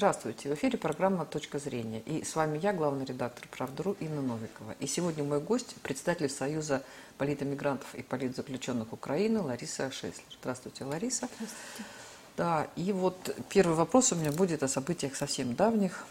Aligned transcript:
Здравствуйте, 0.00 0.48
в 0.48 0.54
эфире 0.54 0.78
программа 0.78 1.26
«Точка 1.26 1.58
зрения». 1.58 2.00
И 2.06 2.24
с 2.24 2.34
вами 2.34 2.56
я, 2.56 2.72
главный 2.72 3.04
редактор 3.04 3.46
«Правдру» 3.48 3.98
Инна 4.00 4.22
Новикова. 4.22 4.74
И 4.80 4.86
сегодня 4.86 5.24
мой 5.24 5.40
гость– 5.40 5.74
председатель 5.82 6.30
Союза 6.30 6.82
политэмигрантов 7.18 7.94
и 7.94 8.02
политзаключенных 8.02 8.94
Украины 8.94 9.42
Лариса 9.42 9.90
Шеслер. 9.90 10.24
Здравствуйте, 10.40 10.84
Лариса. 10.86 11.28
Здравствуйте. 11.34 11.90
Да, 12.38 12.68
и 12.76 12.92
вот 12.92 13.36
первый 13.50 13.76
вопрос 13.76 14.10
у 14.12 14.16
меня 14.16 14.32
будет 14.32 14.62
о 14.62 14.68
событиях 14.68 15.16
совсем 15.16 15.54
давних, 15.54 16.06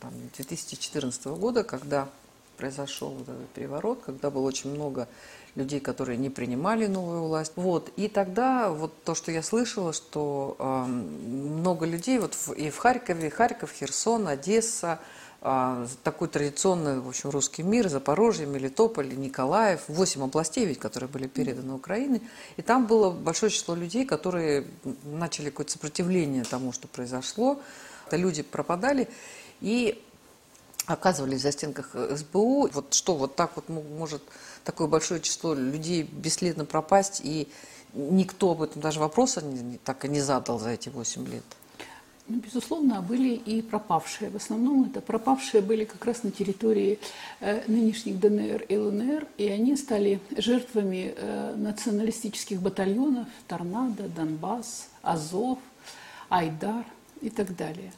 там, 0.00 0.10
2014 0.34 1.26
года, 1.26 1.62
когда 1.62 2.08
произошел 2.56 3.10
вот 3.10 3.28
этот 3.28 3.48
переворот, 3.50 4.02
когда 4.04 4.30
было 4.30 4.48
очень 4.48 4.74
много 4.74 5.06
людей, 5.54 5.80
которые 5.80 6.16
не 6.16 6.30
принимали 6.30 6.86
новую 6.86 7.24
власть. 7.24 7.52
Вот. 7.56 7.90
И 7.96 8.08
тогда 8.08 8.70
вот 8.70 8.92
то, 9.04 9.14
что 9.14 9.30
я 9.30 9.42
слышала, 9.42 9.92
что 9.92 10.56
э, 10.58 10.84
много 10.86 11.84
людей 11.86 12.18
вот 12.18 12.34
в, 12.34 12.52
и 12.52 12.70
в 12.70 12.78
Харькове, 12.78 13.30
Харьков, 13.30 13.70
Херсон, 13.72 14.28
Одесса, 14.28 14.98
э, 15.42 15.86
такой 16.02 16.28
традиционный, 16.28 17.00
в 17.00 17.08
общем, 17.08 17.30
русский 17.30 17.62
мир, 17.62 17.88
Запорожье, 17.88 18.46
Мелитополь, 18.46 19.14
Николаев, 19.14 19.82
восемь 19.88 20.22
областей 20.22 20.64
ведь, 20.64 20.78
которые 20.78 21.08
были 21.08 21.26
переданы 21.26 21.74
Украине. 21.74 22.22
И 22.56 22.62
там 22.62 22.86
было 22.86 23.10
большое 23.10 23.52
число 23.52 23.74
людей, 23.74 24.06
которые 24.06 24.66
начали 25.04 25.50
какое-то 25.50 25.72
сопротивление 25.72 26.44
тому, 26.44 26.72
что 26.72 26.88
произошло. 26.88 27.60
Это 28.06 28.16
люди 28.16 28.42
пропадали. 28.42 29.08
И 29.60 30.02
оказывались 30.86 31.40
в 31.40 31.42
застенках 31.42 31.94
СБУ. 31.94 32.68
Вот 32.72 32.94
что, 32.94 33.16
вот 33.16 33.36
так 33.36 33.52
вот 33.56 33.68
может 33.68 34.22
такое 34.64 34.88
большое 34.88 35.20
число 35.20 35.54
людей 35.54 36.02
бесследно 36.02 36.64
пропасть, 36.64 37.20
и 37.24 37.48
никто 37.94 38.52
об 38.52 38.62
этом 38.62 38.80
даже 38.82 39.00
вопроса 39.00 39.42
не, 39.42 39.78
так 39.78 40.04
и 40.04 40.08
не 40.08 40.20
задал 40.20 40.58
за 40.58 40.70
эти 40.70 40.88
8 40.88 41.26
лет? 41.28 41.44
Ну, 42.28 42.38
безусловно, 42.38 43.02
были 43.02 43.34
и 43.34 43.62
пропавшие. 43.62 44.30
В 44.30 44.36
основном 44.36 44.84
это 44.84 45.00
пропавшие 45.00 45.60
были 45.60 45.84
как 45.84 46.04
раз 46.04 46.22
на 46.22 46.30
территории 46.30 47.00
э, 47.40 47.62
нынешних 47.66 48.20
ДНР 48.20 48.62
и 48.68 48.76
ЛНР, 48.76 49.26
и 49.38 49.48
они 49.48 49.76
стали 49.76 50.20
жертвами 50.36 51.14
э, 51.16 51.54
националистических 51.56 52.60
батальонов 52.60 53.26
Торнадо, 53.48 54.04
Донбасс, 54.08 54.88
Азов, 55.02 55.58
Айдар 56.28 56.84
и 57.20 57.28
так 57.28 57.56
далее. 57.56 57.92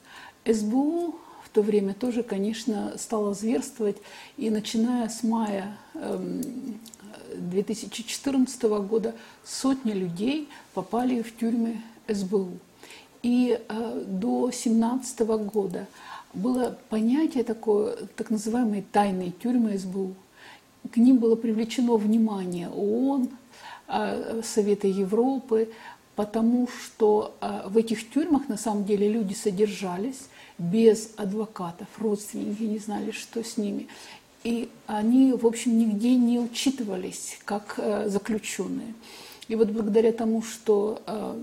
СБУ 0.47 1.17
то 1.55 1.63
время 1.63 1.95
тоже, 1.95 2.25
конечно, 2.25 2.95
стало 2.99 3.33
зверствовать. 3.33 3.97
И 4.37 4.51
начиная 4.51 5.09
с 5.09 5.23
мая 5.23 5.77
2014 7.33 8.65
эм, 8.65 8.87
года 8.89 9.15
сотни 9.45 9.93
людей 9.93 10.49
попали 10.75 11.23
в 11.23 11.35
тюрьмы 11.37 11.81
СБУ. 12.09 12.59
И 13.23 13.57
э, 13.69 14.05
до 14.05 14.47
2017 14.47 15.21
года 15.21 15.87
было 16.35 16.77
понятие 16.89 17.45
такое, 17.45 17.97
так 18.17 18.31
называемые 18.31 18.85
тайные 18.91 19.31
тюрьмы 19.31 19.79
СБУ. 19.79 20.15
К 20.91 20.97
ним 20.97 21.19
было 21.19 21.37
привлечено 21.37 21.97
внимание 21.97 22.69
ООН, 22.69 23.29
э, 23.87 24.41
Совета 24.43 24.89
Европы, 24.89 25.71
потому 26.17 26.67
что 26.67 27.37
э, 27.41 27.69
в 27.69 27.77
этих 27.77 28.11
тюрьмах 28.11 28.49
на 28.49 28.57
самом 28.57 28.85
деле 28.85 29.09
люди 29.09 29.35
содержались, 29.35 30.29
без 30.59 31.11
адвокатов, 31.17 31.89
родственники 31.99 32.63
не 32.63 32.79
знали, 32.79 33.11
что 33.11 33.43
с 33.43 33.57
ними. 33.57 33.89
И 34.45 34.69
они, 34.87 35.33
в 35.33 35.47
общем, 35.47 35.79
нигде 35.79 36.17
не 36.17 36.39
учитывались 36.39 37.39
как 37.45 37.75
э, 37.79 38.09
заключенные. 38.09 38.95
И 39.49 39.57
вот 39.57 39.69
благодаря 39.69 40.13
тому, 40.13 40.43
что 40.43 41.03
э, 41.07 41.35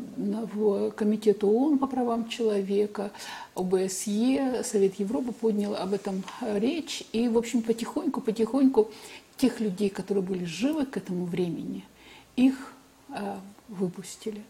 в 0.54 0.92
Комитет 0.92 1.44
ООН 1.44 1.80
по 1.80 1.88
правам 1.88 2.30
человека, 2.30 3.12
ОБСЕ, 3.56 4.64
Совет 4.64 5.00
Европы 5.00 5.32
поднял 5.32 5.76
об 5.76 5.94
этом 5.94 6.24
э, 6.42 6.60
речь, 6.60 7.04
и, 7.12 7.28
в 7.28 7.38
общем, 7.38 7.64
потихоньку-потихоньку 7.64 8.92
тех 9.38 9.60
людей, 9.60 9.90
которые 9.90 10.24
были 10.24 10.46
живы 10.46 10.86
к 10.86 10.98
этому 10.98 11.26
времени, 11.26 11.84
их 12.36 12.74
выпустили. 13.68 14.42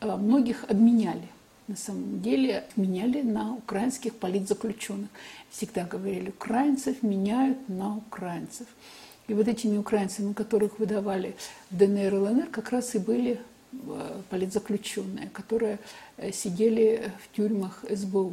Многих 0.00 0.64
обменяли 0.68 1.28
на 1.68 1.76
самом 1.76 2.20
деле 2.20 2.64
меняли 2.76 3.22
на 3.22 3.54
украинских 3.54 4.14
политзаключенных. 4.14 5.08
Всегда 5.50 5.84
говорили, 5.84 6.30
украинцев 6.30 7.02
меняют 7.02 7.68
на 7.68 7.96
украинцев. 7.96 8.66
И 9.28 9.34
вот 9.34 9.48
этими 9.48 9.78
украинцами, 9.78 10.32
которых 10.32 10.78
выдавали 10.78 11.36
в 11.70 11.76
ДНР 11.76 12.14
и 12.14 12.18
ЛНР, 12.18 12.46
как 12.50 12.70
раз 12.70 12.94
и 12.94 12.98
были 12.98 13.40
э, 13.72 14.20
политзаключенные, 14.30 15.30
которые 15.30 15.78
э, 16.16 16.32
сидели 16.32 17.12
в 17.24 17.36
тюрьмах 17.36 17.84
СБУ. 17.88 18.32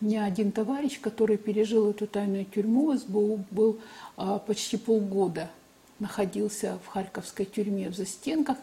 У 0.00 0.04
меня 0.04 0.24
один 0.24 0.52
товарищ, 0.52 1.00
который 1.00 1.38
пережил 1.38 1.90
эту 1.90 2.06
тайную 2.06 2.44
тюрьму 2.44 2.96
СБУ, 2.96 3.44
был 3.50 3.80
а, 4.16 4.38
почти 4.38 4.76
полгода 4.76 5.50
находился 5.98 6.78
в 6.84 6.86
харьковской 6.86 7.44
тюрьме 7.44 7.88
в 7.88 7.96
застенках. 7.96 8.58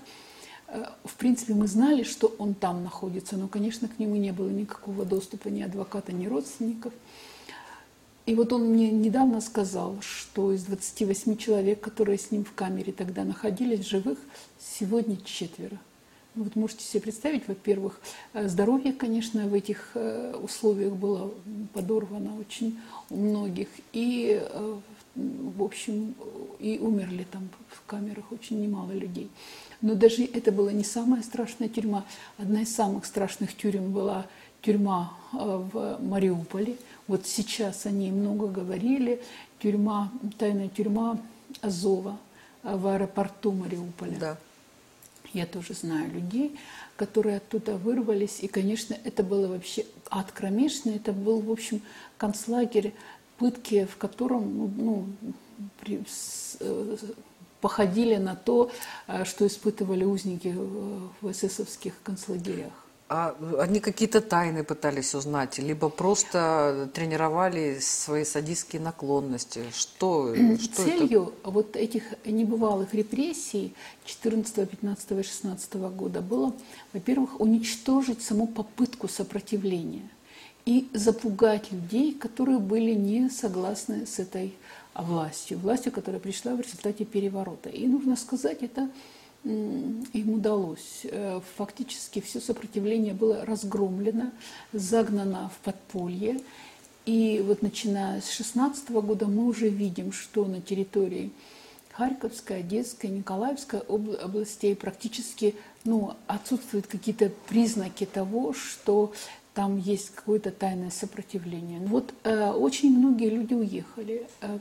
Э, 0.68 0.86
в 1.04 1.16
принципе, 1.16 1.54
мы 1.54 1.68
знали, 1.68 2.04
что 2.04 2.34
он 2.40 2.54
там 2.54 2.84
находится, 2.84 3.38
но, 3.38 3.48
конечно, 3.48 3.88
к 3.88 4.00
нему 4.00 4.16
не 4.16 4.32
было 4.32 4.50
никакого 4.50 5.06
доступа 5.06 5.50
ни 5.50 5.62
адвоката, 5.62 6.12
ни 6.12 6.28
родственников. 6.28 6.94
И 8.26 8.34
вот 8.34 8.52
он 8.54 8.70
мне 8.70 8.90
недавно 8.90 9.40
сказал, 9.40 9.98
что 10.02 10.52
из 10.52 10.64
28 10.64 11.38
человек, 11.38 11.80
которые 11.80 12.18
с 12.18 12.32
ним 12.32 12.44
в 12.44 12.54
камере 12.54 12.92
тогда 12.92 13.24
находились, 13.24 13.86
живых, 13.86 14.18
сегодня 14.60 15.18
четверо. 15.24 15.78
Ну, 16.34 16.44
вот 16.44 16.56
можете 16.56 16.84
себе 16.84 17.02
представить, 17.02 17.48
во-первых, 17.48 18.02
э, 18.34 18.48
здоровье, 18.50 18.94
конечно, 18.94 19.48
в 19.48 19.54
этих 19.54 19.92
э, 19.94 20.36
условиях 20.42 20.94
было 20.94 21.32
подорвано 21.74 22.38
очень 22.38 22.80
у 23.10 23.18
многих. 23.18 23.68
И, 23.94 24.42
в 25.16 25.64
общем, 25.64 26.14
и 26.60 26.78
умерли 26.80 27.26
там 27.32 27.48
в 27.70 27.86
камерах 27.86 28.32
очень 28.32 28.62
немало 28.62 28.92
людей. 28.92 29.30
Но 29.86 29.94
даже 29.94 30.24
это 30.26 30.52
была 30.52 30.72
не 30.72 30.84
самая 30.84 31.22
страшная 31.22 31.70
тюрьма. 31.70 32.06
Одна 32.40 32.64
из 32.64 32.76
самых 32.76 33.06
страшных 33.06 33.56
тюрем 33.56 33.92
была 33.92 34.26
тюрьма 34.64 35.14
э, 35.32 35.38
в 35.38 36.00
Мариуполе. 36.02 36.78
Вот 37.06 37.28
сейчас 37.28 37.86
о 37.86 37.92
ней 37.92 38.10
много 38.10 38.48
говорили. 38.48 39.22
Тюрьма, 39.60 40.12
тайная 40.40 40.70
тюрьма 40.70 41.20
Азова 41.62 42.18
э, 42.64 42.76
в 42.76 42.88
аэропорту 42.88 43.52
Мариуполя. 43.52 44.18
Да. 44.20 44.38
Я 45.34 45.46
тоже 45.46 45.76
знаю 45.76 46.12
людей, 46.12 46.58
которые 46.96 47.38
оттуда 47.38 47.78
вырвались. 47.78 48.40
И, 48.40 48.48
конечно, 48.48 48.98
это 49.04 49.22
было 49.22 49.46
вообще 49.46 49.86
ад 50.10 50.32
кромешный. 50.32 50.96
Это 50.96 51.14
был, 51.14 51.42
в 51.42 51.52
общем, 51.52 51.80
концлагерь 52.18 52.92
пытки, 53.38 53.86
в 53.86 53.98
котором 53.98 54.74
ну, 54.78 55.06
при, 55.80 56.04
с, 56.08 56.58
э, 56.60 56.98
походили 57.66 58.18
на 58.18 58.36
то, 58.36 58.70
э, 59.08 59.26
что 59.26 59.48
испытывали 59.48 60.06
узники 60.06 60.56
в 61.22 61.32
эсэсовских 61.32 61.94
концлагерях. 62.04 62.74
А 63.10 63.36
они 63.60 63.80
какие-то 63.80 64.22
тайны 64.22 64.64
пытались 64.64 65.16
узнать, 65.16 65.58
либо 65.58 65.90
просто 65.90 66.88
тренировали 66.94 67.80
свои 67.80 68.24
садистские 68.24 68.82
наклонности? 68.84 69.64
Что, 69.74 70.36
что 70.62 70.84
Целью 70.84 71.22
это? 71.24 71.50
вот 71.52 71.76
этих 71.76 72.04
небывалых 72.26 72.94
репрессий 72.94 73.74
14, 74.06 74.70
15 74.70 75.12
и 75.12 75.24
16 75.24 75.74
года 75.74 76.22
было, 76.22 76.54
во-первых, 76.94 77.42
уничтожить 77.42 78.22
саму 78.22 78.46
попытку 78.46 79.08
сопротивления 79.08 80.08
и 80.66 80.88
запугать 80.94 81.72
людей, 81.72 82.14
которые 82.14 82.60
были 82.60 82.94
не 82.94 83.30
согласны 83.30 84.06
с 84.06 84.20
этой 84.20 84.54
властью, 85.04 85.60
властью, 85.60 85.92
которая 85.92 86.22
пришла 86.22 86.56
в 86.56 86.62
результате 86.62 87.06
переворота. 87.06 87.70
И 87.70 87.88
нужно 87.88 88.16
сказать, 88.16 88.64
это 88.64 88.90
им 89.44 90.34
удалось. 90.34 91.02
Э, 91.04 91.40
фактически 91.56 92.20
все 92.20 92.40
сопротивление 92.40 93.14
было 93.14 93.46
разгромлено, 93.46 94.32
загнано 94.74 95.50
в 95.50 95.64
подполье. 95.64 96.42
И 97.06 97.44
вот 97.46 97.62
начиная 97.62 98.22
с 98.22 98.32
16 98.32 98.90
года 98.90 99.28
мы 99.28 99.46
уже 99.46 99.70
видим, 99.70 100.12
что 100.12 100.46
на 100.46 100.62
территории 100.62 101.32
Харьковской, 101.92 102.60
Одесской, 102.60 103.12
Николаевской 103.12 103.80
областей 103.80 104.76
практически 104.76 105.56
ну, 105.84 106.16
отсутствуют 106.26 106.88
какие-то 106.88 107.32
признаки 107.48 108.06
того, 108.06 108.54
что 108.54 109.14
там 109.56 109.78
есть 109.78 110.12
какое-то 110.14 110.52
тайное 110.52 110.92
сопротивление. 110.92 111.80
Вот 111.80 112.14
э, 112.24 112.52
очень 112.52 112.96
многие 112.96 113.30
люди 113.30 113.54
уехали. 113.54 114.28
Э, 114.42 114.60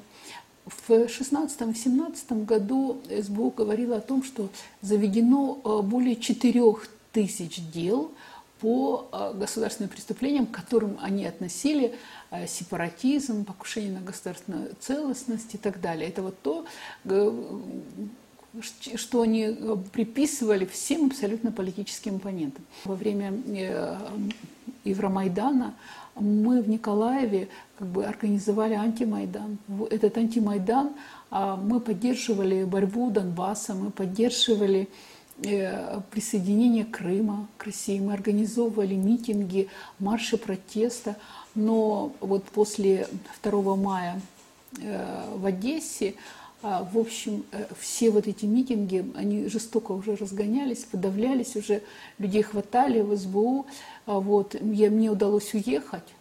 в 0.64 0.88
16-17 0.88 2.44
году 2.46 2.99
СБУ 3.11 3.50
говорила 3.50 3.96
о 3.96 4.00
том, 4.00 4.23
что 4.23 4.49
заведено 4.81 5.58
э, 5.64 5.82
более 5.82 6.17
4 6.17 6.62
тысяч 7.12 7.61
дел 7.73 8.12
по 8.61 9.08
э, 9.12 9.32
государственным 9.35 9.91
преступлениям, 9.91 10.46
к 10.46 10.52
которым 10.52 10.96
они 11.02 11.26
относили 11.26 11.94
сепаратизм, 12.49 13.44
покушение 13.44 13.93
на 13.93 14.00
государственную 14.00 14.75
целостность 14.81 15.55
и 15.55 15.58
так 15.58 15.81
далее. 15.81 16.08
Это 16.08 16.23
вот 16.23 16.37
то, 16.43 16.64
что 18.96 19.23
они 19.23 19.56
приписывали 19.93 20.64
всем 20.64 21.06
абсолютно 21.06 21.52
политическим 21.52 22.17
оппонентам. 22.17 22.64
Во 22.85 22.96
время 22.96 23.32
Евромайдана, 24.85 25.75
мы 26.17 26.63
в 26.63 26.69
Николаеве 26.69 27.49
как 27.79 27.89
бы 27.89 28.05
организовали 28.05 28.75
антимайдан. 28.75 29.59
Этот 29.91 30.17
антимайдан 30.17 30.93
а, 31.31 31.57
мы 31.57 31.81
поддерживали 31.81 32.65
борьбу 32.65 33.11
Донбасса, 33.11 33.75
мы 33.75 33.91
поддерживали 33.91 34.89
э, 35.43 36.01
присоединение 36.11 36.85
Крыма 36.85 37.49
к 37.59 37.65
России, 37.65 37.99
мы 37.99 38.13
организовывали 38.13 38.95
митинги, 38.95 39.69
марши 39.99 40.37
протеста. 40.37 41.17
Но 41.55 42.13
вот 42.21 42.45
после 42.45 43.09
2 43.43 43.77
мая 43.77 44.21
э, 44.81 45.25
в 45.35 45.45
Одессе 45.47 46.15
в 46.65 46.99
общем, 46.99 47.45
э, 47.53 47.67
все 47.79 48.11
вот 48.11 48.27
эти 48.27 48.47
митинги, 48.47 49.05
они 49.17 49.49
жестоко 49.49 49.93
уже 49.93 50.17
разгонялись, 50.17 50.85
подавлялись, 50.85 51.57
уже 51.57 51.83
людей 52.19 52.43
хватали 52.43 53.03
в 53.03 53.15
СБУ. 53.15 53.67
А 54.07 54.19
вот. 54.19 54.57
Я, 54.63 54.89
мне 54.91 55.11
удалось 55.11 55.53
уехать, 55.53 56.15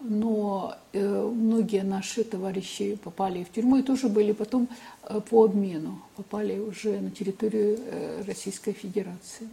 но 0.00 0.74
э, 0.92 1.22
многие 1.22 1.84
наши 1.84 2.24
товарищи 2.24 2.96
попали 2.96 3.44
в 3.44 3.52
тюрьму 3.52 3.76
и 3.76 3.82
тоже 3.82 4.08
были 4.08 4.32
потом 4.32 4.68
э, 5.04 5.20
по 5.20 5.44
обмену, 5.44 6.02
попали 6.16 6.58
уже 6.58 7.00
на 7.00 7.12
территорию 7.12 7.78
Российской 8.26 8.72
Федерации. 8.72 9.48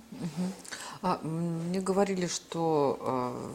А, 1.03 1.19
мне 1.21 1.79
говорили, 1.79 2.25
что 2.25 3.53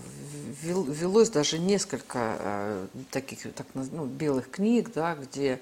э, 0.63 0.93
велось 1.01 1.31
даже 1.31 1.59
несколько 1.59 2.87
таких 3.11 3.53
так, 3.53 3.67
ну, 3.75 4.07
белых 4.07 4.49
книг, 4.49 4.93
да, 4.95 5.17
где 5.17 5.55
а, 5.55 5.59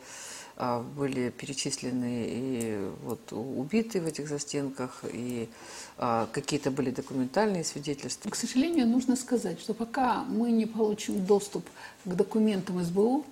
были 0.96 1.30
перечислены 1.30 2.26
и 2.28 2.90
вот 3.02 3.32
убитые 3.32 4.02
в 4.02 4.06
этих 4.06 4.28
застенках, 4.28 5.04
и 5.10 5.48
а, 5.96 6.28
какие-то 6.32 6.70
были 6.70 6.90
документальные 6.90 7.64
свидетельства. 7.64 8.30
К 8.30 8.34
сожалению, 8.34 8.86
нужно 8.86 9.16
сказать, 9.16 9.60
что 9.60 9.74
пока 9.74 10.24
мы 10.24 10.50
не 10.50 10.66
получим 10.66 11.24
доступ 11.24 11.64
к 12.04 12.14
документам 12.14 12.82
СБУ 12.82 13.24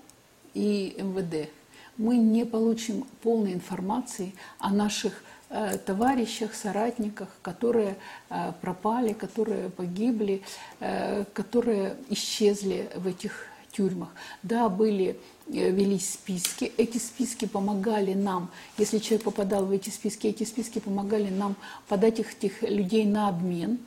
и 0.54 0.96
МВД, 0.98 1.50
мы 1.98 2.16
не 2.16 2.44
получим 2.44 3.04
полной 3.22 3.52
информации 3.52 4.34
о 4.58 4.72
наших 4.72 5.22
э, 5.50 5.76
товарищах, 5.78 6.54
соратниках, 6.54 7.28
которые 7.42 7.96
э, 8.30 8.52
пропали, 8.60 9.12
которые 9.12 9.68
погибли, 9.68 10.42
э, 10.80 11.24
которые 11.34 11.96
исчезли 12.08 12.88
в 12.94 13.06
этих 13.06 13.47
тюрьмах. 13.72 14.10
Да, 14.42 14.68
были 14.68 15.16
Э, 15.50 15.70
велись 15.70 16.12
списки. 16.12 16.72
Эти 16.76 16.98
списки 16.98 17.46
помогали 17.46 18.12
нам, 18.12 18.50
если 18.76 18.98
человек 18.98 19.24
попадал 19.24 19.64
в 19.64 19.70
эти 19.70 19.88
списки, 19.88 20.26
эти 20.26 20.44
списки 20.44 20.78
помогали 20.78 21.30
нам 21.30 21.56
подать 21.88 22.18
их, 22.20 22.34
этих 22.34 22.62
людей 22.62 23.06
на 23.06 23.28
обмен. 23.28 23.78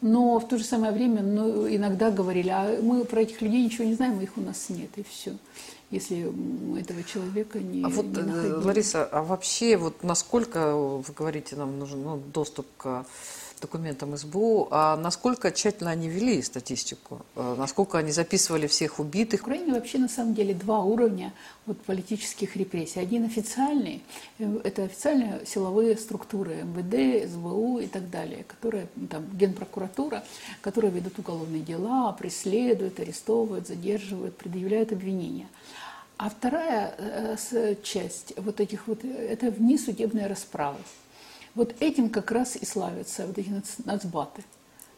Но 0.00 0.38
в 0.38 0.46
то 0.46 0.56
же 0.56 0.64
самое 0.64 0.92
время 0.92 1.22
ну, 1.22 1.66
иногда 1.68 2.10
говорили, 2.10 2.50
а 2.50 2.80
мы 2.80 3.04
про 3.04 3.22
этих 3.22 3.42
людей 3.42 3.64
ничего 3.64 3.84
не 3.84 3.94
знаем, 3.94 4.20
их 4.20 4.36
у 4.36 4.40
нас 4.40 4.68
нет, 4.68 4.90
и 4.96 5.02
все. 5.02 5.36
Если 5.90 6.28
этого 6.78 7.02
человека 7.02 7.58
не 7.58 7.84
А 7.84 7.88
вот, 7.88 8.06
не 8.06 8.20
э, 8.20 8.54
Лариса, 8.64 9.04
а 9.04 9.22
вообще 9.22 9.76
вот 9.76 10.04
насколько, 10.04 10.76
вы 10.76 11.12
говорите, 11.12 11.56
нам 11.56 11.78
нужен 11.78 12.04
ну, 12.04 12.22
доступ 12.32 12.66
к 12.76 13.04
документам 13.64 14.16
СБУ, 14.16 14.68
а 14.70 14.96
насколько 14.96 15.50
тщательно 15.50 15.90
они 15.90 16.08
вели 16.08 16.42
статистику? 16.42 17.22
Э, 17.34 17.54
насколько 17.58 17.98
они 17.98 18.12
записывали 18.12 18.66
всех 18.66 19.00
убитых? 19.00 19.40
В 19.40 19.44
Украине 19.44 19.72
вообще 19.72 19.98
на 19.98 20.08
самом 20.08 20.34
деле 20.34 20.54
два 20.54 20.80
уровня 20.80 21.32
вот, 21.66 21.80
политических 21.80 22.56
репрессий. 22.56 23.00
Один 23.00 23.24
официальный, 23.24 24.02
э, 24.38 24.60
это 24.64 24.84
официальные 24.84 25.46
силовые 25.46 25.96
структуры 25.96 26.62
МВД, 26.62 27.30
СБУ 27.32 27.78
и 27.78 27.86
так 27.86 28.10
далее, 28.10 28.44
которые, 28.44 28.86
ну, 28.96 29.06
там, 29.06 29.24
Генпрокуратура, 29.32 30.22
которые 30.60 30.90
ведут 30.90 31.18
уголовные 31.18 31.62
дела, 31.62 32.12
преследуют, 32.12 33.00
арестовывают, 33.00 33.66
задерживают, 33.66 34.36
предъявляют 34.36 34.92
обвинения. 34.92 35.48
А 36.16 36.28
вторая 36.28 36.94
э, 36.98 37.74
часть 37.82 38.34
вот 38.36 38.60
этих 38.60 38.86
вот, 38.86 39.04
это 39.04 39.50
внесудебные 39.50 40.26
расправы. 40.26 40.78
Вот 41.54 41.74
этим 41.80 42.10
как 42.10 42.30
раз 42.30 42.56
и 42.56 42.64
славятся 42.64 43.26
вот 43.26 43.38
эти 43.38 43.50
нацбаты. 43.84 44.42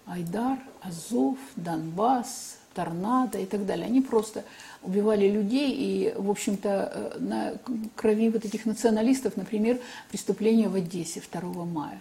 Айдар, 0.06 0.58
Азов, 0.81 1.38
Донбасс, 1.56 2.58
Торнадо 2.75 3.38
и 3.38 3.47
так 3.47 3.67
далее. 3.67 3.87
Они 3.87 4.00
просто 4.00 4.44
убивали 4.82 5.29
людей, 5.29 5.73
и, 5.73 6.14
в 6.17 6.31
общем-то, 6.31 6.69
э, 6.69 7.19
на 7.19 7.55
крови 7.97 8.29
вот 8.29 8.44
этих 8.44 8.67
националистов, 8.67 9.37
например, 9.37 9.81
преступление 10.11 10.69
в 10.69 10.75
Одессе 10.75 11.20
2 11.20 11.64
мая. 11.64 12.00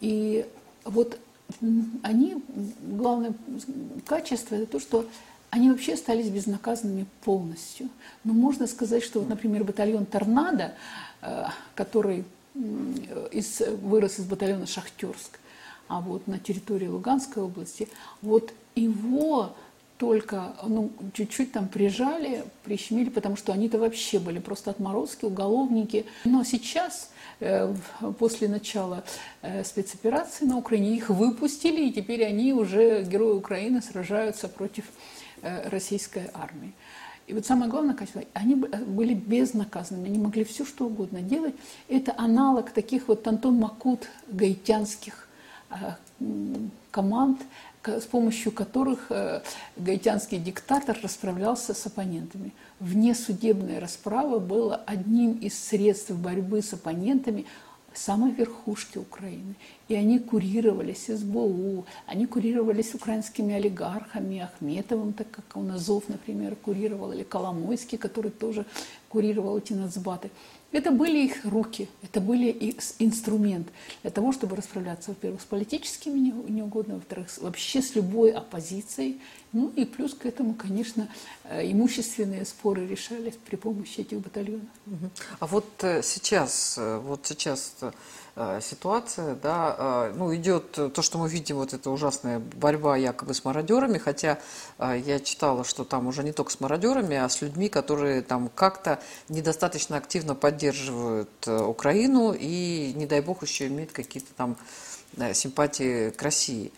И 0.00 0.46
вот 0.84 1.18
они, 2.02 2.42
главное 2.82 3.34
качество, 4.06 4.54
это 4.54 4.66
то, 4.66 4.80
что 4.80 5.06
они 5.50 5.70
вообще 5.70 5.94
остались 5.94 6.28
безнаказанными 6.28 7.06
полностью. 7.24 7.88
Но 8.24 8.32
можно 8.32 8.66
сказать, 8.66 9.04
что, 9.04 9.20
вот, 9.20 9.28
например, 9.28 9.62
батальон 9.62 10.04
«Торнадо», 10.06 10.74
э, 11.22 11.44
который 11.74 12.24
из, 12.54 13.60
вырос 13.82 14.18
из 14.18 14.24
батальона 14.24 14.66
«Шахтерск», 14.66 15.38
а 15.88 16.00
вот 16.00 16.26
на 16.26 16.38
территории 16.38 16.86
Луганской 16.86 17.42
области, 17.42 17.88
вот 18.22 18.52
его 18.74 19.54
только 19.98 20.54
ну, 20.66 20.90
чуть-чуть 21.12 21.52
там 21.52 21.68
прижали, 21.68 22.44
прищемили, 22.64 23.10
потому 23.10 23.36
что 23.36 23.52
они-то 23.52 23.78
вообще 23.78 24.18
были 24.18 24.38
просто 24.38 24.70
отморозки, 24.70 25.24
уголовники. 25.24 26.04
Но 26.24 26.42
сейчас, 26.42 27.10
э, 27.40 27.72
после 28.18 28.48
начала 28.48 29.04
э, 29.42 29.62
спецоперации 29.62 30.46
на 30.46 30.58
Украине, 30.58 30.96
их 30.96 31.10
выпустили, 31.10 31.88
и 31.88 31.92
теперь 31.92 32.24
они 32.24 32.52
уже, 32.52 33.04
герои 33.04 33.34
Украины, 33.34 33.80
сражаются 33.82 34.48
против 34.48 34.84
э, 35.42 35.68
российской 35.68 36.28
армии. 36.34 36.72
И 37.26 37.32
вот 37.32 37.46
самое 37.46 37.70
главное 37.70 37.94
качество, 37.94 38.22
они 38.34 38.54
были 38.54 39.14
безнаказанными, 39.14 40.08
они 40.08 40.18
могли 40.18 40.44
все 40.44 40.64
что 40.64 40.86
угодно 40.86 41.22
делать. 41.22 41.54
Это 41.88 42.14
аналог 42.16 42.70
таких 42.70 43.08
вот 43.08 43.26
Антон 43.26 43.56
Макут 43.56 44.08
гаитянских 44.28 45.26
э, 45.70 45.74
команд, 46.90 47.40
с 47.86 48.04
помощью 48.04 48.52
которых 48.52 49.06
э, 49.10 49.42
гаитянский 49.76 50.38
диктатор 50.38 50.98
расправлялся 51.02 51.74
с 51.74 51.86
оппонентами. 51.86 52.52
Внесудебная 52.80 53.80
расправа 53.80 54.38
была 54.38 54.76
одним 54.86 55.32
из 55.32 55.58
средств 55.58 56.10
борьбы 56.10 56.62
с 56.62 56.72
оппонентами 56.72 57.46
самой 57.94 58.32
верхушки 58.32 58.98
Украины. 58.98 59.54
И 59.88 59.94
они 59.94 60.18
курировались 60.18 61.06
СБУ, 61.06 61.86
они 62.06 62.26
курировались 62.26 62.94
украинскими 62.94 63.54
олигархами, 63.54 64.40
Ахметовым, 64.40 65.12
так 65.12 65.30
как 65.30 65.44
он 65.54 65.70
Азов, 65.70 66.08
например, 66.08 66.56
курировал, 66.56 67.12
или 67.12 67.22
Коломойский, 67.22 67.98
который 67.98 68.30
тоже 68.30 68.66
курировал 69.08 69.58
эти 69.58 69.72
нацбаты. 69.72 70.30
Это 70.74 70.90
были 70.90 71.26
их 71.26 71.44
руки, 71.44 71.88
это 72.02 72.20
были 72.20 72.50
их 72.50 72.78
инструмент 72.98 73.68
для 74.02 74.10
того, 74.10 74.32
чтобы 74.32 74.56
расправляться, 74.56 75.12
во-первых, 75.12 75.40
с 75.40 75.44
политическими 75.44 76.18
неугодными, 76.18 76.96
во-вторых, 76.96 77.28
вообще 77.40 77.80
с 77.80 77.94
любой 77.94 78.32
оппозицией. 78.32 79.20
Ну 79.52 79.72
и 79.76 79.84
плюс 79.84 80.14
к 80.14 80.26
этому, 80.26 80.52
конечно, 80.54 81.08
э, 81.44 81.70
имущественные 81.70 82.44
споры 82.44 82.88
решались 82.88 83.34
при 83.46 83.54
помощи 83.54 84.00
этих 84.00 84.18
батальонов. 84.18 84.66
А 85.38 85.46
вот 85.46 85.64
э, 85.82 86.02
сейчас, 86.02 86.74
э, 86.76 86.98
вот 86.98 87.24
сейчас 87.24 87.76
ситуация, 88.60 89.36
да, 89.36 89.76
э, 89.78 90.14
ну, 90.16 90.34
идет 90.34 90.72
то, 90.72 91.02
что 91.02 91.18
мы 91.18 91.28
видим, 91.28 91.56
вот 91.56 91.72
эта 91.72 91.88
ужасная 91.90 92.40
борьба 92.40 92.96
якобы 92.96 93.32
с 93.32 93.44
мародерами, 93.44 93.98
хотя 93.98 94.40
э, 94.78 95.00
я 95.06 95.20
читала, 95.20 95.62
что 95.62 95.84
там 95.84 96.08
уже 96.08 96.24
не 96.24 96.32
только 96.32 96.50
с 96.50 96.58
мародерами, 96.58 97.16
а 97.16 97.28
с 97.28 97.42
людьми, 97.42 97.68
которые 97.68 98.22
там 98.22 98.50
как-то 98.52 99.00
недостаточно 99.28 99.96
активно 99.96 100.34
поддерживают 100.34 101.46
Украину 101.46 102.34
и, 102.36 102.92
не 102.96 103.06
дай 103.06 103.20
бог, 103.20 103.42
еще 103.42 103.68
имеют 103.68 103.92
какие-то 103.92 104.32
там 104.34 104.56
симпатии 105.32 106.10
к 106.10 106.20
России. 106.20 106.72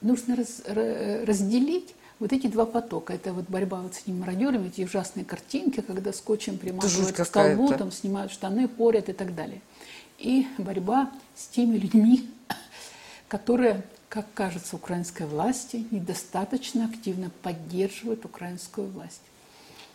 Нужно 0.00 0.34
раз, 0.34 0.62
разделить 0.66 1.94
вот 2.20 2.32
эти 2.32 2.46
два 2.46 2.64
потока. 2.64 3.12
Это 3.12 3.34
вот 3.34 3.44
борьба 3.48 3.82
вот 3.82 3.94
с 3.94 3.98
этими 3.98 4.18
мародерами, 4.18 4.68
эти 4.68 4.80
ужасные 4.80 5.26
картинки, 5.26 5.82
когда 5.82 6.10
скотчем 6.14 6.56
приматывают 6.56 7.12
к 7.12 7.24
столбу, 7.26 7.68
там 7.74 7.92
снимают 7.92 8.32
штаны, 8.32 8.66
порят 8.66 9.10
и 9.10 9.12
так 9.12 9.34
далее 9.34 9.60
и 10.22 10.46
борьба 10.58 11.10
с 11.34 11.46
теми 11.48 11.76
людьми, 11.76 12.28
которые, 13.28 13.82
как 14.08 14.26
кажется, 14.34 14.76
украинской 14.76 15.26
власти 15.26 15.84
недостаточно 15.90 16.84
активно 16.84 17.30
поддерживают 17.42 18.24
украинскую 18.24 18.88
власть. 18.88 19.20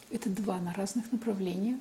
Это 0.09 0.29
два 0.29 0.57
на 0.59 0.73
разных 0.73 1.11
направления. 1.11 1.79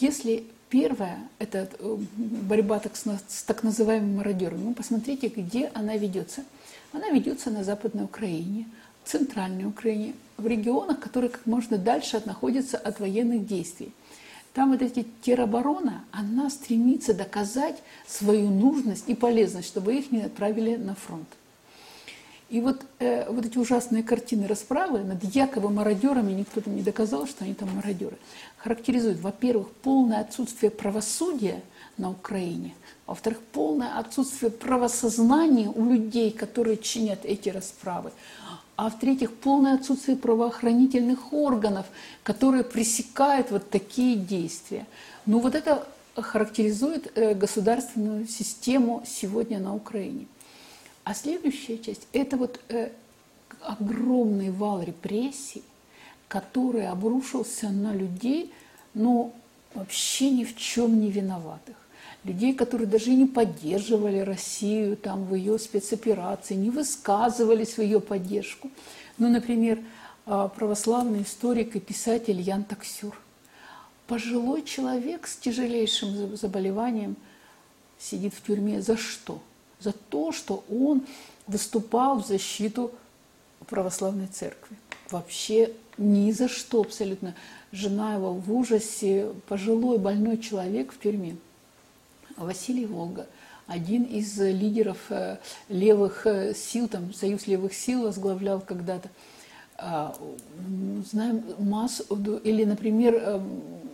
Если 0.00 0.44
первое– 0.70 1.18
это 1.38 1.70
э, 1.78 1.96
борьба 2.16 2.78
так, 2.78 2.96
с 2.96 3.42
так 3.42 3.62
называемыми 3.62 4.16
мародерами, 4.16 4.64
ну, 4.64 4.74
посмотрите, 4.74 5.28
где 5.28 5.70
она 5.74 5.96
ведется. 5.96 6.44
Она 6.92 7.10
ведется 7.10 7.50
на 7.50 7.64
Западной 7.64 8.04
Украине, 8.04 8.66
в 9.04 9.10
Центральной 9.10 9.66
Украине, 9.66 10.14
в 10.38 10.46
регионах, 10.46 11.00
которые 11.00 11.28
как 11.30 11.44
можно 11.44 11.76
дальше 11.76 12.22
находятся 12.24 12.78
от 12.78 13.00
военных 13.00 13.46
действий– 13.46 13.92
там 14.56 14.72
вот 14.72 14.80
эти 14.80 15.06
тероборона, 15.20 16.02
она 16.12 16.48
стремится 16.48 17.12
доказать 17.12 17.76
свою 18.06 18.48
нужность 18.48 19.04
и 19.06 19.14
полезность, 19.14 19.68
чтобы 19.68 19.94
их 19.94 20.10
не 20.10 20.22
отправили 20.22 20.76
на 20.76 20.94
фронт. 20.94 21.28
И 22.48 22.62
вот, 22.62 22.86
э, 22.98 23.30
вот 23.30 23.44
эти 23.44 23.58
ужасные 23.58 24.02
картины 24.02 24.46
расправы 24.46 25.00
над 25.00 25.22
якобы 25.24 25.68
мародерами, 25.68 26.32
никто 26.32 26.62
там 26.62 26.74
не 26.74 26.80
доказал, 26.80 27.26
что 27.26 27.44
они 27.44 27.52
там 27.52 27.68
мародеры, 27.76 28.16
характеризуют, 28.56 29.20
во-первых, 29.20 29.68
полное 29.82 30.20
отсутствие 30.20 30.70
правосудия 30.70 31.62
на 31.98 32.08
Украине, 32.08 32.72
во-вторых, 33.06 33.40
полное 33.52 33.98
отсутствие 33.98 34.50
правосознания 34.50 35.68
у 35.68 35.84
людей, 35.84 36.30
которые 36.30 36.78
чинят 36.78 37.26
эти 37.26 37.50
расправы, 37.50 38.10
а 38.76 38.90
в-третьих, 38.90 39.34
полное 39.34 39.74
отсутствие 39.74 40.16
правоохранительных 40.16 41.32
органов, 41.32 41.86
которые 42.22 42.62
пресекают 42.62 43.50
вот 43.50 43.70
такие 43.70 44.16
действия. 44.16 44.86
Ну 45.24 45.40
вот 45.40 45.54
это 45.54 45.86
характеризует 46.14 47.10
э, 47.14 47.34
государственную 47.34 48.26
систему 48.28 49.02
сегодня 49.06 49.58
на 49.58 49.74
Украине. 49.74 50.26
А 51.04 51.14
следующая 51.14 51.78
часть– 51.78 52.06
это 52.12 52.36
вот 52.36 52.60
э, 52.68 52.90
огромный 53.60 54.50
вал 54.50 54.82
репрессий, 54.82 55.62
который 56.28 56.88
обрушился 56.88 57.70
на 57.70 57.94
людей, 57.94 58.52
ну, 58.94 59.32
вообще 59.74 60.30
ни 60.30 60.44
в 60.44 60.56
чем 60.56 61.00
не 61.00 61.10
виноватых. 61.10 61.76
Людей, 62.26 62.54
которые 62.54 62.86
даже 62.86 63.10
не 63.10 63.26
поддерживали 63.26 64.18
Россию 64.18 64.96
там, 64.96 65.24
в 65.24 65.34
ее 65.34 65.58
спецоперации, 65.58 66.54
не 66.54 66.70
высказывали 66.70 67.64
свою 67.64 68.00
поддержку. 68.00 68.70
Ну, 69.16 69.28
например, 69.28 69.78
а, 70.26 70.48
православный 70.48 71.22
историк 71.22 71.76
и 71.76 71.80
писатель 71.80 72.40
Ян 72.40 72.64
Таксюр. 72.64 73.16
Пожилой 74.06 74.62
человек 74.62 75.26
с 75.26 75.36
тяжелейшим 75.36 76.36
заболеванием 76.36 77.16
сидит 77.98 78.34
в 78.34 78.42
тюрьме. 78.42 78.82
За 78.82 78.96
что? 78.96 79.40
за 79.80 79.92
то, 79.92 80.32
что 80.32 80.64
он 80.70 81.02
выступал 81.46 82.20
в 82.20 82.26
защиту 82.26 82.92
православной 83.66 84.26
церкви. 84.26 84.76
Вообще 85.10 85.72
ни 85.98 86.32
за 86.32 86.48
что 86.48 86.80
абсолютно. 86.80 87.34
Жена 87.72 88.14
его 88.14 88.32
в 88.34 88.52
ужасе, 88.52 89.32
пожилой 89.48 89.98
больной 89.98 90.38
человек 90.38 90.92
в 90.92 91.00
тюрьме. 91.00 91.36
Василий 92.36 92.86
Волга, 92.86 93.26
один 93.66 94.04
из 94.04 94.38
лидеров 94.38 94.98
э, 95.10 95.38
левых 95.68 96.26
э, 96.26 96.54
сил, 96.54 96.88
там 96.88 97.12
Союз 97.12 97.46
левых 97.46 97.74
сил 97.74 98.02
возглавлял 98.02 98.60
когда-то. 98.60 99.08
А, 99.78 100.16
знаем 101.10 101.44
массу, 101.58 102.04
или, 102.44 102.64
например, 102.64 103.14
э, 103.14 103.40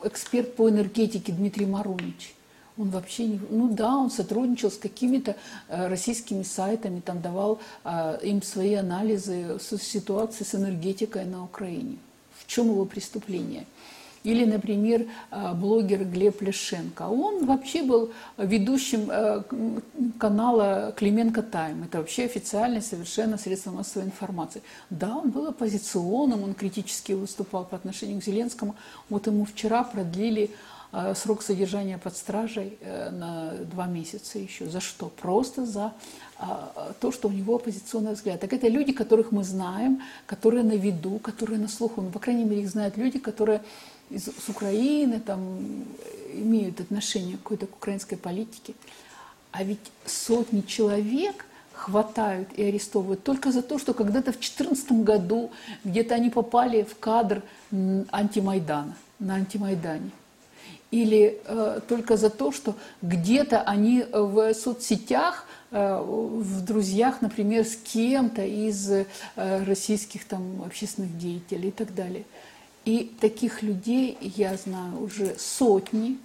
эксперт 0.05 0.55
по 0.57 0.69
энергетике 0.69 1.33
Дмитрий 1.33 1.67
Марунич– 1.67 2.35
он 2.79 2.91
вообще 2.91 3.27
не... 3.27 3.41
Ну 3.51 3.69
да, 3.69 3.97
он 3.97 4.11
сотрудничал 4.11 4.71
с 4.71 4.79
какими-то 4.79 5.37
э, 5.69 5.89
российскими 5.89 6.43
сайтами, 6.43 7.01
там 7.01 7.21
давал 7.21 7.61
э, 7.85 8.19
им 8.23 8.43
свои 8.43 8.75
анализы 8.75 9.59
ситуации 9.61 10.45
с 10.45 10.55
энергетикой 10.55 11.25
на 11.27 11.45
Украине. 11.45 11.99
В 12.39 12.47
чем 12.47 12.69
его 12.69 12.85
преступление? 12.85 13.67
Или, 14.25 14.45
например, 14.45 15.07
э, 15.31 15.55
блогер 15.55 16.05
Глеб 16.05 16.41
Лешенко. 16.43 17.02
Он 17.02 17.47
вообще 17.47 17.83
был 17.83 18.12
ведущим 18.38 19.11
канала 20.19 20.93
Клименко 20.97 21.43
Тайм. 21.43 21.85
Это 21.85 21.99
вообще 21.99 22.25
официальное 22.25 22.81
совершенно 22.81 23.38
средство 23.38 23.71
массовой 23.71 24.07
информации. 24.07 24.62
Да, 24.91 25.17
он 25.17 25.31
был 25.31 25.49
оппозиционным, 25.49 26.43
он 26.43 26.55
критически 26.55 27.12
выступал 27.12 27.64
по 27.64 27.76
отношению 27.76 28.21
к 28.21 28.25
Зеленскому. 28.25 28.75
Вот 29.09 29.26
ему 29.26 29.45
вчера 29.45 29.83
продлили 29.83 30.50
а, 30.95 31.14
срок 31.14 31.43
содержания 31.43 31.97
под 31.97 32.14
стражей 32.17 32.76
э, 32.83 33.11
на 33.11 33.52
два 33.64 33.87
месяца 33.87 34.38
еще. 34.38 34.69
За 34.69 34.81
что? 34.81 35.09
Просто 35.09 35.64
за 35.64 35.93
то, 37.00 37.12
что 37.12 37.29
у 37.29 37.31
него 37.31 37.55
оппозиционный 37.55 38.14
взгляд. 38.14 38.41
Так 38.41 38.52
это 38.52 38.67
люди, 38.67 38.93
которых 38.93 39.31
мы 39.31 39.45
знаем, 39.45 40.02
которые 40.26 40.64
на 40.64 40.73
виду, 40.73 41.21
которые 41.21 41.61
на 41.61 41.69
слуху. 41.69 42.02
Ну, 42.02 42.11
по 42.11 42.19
крайней 42.19 42.43
мере, 42.43 42.62
их 42.62 42.69
знают 42.69 42.97
люди, 42.97 43.21
которые 43.21 43.62
из, 44.14 44.26
с 44.26 44.49
Украины 44.49 45.21
там, 45.21 45.85
имеют 46.33 46.81
отношение 46.81 47.37
какой-то 47.37 47.66
к 47.66 47.76
украинской 47.76 48.16
политике. 48.16 48.75
А 49.50 49.64
ведь 49.64 49.81
сотни 50.07 50.62
человек 50.62 51.45
хватают 51.73 52.49
и 52.57 52.62
арестовывают 52.62 53.23
только 53.25 53.50
за 53.50 53.62
то, 53.62 53.78
что 53.78 53.92
когда-то 53.95 54.33
в 54.33 54.38
2014 54.38 54.92
году 54.92 55.50
где-то 55.85 56.14
они 56.14 56.31
попали 56.31 56.83
в 56.83 56.99
кадр 56.99 57.42
антимайдана, 57.71 58.97
на 59.19 59.35
антимайдане 59.35 60.11
или 60.92 61.40
э, 61.47 61.81
только 61.88 62.16
за 62.16 62.31
то, 62.31 62.52
что 62.52 62.76
где-то 63.00 63.62
они 63.62 64.04
в 64.12 64.54
соцсетях, 64.54 65.47
э, 65.71 66.00
в 66.00 66.64
друзьях, 66.64 67.23
например, 67.23 67.64
с 67.64 67.76
кем-то 67.76 68.45
из 68.45 68.90
э, 68.90 69.07
российских 69.64 70.26
там 70.26 70.62
общественных 70.64 71.19
деятелей 71.19 71.71
и 71.71 71.73
так 71.73 71.95
далее. 71.95 72.25
И 72.85 73.15
таких 73.21 73.62
людей 73.62 74.19
я 74.21 74.57
знаю 74.57 75.03
уже 75.03 75.37
сотни. 75.39 76.19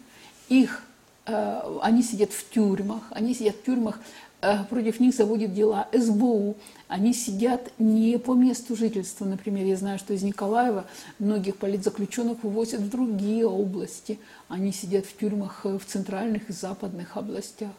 Их, 0.49 0.83
э, 1.25 1.79
они 1.81 2.01
сидят 2.01 2.31
в 2.31 2.49
тюрьмах, 2.49 3.03
они 3.11 3.33
сидят 3.33 3.55
в 3.57 3.63
тюрьмах 3.63 3.99
Э, 4.39 4.63
против 4.69 4.99
них 4.99 5.15
заводит 5.15 5.53
дела 5.53 5.87
СБУ. 5.91 6.55
Они 6.87 7.13
сидят 7.13 7.71
не 7.79 8.19
по 8.19 8.33
месту 8.35 8.75
жительства. 8.75 9.25
Например, 9.25 9.65
я 9.65 9.75
знаю, 9.75 9.97
что 9.97 10.13
из 10.13 10.21
Николаева 10.21 10.85
многих 11.17 11.57
политзаключенных 11.57 12.43
вывозят 12.43 12.81
в 12.81 12.89
другие 12.89 13.47
области. 13.47 14.19
Они 14.47 14.71
сидят 14.71 15.05
в 15.05 15.17
тюрьмах 15.17 15.65
в 15.65 15.79
центральных 15.85 16.49
и 16.49 16.53
западных 16.53 17.17
областях. 17.17 17.71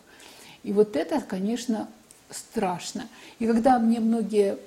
И 0.65 0.73
вот 0.73 0.97
это, 0.97 1.21
конечно, 1.21 1.89
страшно. 2.29 3.07
И 3.39 3.47
когда 3.47 3.79
мне 3.79 4.01
многие 4.01 4.59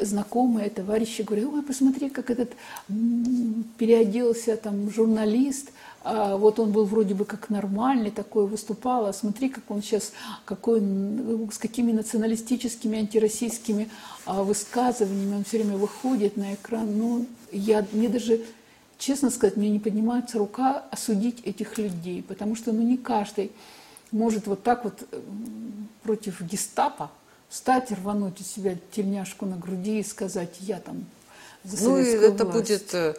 знакомые, 0.00 0.70
товарищи 0.70 1.22
говорят, 1.22 1.46
ой, 1.52 1.62
посмотри, 1.62 2.10
как 2.10 2.30
этот 2.30 2.52
переоделся 3.78 4.56
там 4.56 4.90
журналист, 4.90 5.72
а 6.02 6.36
вот 6.36 6.58
он 6.58 6.72
был 6.72 6.86
вроде 6.86 7.14
бы 7.14 7.24
как 7.24 7.50
нормальный 7.50 8.10
такой, 8.10 8.46
выступал, 8.46 9.06
а 9.06 9.12
смотри, 9.12 9.50
как 9.50 9.70
он 9.70 9.82
сейчас, 9.82 10.12
какой, 10.44 10.80
с 11.52 11.58
какими 11.58 11.92
националистическими, 11.92 12.98
антироссийскими 12.98 13.90
а, 14.24 14.42
высказываниями 14.42 15.36
он 15.36 15.44
все 15.44 15.58
время 15.58 15.76
выходит 15.76 16.36
на 16.36 16.54
экран. 16.54 16.96
Ну, 16.96 17.26
я, 17.52 17.86
мне 17.92 18.08
даже, 18.08 18.40
честно 18.98 19.30
сказать, 19.30 19.56
мне 19.56 19.68
не 19.68 19.78
поднимается 19.78 20.38
рука 20.38 20.84
осудить 20.90 21.40
этих 21.44 21.76
людей, 21.76 22.22
потому 22.22 22.54
что 22.54 22.72
ну, 22.72 22.80
не 22.82 22.96
каждый 22.96 23.52
может 24.10 24.46
вот 24.46 24.62
так 24.62 24.84
вот 24.84 25.06
против 26.02 26.40
гестапо 26.40 27.10
встать, 27.50 27.90
рвануть 27.90 28.40
из 28.40 28.46
себя 28.46 28.76
тельняшку 28.92 29.44
на 29.44 29.56
груди 29.56 29.98
и 29.98 30.02
сказать, 30.02 30.56
я 30.60 30.78
там 30.80 31.04
за 31.64 31.84
Ну 31.84 31.98
и 31.98 32.04
это 32.04 32.44
власть. 32.44 32.58
будет 32.58 32.94
э, 32.94 33.14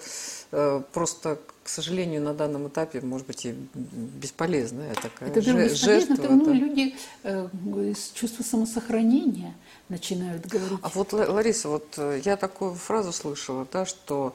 э, 0.52 0.82
просто, 0.94 1.38
к 1.64 1.70
сожалению, 1.70 2.22
на 2.22 2.34
данном 2.34 2.70
этапе, 2.70 3.02
может 3.02 3.28
быть, 3.28 3.46
и 3.46 3.54
бесполезная 3.74 4.96
такая 4.96 5.30
это 5.30 5.42
же, 5.42 5.54
бесполезно, 5.54 6.16
жертва. 6.16 6.34
ну, 6.34 6.46
да. 6.46 6.52
люди 6.54 6.96
э, 7.24 7.50
с 7.96 8.12
чувства 8.14 8.44
самосохранения 8.44 9.54
начинают 9.90 10.48
говорить. 10.48 10.80
А 10.82 10.90
вот, 10.96 11.14
Лариса, 11.14 11.70
вот 11.70 11.94
э, 11.98 12.22
я 12.24 12.38
такую 12.38 12.74
фразу 12.74 13.12
слышала, 13.12 13.68
да, 13.72 13.86
что 13.86 14.34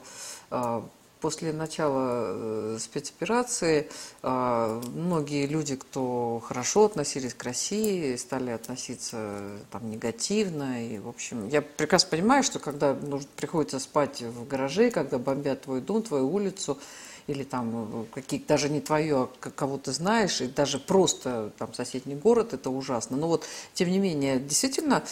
э, 0.51 0.81
после 1.19 1.53
начала 1.53 2.33
э, 2.33 2.77
спецоперации 2.79 3.89
э, 4.23 4.81
многие 4.93 5.45
люди, 5.47 5.75
кто 5.75 6.41
хорошо 6.45 6.85
относились 6.85 7.33
к 7.33 7.43
России, 7.43 8.15
стали 8.15 8.51
относиться 8.51 9.17
э, 9.19 9.59
там 9.71 9.89
негативно. 9.89 10.87
И, 10.87 10.99
в 10.99 11.07
общем, 11.07 11.47
я 11.47 11.61
прекрасно 11.61 12.09
понимаю, 12.11 12.43
что 12.43 12.59
когда 12.59 12.95
приходится 13.35 13.79
спать 13.79 14.21
в 14.21 14.47
гараже, 14.47 14.91
когда 14.91 15.17
бомбят 15.17 15.61
твой 15.61 15.81
дом, 15.81 16.03
твою 16.03 16.31
улицу, 16.31 16.77
или 17.27 17.43
там 17.43 18.07
какие 18.13 18.39
даже 18.39 18.69
не 18.69 18.79
твое, 18.79 19.29
а 19.41 19.49
кого 19.49 19.77
ты 19.77 19.91
знаешь, 19.91 20.41
и 20.41 20.47
даже 20.47 20.79
просто 20.79 21.51
там 21.57 21.73
соседний 21.73 22.15
город, 22.15 22.53
это 22.53 22.69
ужасно. 22.69 23.17
Но 23.17 23.27
вот, 23.27 23.45
тем 23.73 23.89
не 23.89 23.99
менее, 23.99 24.39
действительно 24.39 25.03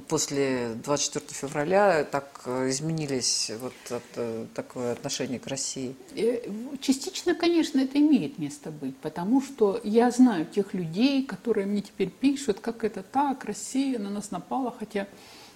после 0.00 0.74
24 0.84 1.26
февраля 1.30 2.04
так 2.04 2.42
э, 2.46 2.68
изменились 2.70 3.50
вот 3.60 3.74
это, 3.90 4.46
такое 4.54 4.92
отношение 4.92 5.38
к 5.38 5.46
России? 5.46 5.94
Э, 6.14 6.48
частично, 6.80 7.34
конечно, 7.34 7.80
это 7.80 7.98
имеет 7.98 8.38
место 8.38 8.70
быть, 8.70 8.96
потому 8.98 9.40
что 9.40 9.80
я 9.84 10.10
знаю 10.10 10.46
тех 10.46 10.74
людей, 10.74 11.24
которые 11.24 11.66
мне 11.66 11.82
теперь 11.82 12.10
пишут, 12.10 12.60
как 12.60 12.84
это 12.84 13.02
так, 13.02 13.44
Россия 13.44 13.98
на 13.98 14.10
нас 14.10 14.30
напала, 14.30 14.74
хотя 14.76 15.06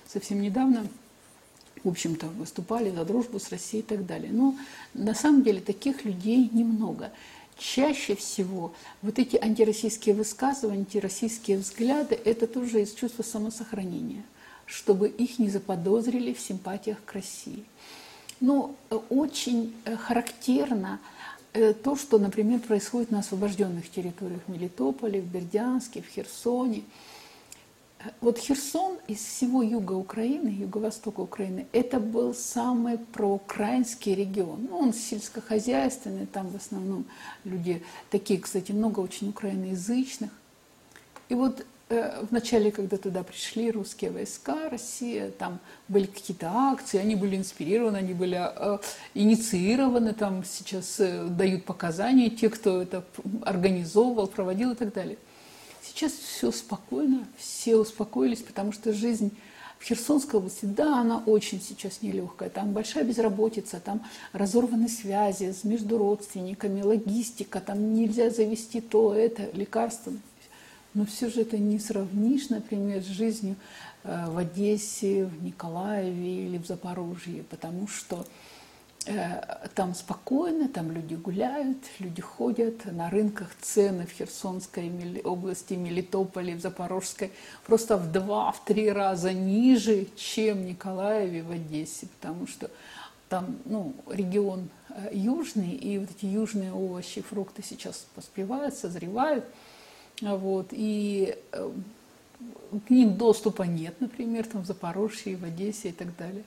совсем 0.07 0.41
недавно, 0.41 0.87
в 1.85 1.89
общем-то, 1.89 2.27
выступали 2.27 2.91
за 2.91 3.05
дружбу 3.05 3.39
с 3.39 3.51
Россией 3.51 3.83
и 3.83 3.87
так 3.87 4.07
далее. 4.07 4.33
Но 4.33 4.57
на 4.95 5.15
самом 5.15 5.43
деле 5.43 5.61
таких 5.61 6.05
людей 6.05 6.49
немного 6.53 7.13
чаще 7.59 8.15
всего 8.15 8.73
вот 9.03 9.19
эти 9.19 9.37
антироссийские 9.37 10.15
высказывания, 10.15 10.81
антироссийские 10.81 11.59
взгляды, 11.59 12.19
это 12.25 12.47
тоже 12.47 12.83
из 12.83 12.95
чувства 12.95 13.23
самосохранения, 13.23 14.23
чтобы 14.65 15.09
их 15.09 15.39
не 15.39 15.51
заподозрили 15.51 16.33
в 16.33 16.41
симпатиях 16.41 16.99
к 17.05 17.13
России. 17.13 17.65
Но 18.41 18.75
ну, 18.91 19.05
очень 19.11 19.75
э, 19.85 19.97
характерно 19.97 21.01
э, 21.53 21.75
то, 21.75 21.97
что, 21.97 22.19
например, 22.19 22.61
происходит 22.61 23.11
на 23.11 23.19
освобожденных 23.19 23.91
территориях 23.91 24.43
Мелитополя, 24.47 25.21
в 25.21 25.27
Бердянске, 25.27 26.03
в 26.03 26.07
Херсоне. 26.07 26.85
Вот 28.21 28.39
Херсон 28.39 28.99
из 29.09 29.19
всего 29.19 29.61
юга 29.63 29.95
Украины, 29.95 30.49
юго-востока 30.49 31.21
Украины, 31.21 31.67
это 31.73 31.99
был 31.99 32.33
самый 32.33 32.97
проукраинский 32.99 34.15
регион. 34.15 34.69
Ну, 34.71 34.79
он 34.79 34.95
сельскохозяйственный, 34.95 36.27
там 36.27 36.49
в 36.49 36.57
основном 36.57 37.07
люди 37.45 37.83
такие, 38.11 38.41
кстати, 38.41 38.71
много 38.71 39.01
очень 39.01 39.31
украиноязычных. 39.31 40.31
И 41.29 41.35
вот 41.35 41.67
э, 41.89 42.25
вначале, 42.31 42.71
когда 42.71 42.99
туда 42.99 43.25
пришли 43.25 43.73
русские 43.73 44.13
войска, 44.13 44.69
Россия, 44.71 45.33
там 45.33 45.59
были 45.89 46.07
какие-то 46.07 46.51
акции, 46.53 46.99
они 46.99 47.17
были 47.17 47.37
инспирированы, 47.37 47.97
они 47.97 48.15
были 48.15 48.39
э, 48.41 48.79
инициированы, 49.15 50.15
там 50.15 50.45
сейчас 50.45 51.01
э, 51.01 51.25
дают 51.25 51.65
показания 51.65 52.31
те, 52.31 52.49
кто 52.49 52.81
это 52.81 53.05
организовывал, 53.43 54.29
проводил 54.29 54.71
и 54.71 54.77
так 54.77 54.95
далее. 54.95 55.19
Сейчас 55.89 56.13
все 56.13 56.53
спокойно, 56.53 57.27
все 57.37 57.77
успокоились, 57.77 58.43
потому 58.43 58.73
что 58.73 58.93
жизнь 58.93 59.33
в 59.79 59.85
Херсонской 59.85 60.39
области, 60.39 60.65
да, 60.65 61.01
она 61.01 61.19
очень 61.25 61.63
сейчас 61.63 62.03
нелегкая. 62.03 62.51
Там 62.51 62.73
большая 62.73 63.05
безработица, 63.05 63.81
там 63.81 64.05
разорваны 64.33 64.89
связи 64.89 65.55
между 65.65 65.99
родственниками, 65.99 66.83
логистика, 66.83 67.61
там 67.61 67.95
нельзя 67.95 68.31
завести 68.31 68.81
то, 68.81 69.15
это, 69.15 69.49
лекарства. 69.57 70.13
Но 70.95 71.07
все 71.07 71.31
же 71.31 71.43
это 71.43 71.59
не 71.59 71.79
сравнишь, 71.79 72.49
например, 72.49 73.03
с 73.03 73.07
жизнью 73.07 73.57
э, 74.05 74.27
в 74.29 74.37
Одессе, 74.37 75.27
в 75.27 75.43
Николаеве 75.43 76.47
или 76.47 76.59
в 76.59 76.67
Запорожье, 76.67 77.45
потому 77.45 77.87
что 77.87 78.27
там 79.75 79.95
спокойно, 79.95 80.69
там 80.69 80.91
люди 80.93 81.15
гуляют, 81.15 81.79
люди 81.99 82.21
ходят, 82.21 82.85
на 82.85 83.09
рынках 83.09 83.49
цены 83.61 84.07
в 84.07 84.11
Херсонской 84.11 84.91
области, 85.25 85.75
Мелитополе, 85.75 86.55
в 86.57 86.61
Запорожской 86.61 87.31
просто 87.65 87.97
в 87.97 88.13
два, 88.13 88.53
в 88.53 88.65
три 88.65 88.91
раза 88.91 89.33
ниже, 89.33 90.07
чем 90.17 90.59
в 90.59 90.65
Николаеве, 90.65 91.43
в 91.43 91.51
Одессе, 91.51 92.09
потому 92.21 92.47
что 92.47 92.71
там 93.29 93.59
ну, 93.65 93.95
регион 94.11 94.69
э, 94.91 95.11
южный, 95.13 95.71
и 95.71 95.99
вот 95.99 96.09
эти 96.11 96.27
южные 96.27 96.73
овощи, 96.73 97.23
фрукты 97.23 97.63
сейчас 97.63 98.07
поспевают, 98.15 98.75
созревают, 98.75 99.45
вот, 100.21 100.69
и 100.73 101.37
э, 101.53 101.71
к 102.87 102.91
ним 102.91 103.17
доступа 103.17 103.63
нет, 103.63 104.01
например, 104.01 104.47
там 104.47 104.63
в 104.63 104.67
Запорожье, 104.67 105.37
в 105.37 105.45
Одессе 105.45 105.91
и 105.91 105.93
так 105.93 106.17
далее 106.17 106.45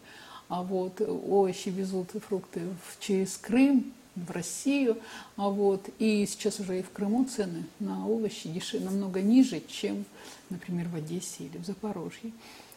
а 0.51 0.63
вот 0.63 1.00
овощи 1.00 1.70
везут 1.70 2.13
и 2.13 2.20
фрукты 2.20 2.60
через 3.00 3.38
Крым, 3.38 3.93
в 4.17 4.29
Россию, 4.31 4.98
а 5.38 5.48
вот 5.48 5.88
и 5.98 6.25
сейчас 6.25 6.60
уже 6.60 6.79
и 6.79 6.81
в 6.81 6.89
Крыму 6.89 7.24
цены 7.24 7.63
на 7.79 8.05
овощи 8.05 8.50
дешевле, 8.50 8.88
намного 8.88 9.22
ниже, 9.22 9.62
чем, 9.65 10.03
например, 10.50 10.89
в 10.89 10.96
Одессе 10.96 11.46
или 11.46 11.58
в 11.58 11.65
Запорожье. 11.65 12.34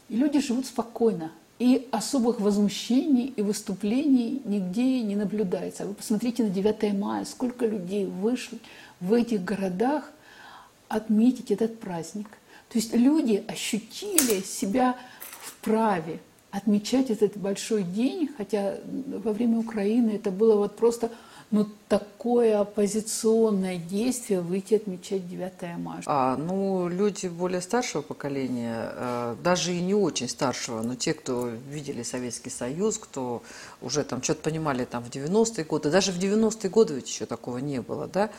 И 0.09 0.15
люди 0.15 0.39
живут 0.39 0.67
спокойно, 0.67 1.33
и 1.59 1.89
особых 1.91 2.41
возмущений 2.41 3.35
и 3.37 3.43
выступлений 3.43 4.41
нигде 4.45 5.01
не 5.01 5.17
наблюдается. 5.17 5.85
Вы 5.85 5.95
посмотрите 5.95 6.45
на 6.45 6.51
9 6.51 6.95
мая, 6.95 7.25
сколько 7.25 7.67
людей 7.67 8.07
вышли 8.07 8.61
в 9.01 9.13
этих 9.13 9.45
городах 9.45 10.13
отметить 10.89 11.51
этот 11.51 11.81
праздник. 11.81 12.29
То 12.69 12.79
есть 12.79 12.95
люди 12.95 13.43
ощутили 13.49 14.43
себя 14.43 14.97
вправе 15.41 16.21
отмечать 16.55 17.11
этот 17.11 17.37
большой 17.37 17.83
день, 17.83 18.31
хотя 18.37 18.77
во 19.25 19.33
время 19.33 19.59
Украины 19.59 20.11
это 20.11 20.31
было 20.31 20.57
вот 20.57 20.77
просто 20.77 21.11
ну, 21.51 21.67
такое 21.89 22.61
оппозиционное 22.61 23.77
действие 23.77 24.41
выйти 24.41 24.75
отмечать 24.75 25.29
9 25.29 25.79
мая. 25.79 26.03
А, 26.07 26.37
ну, 26.37 26.89
люди 26.89 27.27
более 27.27 27.61
старшего 27.61 28.03
поколения, 28.03 28.91
э, 28.93 29.37
даже 29.43 29.73
и 29.73 29.81
не 29.81 29.95
очень 29.95 30.29
старшего, 30.29 30.83
но 30.83 30.95
те, 30.95 31.13
кто 31.15 31.49
видели 31.71 32.03
Советский 32.03 32.51
Союз, 32.51 32.99
кто 32.99 33.43
уже 33.83 34.03
там 34.05 34.23
что-то 34.23 34.43
понимали 34.43 34.85
там 34.85 35.05
в 35.05 35.11
90-е 35.11 35.65
годы, 35.65 35.91
даже 35.91 36.13
в 36.13 36.19
90-е 36.19 36.71
годы 36.71 36.95
ведь 36.95 37.09
еще 37.09 37.27
такого 37.27 37.59
не 37.59 37.81
было, 37.81 38.07
да, 38.07 38.31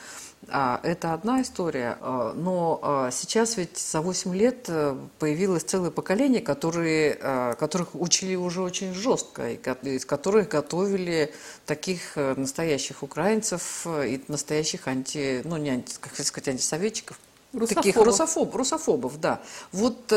это 0.48 1.14
одна 1.14 1.42
история, 1.42 1.98
а, 2.02 2.34
но 2.34 2.80
а, 2.82 3.12
сейчас 3.12 3.58
ведь 3.58 3.78
за 3.78 4.02
8 4.02 4.36
лет 4.36 4.66
э, 4.68 4.96
появилось 5.20 5.64
целое 5.64 5.92
поколение, 5.92 6.42
которые, 6.42 7.56
которых 7.58 7.96
учили 7.96 8.36
уже 8.36 8.62
очень 8.62 8.94
жестко, 8.94 9.52
из 9.52 10.06
которых 10.06 10.50
готовили 10.50 11.34
таких 11.66 12.18
э, 12.18 12.36
настоящих 12.36 13.04
украинцев 13.04 13.84
э, 13.86 14.10
и 14.10 14.22
настоящих 14.28 14.88
анти, 14.88 15.42
ну 15.46 15.58
не 15.58 15.70
анти, 15.70 15.96
как 16.00 16.14
сказать, 16.16 16.50
антисоветчиков, 16.50 17.20
Русофобов. 17.54 17.84
Таких 17.86 17.96
русофоб, 18.04 18.56
русофобов, 18.56 19.20
да. 19.22 19.42
Вот 19.72 20.12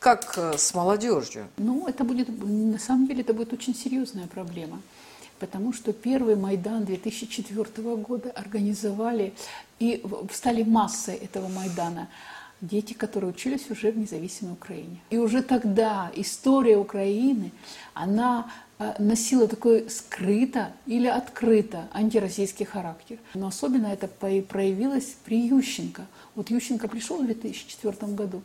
как 0.00 0.36
с 0.36 0.74
молодежью? 0.74 1.46
Ну, 1.56 1.86
это 1.86 2.02
будет, 2.02 2.28
на 2.28 2.80
самом 2.80 3.06
деле, 3.06 3.20
это 3.20 3.32
будет 3.32 3.52
очень 3.52 3.76
серьезная 3.76 4.26
проблема 4.26 4.82
потому 5.40 5.72
что 5.72 5.92
первый 5.92 6.36
Майдан 6.36 6.84
2004 6.84 7.96
года 7.96 8.30
организовали 8.30 9.32
и 9.80 10.04
стали 10.32 10.62
массой 10.62 11.16
этого 11.16 11.48
Майдана 11.48 12.08
дети, 12.60 12.92
которые 12.92 13.30
учились 13.30 13.70
уже 13.70 13.90
в 13.90 13.98
независимой 13.98 14.52
Украине. 14.52 15.00
И 15.08 15.16
уже 15.16 15.42
тогда 15.42 16.10
история 16.14 16.76
Украины, 16.76 17.52
она 17.94 18.50
э, 18.78 18.94
носила 18.98 19.48
такой 19.48 19.88
скрыто 19.88 20.72
или 20.86 21.06
открыто 21.06 21.88
антироссийский 21.92 22.66
характер. 22.66 23.18
Но 23.34 23.46
особенно 23.46 23.86
это 23.86 24.08
проявилось 24.08 25.16
при 25.24 25.48
Ющенко. 25.48 26.06
Вот 26.34 26.50
Ющенко 26.50 26.86
пришел 26.88 27.22
в 27.22 27.24
2004 27.24 28.12
году, 28.12 28.42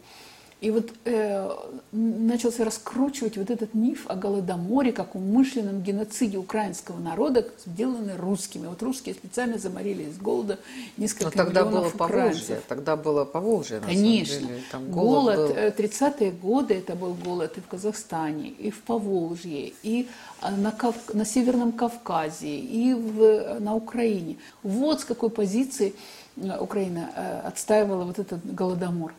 и 0.61 0.71
вот 0.71 0.93
э, 1.03 1.49
начался 1.91 2.63
раскручивать 2.63 3.37
вот 3.37 3.49
этот 3.49 3.73
миф 3.73 4.05
о 4.07 4.15
Голодоморе, 4.15 4.93
как 4.93 5.13
умышленном 5.13 5.81
геноциде 5.81 6.37
украинского 6.37 6.97
народа, 6.97 7.45
сделанный 7.65 8.15
русскими. 8.15 8.67
Вот 8.67 8.81
русские 8.81 9.15
специально 9.15 9.57
заморили 9.57 10.03
из 10.03 10.17
голода 10.17 10.57
несколько 10.95 11.25
Но 11.25 11.31
тогда 11.43 11.61
миллионов 11.61 11.95
было 11.95 12.05
украинцев. 12.05 12.47
Поволжье, 12.47 12.61
тогда 12.69 12.95
было 12.95 13.25
Поволжье, 13.25 13.79
на 13.81 13.87
Конечно. 13.87 14.35
самом 14.35 14.47
деле. 14.47 14.63
Там 14.71 14.91
голод, 14.91 15.35
голод 15.35 15.49
был... 15.49 15.85
30-е 15.85 16.29
э, 16.29 16.31
годы 16.31 16.73
это 16.75 16.95
был 16.95 17.13
голод 17.13 17.57
и 17.57 17.59
в 17.59 17.67
Казахстане, 17.67 18.49
и 18.49 18.71
в 18.71 18.81
Поволжье, 18.81 19.73
и 19.83 20.07
э, 20.41 20.55
на, 20.55 20.71
Кав... 20.71 20.95
на 21.13 21.25
Северном 21.25 21.73
Кавказе, 21.73 22.57
и 22.57 22.93
в... 22.93 23.59
на 23.59 23.75
Украине. 23.75 24.37
Вот 24.63 25.01
с 25.01 25.03
какой 25.03 25.29
позиции 25.29 25.93
э, 26.37 26.57
Украина 26.57 27.41
отстаивала 27.45 28.05
вот 28.05 28.19
этот 28.19 28.39
Голодомор. 28.55 29.13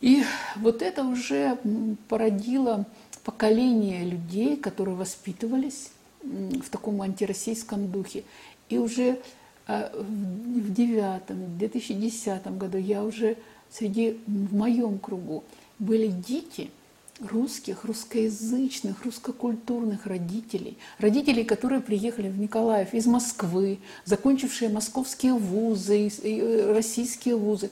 И 0.00 0.24
вот 0.56 0.82
это 0.82 1.04
уже 1.04 1.58
породило 2.08 2.86
поколение 3.24 4.04
людей, 4.04 4.56
которые 4.56 4.96
воспитывались 4.96 5.90
в 6.22 6.68
таком 6.70 7.02
антироссийском 7.02 7.90
духе. 7.90 8.24
И 8.68 8.78
уже 8.78 9.20
а, 9.66 9.90
в 9.94 10.72
девятом, 10.72 11.58
2010 11.58 12.46
году 12.58 12.78
я 12.78 13.04
уже 13.04 13.36
среди, 13.70 14.18
в 14.26 14.54
моем 14.54 14.98
кругу 14.98 15.44
были 15.78 16.08
дети 16.08 16.70
русских, 17.20 17.84
русскоязычных, 17.84 19.04
русскокультурных 19.04 20.06
родителей. 20.06 20.78
Родителей, 20.98 21.44
которые 21.44 21.80
приехали 21.80 22.28
в 22.28 22.38
Николаев 22.38 22.94
из 22.94 23.06
Москвы, 23.06 23.78
закончившие 24.06 24.70
московские 24.70 25.34
вузы, 25.34 26.10
э, 26.22 26.72
российские 26.72 27.36
вузы. 27.36 27.70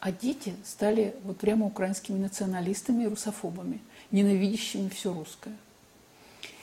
А 0.00 0.12
дети 0.12 0.54
стали 0.64 1.14
вот 1.24 1.38
прямо 1.38 1.66
украинскими 1.66 2.18
националистами 2.18 3.04
и 3.04 3.06
русофобами, 3.06 3.80
ненавидящими 4.10 4.88
все 4.88 5.12
русское. 5.12 5.54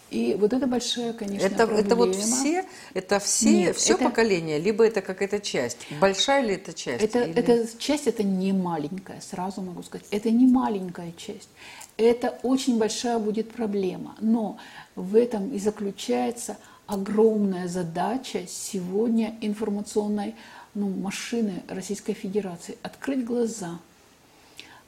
И 0.10 0.38
вот 0.40 0.54
это 0.54 0.68
большая, 0.68 1.14
конечно, 1.14 1.46
это, 1.46 1.68
проблема. 1.68 1.82
Это 1.82 1.96
вот 1.96 2.16
все, 2.16 2.66
это 2.94 3.20
все, 3.20 3.50
Нет, 3.50 3.76
все 3.76 3.96
это, 3.96 4.06
поколение, 4.06 4.58
либо 4.58 4.88
это 4.88 5.02
какая-то 5.02 5.40
часть. 5.40 5.78
Большая 6.00 6.44
ли 6.44 6.56
это 6.56 6.74
часть? 6.74 7.04
Это, 7.04 7.24
или... 7.24 7.34
эта 7.34 7.78
часть 7.78 8.08
это 8.08 8.24
не 8.24 8.54
маленькая, 8.54 9.20
сразу 9.20 9.62
могу 9.62 9.84
сказать. 9.84 10.08
Это 10.12 10.32
не 10.32 10.48
маленькая 10.48 11.12
часть. 11.18 11.50
Это 11.98 12.40
очень 12.44 12.78
большая 12.80 13.20
будет 13.20 13.52
проблема. 13.52 14.16
Но 14.22 14.58
в 14.96 15.16
этом 15.16 15.52
и 15.54 15.60
заключается 15.60 16.58
огромная 16.86 17.68
задача 17.68 18.46
сегодня 18.48 19.36
информационной 19.42 20.36
ну, 20.78 20.90
машины 20.90 21.64
Российской 21.68 22.14
Федерации, 22.14 22.78
открыть 22.84 23.26
глаза, 23.26 23.80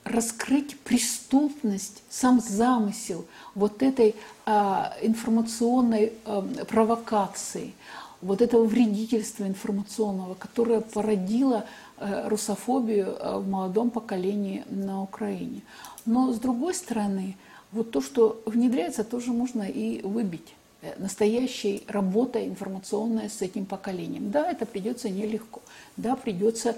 раскрыть 0.03 0.79
преступность, 0.79 2.03
сам 2.09 2.39
замысел 2.39 3.25
вот 3.55 3.81
этой 3.81 4.15
а, 4.45 4.95
информационной 5.01 6.13
а, 6.25 6.41
провокации, 6.65 7.73
вот 8.21 8.41
этого 8.41 8.65
вредительства 8.65 9.45
информационного, 9.45 10.35
которое 10.35 10.81
породило 10.81 11.65
а, 11.97 12.29
русофобию 12.29 13.17
а, 13.19 13.39
в 13.39 13.47
молодом 13.47 13.89
поколении 13.89 14.63
на 14.69 15.01
Украине. 15.01 15.63
Но 16.05 16.31
с 16.31 16.39
другой 16.39 16.75
стороны, 16.75 17.35
вот 17.71 17.91
то, 17.91 18.01
что 18.01 18.41
внедряется, 18.45 19.03
тоже 19.03 19.31
можно 19.31 19.63
и 19.63 20.01
выбить. 20.03 20.53
Э, 20.81 20.93
настоящей 20.97 21.83
работой 21.87 22.47
информационной 22.47 23.29
с 23.29 23.41
этим 23.41 23.65
поколением. 23.65 24.31
Да, 24.31 24.49
это 24.49 24.65
придется 24.65 25.09
нелегко. 25.09 25.61
Да, 25.97 26.15
придется 26.15 26.75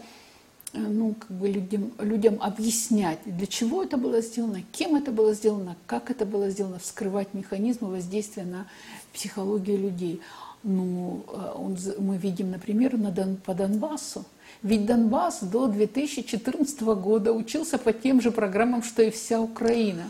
ну, 0.73 1.13
как 1.13 1.29
бы 1.29 1.49
людям, 1.49 1.91
людям 1.99 2.37
объяснять, 2.41 3.19
для 3.25 3.45
чего 3.45 3.83
это 3.83 3.97
было 3.97 4.21
сделано, 4.21 4.63
кем 4.71 4.95
это 4.95 5.11
было 5.11 5.33
сделано, 5.33 5.75
как 5.85 6.09
это 6.09 6.25
было 6.25 6.49
сделано, 6.49 6.79
вскрывать 6.79 7.33
механизмы 7.33 7.89
воздействия 7.89 8.43
на 8.43 8.67
психологию 9.13 9.77
людей. 9.77 10.21
Ну, 10.63 11.23
э, 11.27 11.51
он, 11.55 11.77
мы 11.99 12.17
видим, 12.17 12.49
например, 12.49 12.97
на 12.97 13.11
Дон, 13.11 13.35
по 13.35 13.53
Донбассу. 13.53 14.25
Ведь 14.63 14.85
Донбасс 14.85 15.41
до 15.41 15.67
2014 15.67 16.81
года 16.81 17.33
учился 17.33 17.77
по 17.77 17.93
тем 17.93 18.19
же 18.19 18.31
программам, 18.31 18.81
что 18.81 19.03
и 19.03 19.11
вся 19.11 19.39
Украина. 19.39 20.09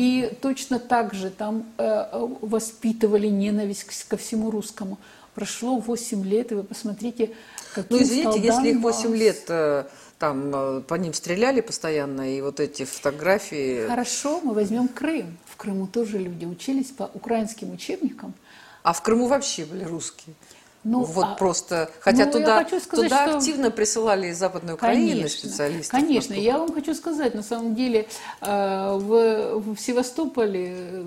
И 0.00 0.32
точно 0.40 0.78
так 0.78 1.12
же 1.12 1.28
там 1.28 1.66
э, 1.76 2.26
воспитывали 2.40 3.26
ненависть 3.26 4.08
ко 4.08 4.16
всему 4.16 4.50
русскому. 4.50 4.96
Прошло 5.34 5.76
8 5.76 6.24
лет, 6.24 6.52
и 6.52 6.54
вы 6.54 6.62
посмотрите, 6.62 7.32
каким 7.74 7.98
Ну, 7.98 8.02
извините, 8.02 8.40
если 8.40 8.70
их 8.70 8.80
8 8.80 9.14
лет 9.14 9.44
э, 9.48 9.84
там 10.18 10.52
э, 10.54 10.80
по 10.80 10.94
ним 10.94 11.12
стреляли 11.12 11.60
постоянно, 11.60 12.34
и 12.34 12.40
вот 12.40 12.60
эти 12.60 12.86
фотографии... 12.86 13.86
Хорошо, 13.86 14.40
мы 14.42 14.54
возьмем 14.54 14.88
Крым. 14.88 15.36
В 15.44 15.56
Крыму 15.56 15.86
тоже 15.86 16.16
люди 16.16 16.46
учились 16.46 16.92
по 16.92 17.10
украинским 17.12 17.70
учебникам. 17.70 18.32
А 18.82 18.94
в 18.94 19.02
Крыму 19.02 19.26
вообще 19.26 19.66
были 19.66 19.84
русские? 19.84 20.34
Ну, 20.82 21.04
вот 21.04 21.26
а, 21.26 21.34
просто, 21.34 21.90
хотя 22.00 22.24
ну, 22.24 22.32
туда, 22.32 22.64
сказать, 22.64 22.88
туда 22.88 23.26
что... 23.26 23.36
активно 23.36 23.70
присылали 23.70 24.28
из 24.28 24.38
Западной 24.38 24.74
Украины 24.74 25.10
конечно, 25.10 25.38
специалистов. 25.38 26.00
Конечно, 26.00 26.32
я 26.32 26.56
вам 26.56 26.72
хочу 26.72 26.94
сказать, 26.94 27.34
на 27.34 27.42
самом 27.42 27.74
деле 27.74 28.08
э, 28.40 28.98
в, 28.98 29.74
в 29.74 29.76
Севастополе 29.78 30.74
э, 30.74 31.04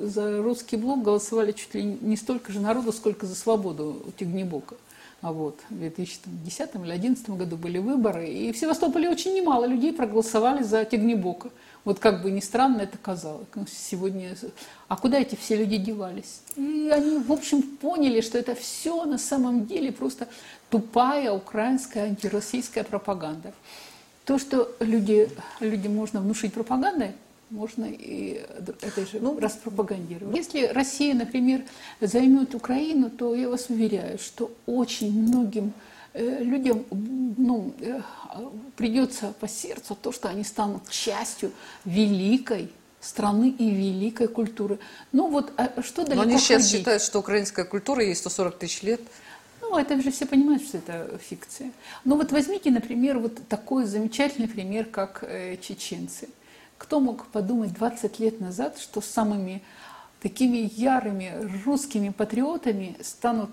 за 0.00 0.42
русский 0.42 0.76
блок 0.76 1.02
голосовали 1.02 1.52
чуть 1.52 1.74
ли 1.74 1.82
не 1.82 2.16
столько 2.16 2.50
же 2.50 2.60
народу, 2.60 2.94
сколько 2.94 3.26
за 3.26 3.34
свободу 3.34 4.02
у 4.06 4.10
Тегнебока. 4.12 4.76
А 5.22 5.32
вот 5.32 5.60
в 5.68 5.78
2010 5.78 6.60
или 6.60 6.78
2011 6.78 7.30
году 7.30 7.56
были 7.56 7.78
выборы, 7.78 8.26
и 8.26 8.52
в 8.52 8.56
Севастополе 8.56 9.10
очень 9.10 9.34
немало 9.34 9.66
людей 9.66 9.92
проголосовали 9.92 10.62
за 10.62 10.84
Тегнебока. 10.84 11.50
Вот 11.84 11.98
как 11.98 12.22
бы 12.22 12.30
ни 12.30 12.40
странно 12.40 12.82
это 12.82 12.96
казалось. 12.96 13.46
Сегодня... 13.70 14.34
А 14.88 14.96
куда 14.96 15.18
эти 15.18 15.34
все 15.34 15.56
люди 15.56 15.76
девались? 15.76 16.40
И 16.56 16.90
они, 16.92 17.18
в 17.18 17.32
общем, 17.32 17.62
поняли, 17.62 18.22
что 18.22 18.38
это 18.38 18.54
все 18.54 19.04
на 19.04 19.18
самом 19.18 19.66
деле 19.66 19.92
просто 19.92 20.26
тупая 20.70 21.32
украинская 21.32 22.04
антироссийская 22.04 22.84
пропаганда. 22.84 23.52
То, 24.24 24.38
что 24.38 24.74
люди, 24.80 25.28
людям 25.60 25.94
можно 25.94 26.20
внушить 26.20 26.54
пропагандой, 26.54 27.12
можно 27.50 27.84
и 27.84 28.44
это 28.82 29.06
же 29.06 29.20
ну, 29.20 29.38
распропагандировать. 29.38 30.36
Если 30.36 30.66
Россия, 30.66 31.14
например, 31.14 31.62
займет 32.00 32.54
Украину, 32.54 33.10
то 33.10 33.34
я 33.34 33.48
вас 33.48 33.68
уверяю, 33.68 34.18
что 34.18 34.50
очень 34.66 35.12
многим 35.12 35.72
Э, 36.12 36.42
людям 36.42 36.84
ну, 36.90 37.72
э, 37.78 38.00
придется 38.76 39.32
по 39.38 39.46
сердцу 39.46 39.96
то, 40.00 40.10
что 40.10 40.28
они 40.28 40.42
станут 40.42 40.88
частью 40.90 41.52
великой 41.84 42.68
страны 43.00 43.50
и 43.56 43.70
великой 43.70 44.26
культуры. 44.26 44.80
Ну 45.12 45.28
вот, 45.28 45.52
а 45.56 45.82
что 45.82 46.02
далеко 46.02 46.16
Но 46.16 46.22
они 46.22 46.38
сейчас 46.38 46.64
ходить? 46.64 46.78
считают, 46.78 47.02
что 47.02 47.20
украинская 47.20 47.64
культура 47.64 48.02
ей 48.02 48.16
140 48.16 48.58
тысяч 48.58 48.82
лет. 48.82 49.00
Ну, 49.60 49.78
это 49.78 50.02
же 50.02 50.10
все 50.10 50.26
понимают, 50.26 50.64
что 50.64 50.78
это 50.78 51.16
фикция. 51.18 51.70
Но 52.04 52.16
вот 52.16 52.32
возьмите, 52.32 52.72
например, 52.72 53.20
вот 53.20 53.46
такой 53.46 53.84
замечательный 53.84 54.48
пример, 54.48 54.86
как 54.86 55.22
э, 55.22 55.58
чеченцы. 55.58 56.28
Кто 56.80 56.98
мог 56.98 57.26
подумать 57.26 57.74
20 57.74 58.18
лет 58.20 58.40
назад, 58.40 58.78
что 58.78 59.02
самыми 59.02 59.62
такими 60.22 60.66
ярыми 60.80 61.30
русскими 61.66 62.08
патриотами 62.08 62.96
станут 63.02 63.50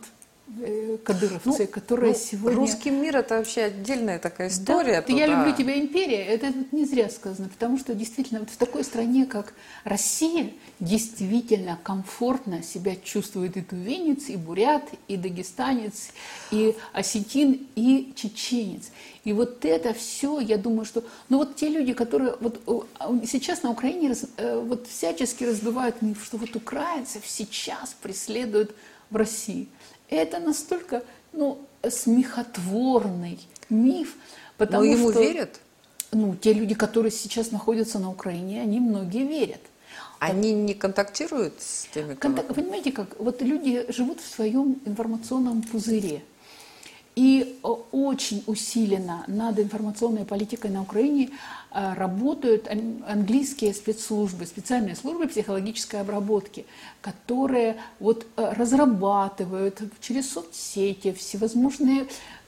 кадыровцы, 1.04 1.64
ну, 1.64 1.68
которые 1.68 2.14
ну, 2.14 2.20
сегодня... 2.20 2.58
Русский 2.58 2.90
мир– 2.90 3.18
это 3.18 3.38
вообще 3.38 3.64
отдельная 3.64 4.18
такая 4.18 4.48
история. 4.48 4.96
Да, 4.96 5.02
туда. 5.02 5.18
я 5.18 5.28
люблю 5.28 5.54
тебя, 5.56 5.78
империя. 5.78 6.26
Это 6.26 6.54
не 6.72 6.86
зря 6.86 7.10
сказано, 7.10 7.50
потому 7.50 7.78
что 7.78 7.94
действительно 7.94 8.40
вот 8.40 8.50
в 8.50 8.58
такой 8.58 8.84
стране, 8.84 9.26
как 9.26 9.54
Россия, 9.84 10.52
действительно 10.80 11.78
комфортно 11.84 12.64
себя 12.64 12.96
чувствует 12.96 13.58
и 13.58 13.62
тувинец, 13.62 14.30
и 14.30 14.38
бурят, 14.38 14.84
и 15.08 15.18
дагестанец, 15.18 16.10
и 16.52 16.76
осетин, 16.94 17.68
и 17.76 18.14
чеченец. 18.16 18.92
И 19.26 19.34
вот 19.34 19.66
это 19.66 19.94
все, 19.94 20.40
я 20.40 20.58
думаю, 20.58 20.86
что... 20.86 21.04
Ну 21.28 21.40
вот 21.40 21.58
те 21.58 21.68
люди, 21.68 21.94
которые 21.94 22.36
вот 22.40 22.62
сейчас 23.28 23.64
на 23.64 23.72
Украине 23.72 24.16
э, 24.38 24.64
вот 24.66 24.88
всячески 24.88 25.44
раздувают 25.44 26.02
миф, 26.02 26.24
что 26.24 26.38
вот 26.38 26.56
украинцев 26.56 27.24
сейчас 27.26 27.96
преследуют 28.02 28.74
в 29.10 29.18
России– 29.18 29.68
это 30.10 30.40
настолько 30.40 31.04
ну, 31.34 31.60
смехотворный 31.88 33.40
миф, 33.70 34.16
потому 34.58 34.84
Но 34.84 34.92
ему 34.92 35.12
что... 35.12 35.22
верят? 35.22 35.60
Ну, 36.12 36.36
те 36.36 36.54
люди, 36.54 36.74
которые 36.74 37.12
сейчас 37.12 37.52
находятся 37.52 38.00
на 38.00 38.10
Украине, 38.10 38.62
они 38.62 38.80
многие 38.80 39.26
верят. 39.26 39.62
Они 40.20 40.54
не 40.54 40.74
контактируют 40.74 41.56
с 41.60 41.88
теми, 41.94 42.14
кто... 42.14 42.30
Контак... 42.30 42.56
Понимаете 42.56 42.92
как? 42.92 43.20
Вот 43.20 43.42
люди 43.42 43.86
живут 43.90 44.20
в 44.22 44.28
своем 44.28 44.80
информационном 44.86 45.62
пузыре. 45.62 46.24
И 47.18 47.60
э, 47.64 47.68
очень 47.92 48.44
усиленно 48.46 49.24
над 49.26 49.58
информационной 49.58 50.24
политикой 50.24 50.70
на 50.70 50.84
Украине 50.84 51.32
э, 51.72 51.94
работают 51.96 52.68
английские 52.70 53.74
спецслужбы, 53.74 54.46
специальные 54.46 54.96
службы 54.96 55.28
психологической 55.28 56.02
обработки, 56.02 56.68
которые 57.02 57.78
вот 58.00 58.28
э, 58.36 58.54
разрабатывают 58.56 59.82
через 60.00 60.32
соцсети 60.32 61.12
всевозможные 61.12 62.06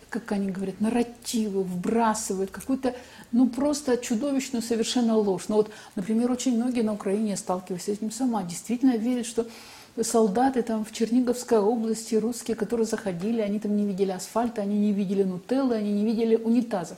как 0.10 0.32
они 0.32 0.50
говорят, 0.50 0.82
нарративы, 0.82 1.62
вбрасывают 1.62 2.50
какую-то, 2.50 2.96
ну, 3.32 3.48
просто 3.48 3.96
чудовищную 3.96 4.64
совершенно 4.64 5.16
ложь. 5.16 5.44
Ну, 5.50 5.58
вот, 5.58 5.70
например, 5.96 6.32
очень 6.32 6.56
многие 6.56 6.82
на 6.82 6.94
Украине, 6.94 7.38
сталкиваясь 7.38 7.84
с 7.84 7.90
этим 7.90 8.10
сама, 8.10 8.42
действительно 8.42 8.98
верят, 8.98 9.28
что 9.28 9.46
солдаты 10.04 10.62
там 10.62 10.86
в 10.86 10.92
Черниговской 10.92 11.60
области, 11.60 12.16
русские, 12.16 12.56
которые 12.56 12.86
заходили, 12.86 13.42
они 13.42 13.60
там 13.60 13.76
не 13.76 13.86
видели 13.86 14.12
асфальта, 14.12 14.62
они 14.62 14.78
не 14.78 14.92
видели 14.92 15.24
нутеллы, 15.24 15.76
они 15.76 15.92
не 15.92 16.06
видели 16.06 16.36
унитазов. 16.36 16.98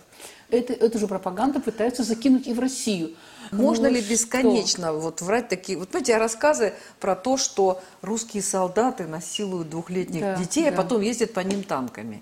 Это, 0.50 0.74
эту 0.74 1.00
же 1.00 1.08
пропаганду 1.08 1.62
пытаются 1.62 2.04
закинуть 2.04 2.48
и 2.48 2.54
в 2.54 2.60
Россию. 2.60 3.16
Можно 3.52 3.90
ну, 3.90 3.96
ли 3.96 4.02
бесконечно 4.02 4.88
что? 4.88 5.00
вот 5.00 5.22
врать 5.22 5.48
такие... 5.50 5.78
Вот 5.78 5.92
знаете, 5.92 6.18
рассказы 6.18 6.74
про 7.00 7.16
то, 7.16 7.38
что 7.38 7.82
русские 8.02 8.44
солдаты 8.44 9.08
насилуют 9.08 9.70
двухлетних 9.70 10.22
да, 10.22 10.36
детей, 10.36 10.68
а 10.68 10.72
да. 10.72 10.78
а 10.78 10.84
потом 10.84 11.02
ездят 11.02 11.34
по 11.34 11.40
ним 11.42 11.64
танками. 11.64 12.22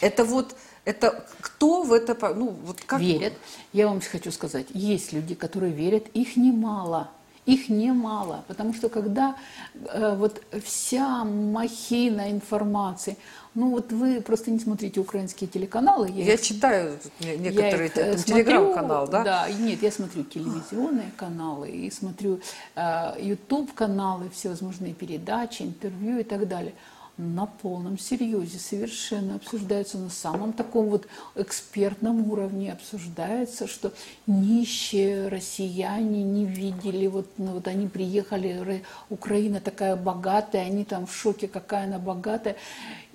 Это 0.00 0.24
вот... 0.24 0.54
Это 0.84 1.24
кто 1.40 1.82
в 1.82 1.92
это... 1.92 2.16
Ну, 2.34 2.56
вот 2.64 2.80
как... 2.84 3.00
Верят. 3.00 3.32
Я 3.72 3.88
вам 3.88 4.00
хочу 4.00 4.30
сказать, 4.30 4.66
есть 4.70 5.12
люди, 5.12 5.34
которые 5.34 5.72
верят, 5.72 6.08
их 6.12 6.36
немало. 6.36 7.10
Их 7.46 7.68
немало, 7.68 8.42
потому 8.48 8.72
что 8.72 8.88
когда 8.88 9.36
э, 9.74 10.16
вот 10.16 10.42
вся 10.64 11.24
махина 11.24 12.30
информации, 12.30 13.18
ну 13.54 13.70
вот 13.70 13.92
вы 13.92 14.22
просто 14.22 14.50
не 14.50 14.58
смотрите 14.58 14.98
украинские 14.98 15.48
телеканалы. 15.48 16.08
Я, 16.08 16.24
я 16.24 16.34
их, 16.34 16.40
читаю 16.40 16.98
некоторые, 17.20 17.92
я 17.94 18.12
их 18.12 18.24
телеграм-канал, 18.24 19.08
да? 19.08 19.24
Да, 19.24 19.50
нет, 19.50 19.82
я 19.82 19.92
смотрю 19.92 20.24
телевизионные 20.24 21.10
каналы 21.16 21.70
и 21.70 21.90
смотрю 21.90 22.40
э, 22.76 23.14
YouTube-каналы, 23.20 24.30
всевозможные 24.30 24.94
передачи, 24.94 25.62
интервью 25.62 26.20
и 26.20 26.24
так 26.24 26.48
далее 26.48 26.72
на 27.16 27.46
полном 27.46 27.96
серьезе 27.96 28.58
совершенно 28.58 29.36
обсуждается 29.36 29.98
на 29.98 30.10
самом 30.10 30.52
таком 30.52 30.86
вот 30.86 31.06
экспертном 31.36 32.30
уровне 32.30 32.72
обсуждается, 32.72 33.68
что 33.68 33.92
нищие 34.26 35.28
россияне 35.28 36.24
не 36.24 36.44
видели, 36.44 37.06
вот, 37.06 37.28
ну, 37.38 37.52
вот 37.52 37.68
они 37.68 37.86
приехали, 37.86 38.82
Украина 39.10 39.60
такая 39.60 39.94
богатая, 39.94 40.66
они 40.66 40.84
там 40.84 41.06
в 41.06 41.14
шоке, 41.14 41.46
какая 41.46 41.84
она 41.84 41.98
богатая. 41.98 42.56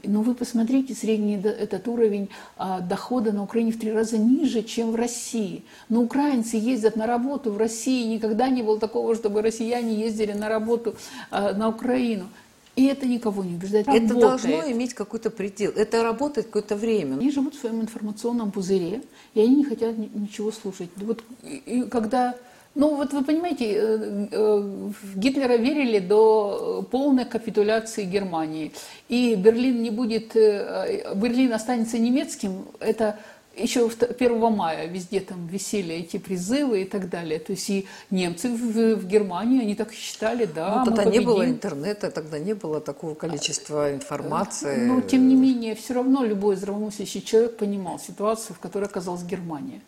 Но 0.03 0.21
вы 0.21 0.33
посмотрите, 0.33 0.93
средний 0.93 1.35
этот 1.35 1.87
уровень 1.89 2.29
а, 2.57 2.79
дохода 2.79 3.33
на 3.33 3.43
Украине 3.43 3.73
в 3.73 3.79
три 3.79 3.91
раза 3.91 4.17
ниже, 4.17 4.63
чем 4.63 4.91
в 4.91 4.95
России. 4.95 5.65
Но 5.89 6.01
украинцы 6.01 6.55
ездят 6.55 6.95
на 6.95 7.05
работу 7.05 7.51
в 7.51 7.57
России, 7.57 8.07
никогда 8.07 8.47
не 8.47 8.63
было 8.63 8.79
такого, 8.79 9.13
чтобы 9.15 9.41
россияне 9.41 9.99
ездили 9.99 10.31
на 10.31 10.47
работу 10.47 10.95
а, 11.31 11.53
на 11.53 11.67
Украину. 11.67 12.27
И 12.79 12.85
это 12.85 13.05
никого 13.05 13.43
не 13.43 13.55
убеждает. 13.55 13.89
Это 13.89 14.13
работает. 14.13 14.19
должно 14.21 14.71
иметь 14.71 14.93
какой-то 14.93 15.29
предел. 15.29 15.73
Это 15.75 16.01
работает 16.01 16.47
какое-то 16.47 16.77
время. 16.77 17.15
Они 17.15 17.29
живут 17.29 17.55
в 17.55 17.59
своем 17.59 17.81
информационном 17.81 18.51
пузыре, 18.51 19.01
и 19.33 19.41
они 19.41 19.57
не 19.57 19.65
хотят 19.65 19.97
ничего 19.97 20.49
слушать. 20.49 20.89
Вот 20.95 21.21
и 21.43 21.83
когда 21.91 22.35
ну 22.75 22.95
вот 22.95 23.11
вы 23.11 23.25
понимаете, 23.25 23.65
э, 23.65 24.27
э, 24.31 24.59
в 25.03 25.19
Гитлера 25.19 25.57
верили 25.57 25.99
до 25.99 26.87
полной 26.89 27.25
капитуляции 27.25 28.05
Германии. 28.05 28.71
И 29.09 29.35
Берлин 29.35 29.81
не 29.81 29.89
будет, 29.89 30.37
э, 30.37 31.13
Берлин 31.15 31.51
останется 31.51 31.97
немецким, 31.99 32.63
это 32.79 33.19
еще 33.61 33.89
1 33.89 34.51
мая 34.51 34.87
везде 34.87 35.19
там 35.19 35.47
висели 35.47 35.95
эти 35.95 36.17
призывы 36.17 36.81
и 36.81 36.85
так 36.85 37.09
далее. 37.09 37.39
То 37.39 37.51
есть 37.53 37.69
и 37.69 37.87
немцы 38.09 38.49
в, 38.49 38.95
в 38.95 39.07
Германии, 39.07 39.61
они 39.61 39.75
так 39.75 39.93
считали, 39.93 40.45
да, 40.45 40.83
ну, 40.85 40.85
тогда 40.85 41.05
не 41.05 41.19
было 41.19 41.45
интернета, 41.45 42.11
тогда 42.11 42.39
не 42.39 42.53
было 42.53 42.81
такого 42.81 43.15
количества 43.15 43.93
информации. 43.93 44.85
Но, 44.85 45.01
тем 45.01 45.27
не 45.27 45.35
менее, 45.35 45.75
все 45.75 45.93
равно 45.93 46.23
любой 46.23 46.55
здравомыслящий 46.55 47.21
человек 47.21 47.57
понимал 47.57 47.99
ситуацию, 47.99 48.55
в 48.55 48.59
которой 48.59 48.85
оказалась 48.85 49.23
Германия. 49.23 49.81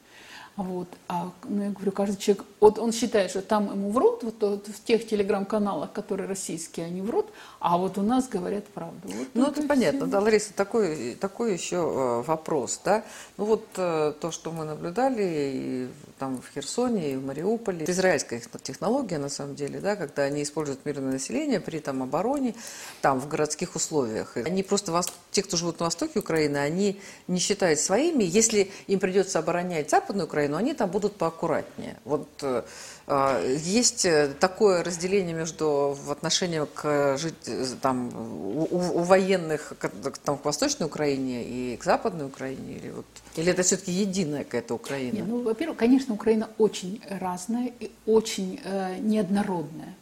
Вот. 0.57 0.87
А 1.07 1.31
ну, 1.45 1.63
я 1.63 1.69
говорю, 1.69 1.91
каждый 1.91 2.17
человек, 2.17 2.45
вот 2.59 2.77
он 2.77 2.91
считает, 2.91 3.31
что 3.31 3.41
там 3.41 3.71
ему 3.71 3.91
врут, 3.91 4.23
вот, 4.23 4.35
вот 4.41 4.67
в 4.67 4.83
тех 4.83 5.07
телеграм-каналах, 5.07 5.93
которые 5.93 6.27
российские, 6.27 6.87
они 6.87 7.01
врут, 7.01 7.27
а 7.61 7.77
вот 7.77 7.99
у 7.99 8.01
нас 8.01 8.27
говорят 8.27 8.65
правду. 8.69 9.07
Вот 9.07 9.27
ну, 9.35 9.45
это, 9.45 9.61
понятно. 9.67 10.07
Да, 10.07 10.19
Лариса, 10.19 10.51
такой, 10.51 11.13
такой 11.13 11.53
еще 11.53 11.75
э, 11.75 12.23
вопрос, 12.25 12.81
да. 12.83 13.03
Ну, 13.37 13.45
вот 13.45 13.65
э, 13.77 14.13
то, 14.19 14.31
что 14.31 14.51
мы 14.51 14.65
наблюдали 14.65 15.23
и 15.23 15.87
там 16.17 16.41
в 16.41 16.51
Херсоне, 16.55 17.13
и 17.13 17.15
в 17.17 17.23
Мариуполе, 17.23 17.85
израильская 17.87 18.41
технология, 18.63 19.19
на 19.19 19.29
самом 19.29 19.53
деле, 19.53 19.79
да, 19.79 19.95
когда 19.95 20.23
они 20.23 20.41
используют 20.41 20.85
мирное 20.85 21.13
население 21.13 21.59
при 21.59 21.77
там 21.77 22.01
обороне, 22.01 22.55
там, 23.01 23.19
в 23.19 23.27
городских 23.27 23.75
условиях. 23.75 24.37
Они 24.37 24.63
просто, 24.63 24.99
те, 25.29 25.43
кто 25.43 25.55
живут 25.55 25.79
на 25.79 25.85
востоке 25.85 26.17
Украины, 26.17 26.57
они 26.57 26.99
не 27.27 27.37
считают 27.37 27.79
своими, 27.79 28.23
если 28.23 28.71
им 28.87 28.99
придется 28.99 29.37
оборонять 29.37 29.91
западную 29.91 30.25
Украину, 30.25 30.57
они 30.57 30.73
там 30.73 30.89
будут 30.89 31.15
поаккуратнее. 31.15 31.99
Вот 32.05 32.27
э, 32.41 32.63
есть 33.07 34.05
э, 34.05 34.33
такое 34.39 34.83
разделение 34.83 35.33
между 35.33 35.97
в 36.01 36.11
отношении 36.11 36.65
к 36.73 37.17
жить, 37.17 37.49
там, 37.81 38.09
у, 38.15 38.67
у 38.71 39.03
военных 39.03 39.73
к, 39.77 39.89
там, 40.23 40.37
к 40.37 40.45
Восточной 40.45 40.85
Украине 40.85 41.43
и 41.43 41.77
к 41.77 41.83
Западной 41.83 42.27
Украине? 42.27 42.77
Или, 42.77 42.91
вот, 42.91 43.05
или 43.35 43.51
это 43.51 43.63
все-таки 43.63 43.91
единая 43.91 44.43
какая-то 44.43 44.75
Украина? 44.75 45.15
Нет, 45.15 45.25
ну, 45.27 45.41
во-первых, 45.41 45.77
конечно, 45.77 46.13
Украина 46.13 46.49
очень 46.57 47.01
разная 47.09 47.71
и 47.79 47.91
очень 48.05 48.61
э, 48.63 48.97
неоднородная. 48.99 49.95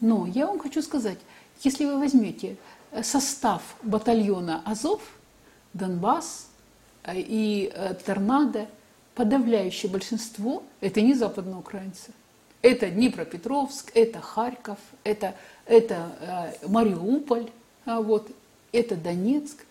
Но 0.00 0.26
я 0.26 0.46
вам 0.46 0.58
хочу 0.58 0.82
сказать, 0.82 1.18
если 1.62 1.84
вы 1.84 1.98
возьмете 1.98 2.56
э, 2.92 3.02
состав 3.02 3.62
батальона 3.82 4.62
Азов, 4.64 5.02
Донбасс 5.74 6.46
и 7.12 7.70
э, 7.74 7.94
Торнадо, 8.04 8.66
подавляющее 9.14 9.90
большинство– 9.90 10.62
это 10.80 11.00
не 11.00 11.14
западноукраинцы. 11.14 12.12
Это 12.66 12.90
Днепропетровск, 12.90 13.92
это 13.94 14.20
Харьков, 14.20 14.78
это, 15.04 15.36
это 15.66 16.10
э, 16.20 16.66
Мариуполь, 16.66 17.48
а 17.84 18.00
вот, 18.00 18.28
это 18.72 18.96
Донецк. 18.96 19.64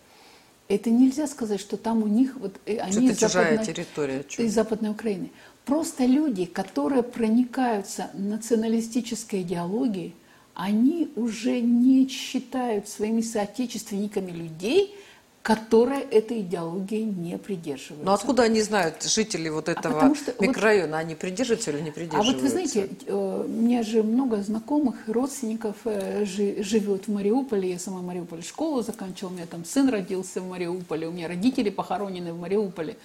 Это 0.68 0.88
нельзя 0.88 1.26
сказать, 1.26 1.60
что 1.60 1.76
там 1.76 2.02
у 2.02 2.06
них 2.06 2.36
вот 2.36 2.56
э, 2.64 2.78
они 2.78 3.08
из 3.08 3.20
западной, 3.20 3.66
территория, 3.66 4.24
из 4.38 4.54
Западной 4.54 4.92
Украины. 4.92 5.30
Просто 5.66 6.06
люди, 6.06 6.46
которые 6.46 7.02
проникаются 7.02 8.08
националистической 8.14 9.42
идеологией, 9.42 10.14
они 10.54 11.12
уже 11.16 11.60
не 11.60 12.08
считают 12.08 12.88
своими 12.88 13.20
соотечественниками 13.20 14.30
людей– 14.30 14.94
которые 15.46 16.00
этой 16.00 16.40
идеологией 16.40 17.04
не 17.04 17.38
придерживаются. 17.38 18.04
Но 18.04 18.14
откуда 18.14 18.42
они 18.42 18.62
знают, 18.62 19.04
жители 19.04 19.48
вот 19.48 19.68
а 19.68 19.72
этого 19.72 20.00
а 20.00 20.14
что, 20.16 20.34
микрорайона, 20.40 20.96
вот, 20.96 21.04
они 21.04 21.14
придерживаются 21.14 21.70
или 21.70 21.82
не 21.82 21.92
придерживаются? 21.92 22.32
А 22.32 22.34
вот 22.34 22.42
вы 22.42 22.48
знаете, 22.48 22.88
э, 23.06 23.44
у 23.46 23.48
меня 23.48 23.84
же 23.84 24.02
много 24.02 24.42
знакомых, 24.42 24.96
родственников 25.06 25.76
э, 25.84 26.24
живет 26.24 27.06
в 27.06 27.12
Мариуполе, 27.12 27.70
я 27.70 27.78
сама 27.78 28.00
в 28.00 28.04
Мариуполе 28.04 28.42
школу 28.42 28.82
заканчивала, 28.82 29.34
у 29.34 29.36
меня 29.36 29.46
там 29.46 29.64
сын 29.64 29.88
родился 29.88 30.40
в 30.40 30.48
Мариуполе, 30.48 31.06
у 31.06 31.12
меня 31.12 31.28
родители 31.28 31.70
похоронены 31.70 32.32
в 32.32 32.40
Мариуполе. 32.40 32.96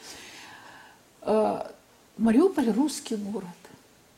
Э, 1.22 1.68
Мариуполь– 2.18 2.72
русский 2.76 3.18
город. 3.18 3.61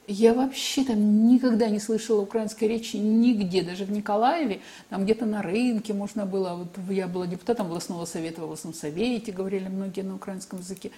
Я 0.07 0.33
вообще 0.33 0.83
там 0.83 1.27
никогда 1.27 1.69
не 1.69 1.79
слышала 1.79 2.21
украинской 2.21 2.65
речи 2.65 2.97
нигде, 2.97 3.63
даже 3.63 3.85
в 3.85 3.91
Николаеве, 3.91 4.59
там 4.89 5.05
где-то 5.05 5.25
на 5.25 5.41
рынке 5.41 5.93
можно 5.93 6.25
было, 6.25 6.55
вот 6.55 6.91
я 6.91 7.07
была 7.07 7.25
депутатом 7.25 7.67
областного 7.67 8.03
совета, 8.05 8.41
в 8.41 8.43
областном 8.43 8.73
совете 8.73 9.31
говорили 9.31 9.69
многие 9.69 10.01
на 10.01 10.15
украинском 10.15 10.59
языке. 10.59 10.91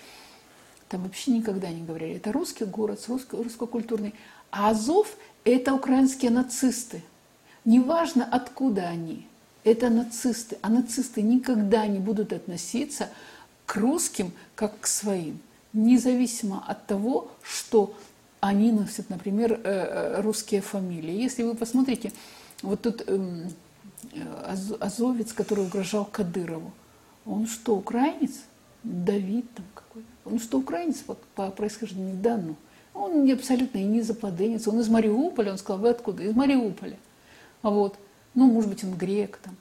Там 0.90 1.04
вообще 1.04 1.32
никогда 1.32 1.70
не 1.70 1.84
говорили. 1.84 2.16
Это 2.16 2.32
русский 2.32 2.66
город, 2.66 3.04
русско, 3.08 3.38
русско-культурный. 3.38 4.14
А 4.52 4.70
Азов– 4.70 5.18
это 5.44 5.74
украинские 5.74 6.32
нацисты. 6.32 7.04
Неважно, 7.64 8.28
откуда 8.32 8.88
они. 8.88 9.28
Это 9.64 9.90
нацисты. 9.90 10.58
А 10.62 10.70
нацисты 10.70 11.22
никогда 11.24 11.88
не 11.88 12.00
будут 12.00 12.34
относиться 12.34 13.10
к 13.66 13.76
русским 13.78 14.32
как 14.54 14.80
к 14.80 14.88
своим. 14.88 15.40
Независимо 15.74 16.64
от 16.68 16.86
того, 16.86 17.32
что 17.42 17.96
они 18.40 18.72
носят, 18.72 19.10
например, 19.10 19.54
э, 19.54 19.60
э, 19.64 20.22
русские 20.22 20.62
фамилии. 20.62 21.14
Если 21.14 21.44
вы 21.44 21.56
посмотрите, 21.56 22.12
вот 22.62 22.82
тут 22.82 23.04
эм, 23.08 23.50
азовец, 24.80 25.34
который 25.34 25.66
угрожал 25.66 26.06
Кадырову, 26.06 26.72
он 27.26 27.48
что, 27.48 27.76
украинец? 27.76 28.44
Давид 28.84 29.46
там 29.56 29.66
какой-то. 29.74 30.08
Он 30.26 30.40
что, 30.40 30.60
украинец 30.60 30.98
по, 30.98 31.16
по 31.36 31.50
происхождению? 31.50 32.16
Да, 32.22 32.38
ну. 32.38 32.56
Он 32.94 33.30
абсолютно 33.32 33.80
и 33.80 33.84
не 33.84 34.02
западенец. 34.02 34.68
Он 34.68 34.80
из 34.80 34.88
Мариуполя. 34.90 35.52
Он 35.52 35.58
сказал, 35.58 35.82
вы 35.82 35.90
откуда? 35.90 36.24
Из 36.24 36.36
Мариуполя. 36.36 36.98
А 37.62 37.70
вот. 37.70 37.98
Ну, 38.36 38.52
может 38.52 38.70
быть, 38.70 38.84
он 38.84 38.94
грек 38.94 39.40
там. 39.44 39.56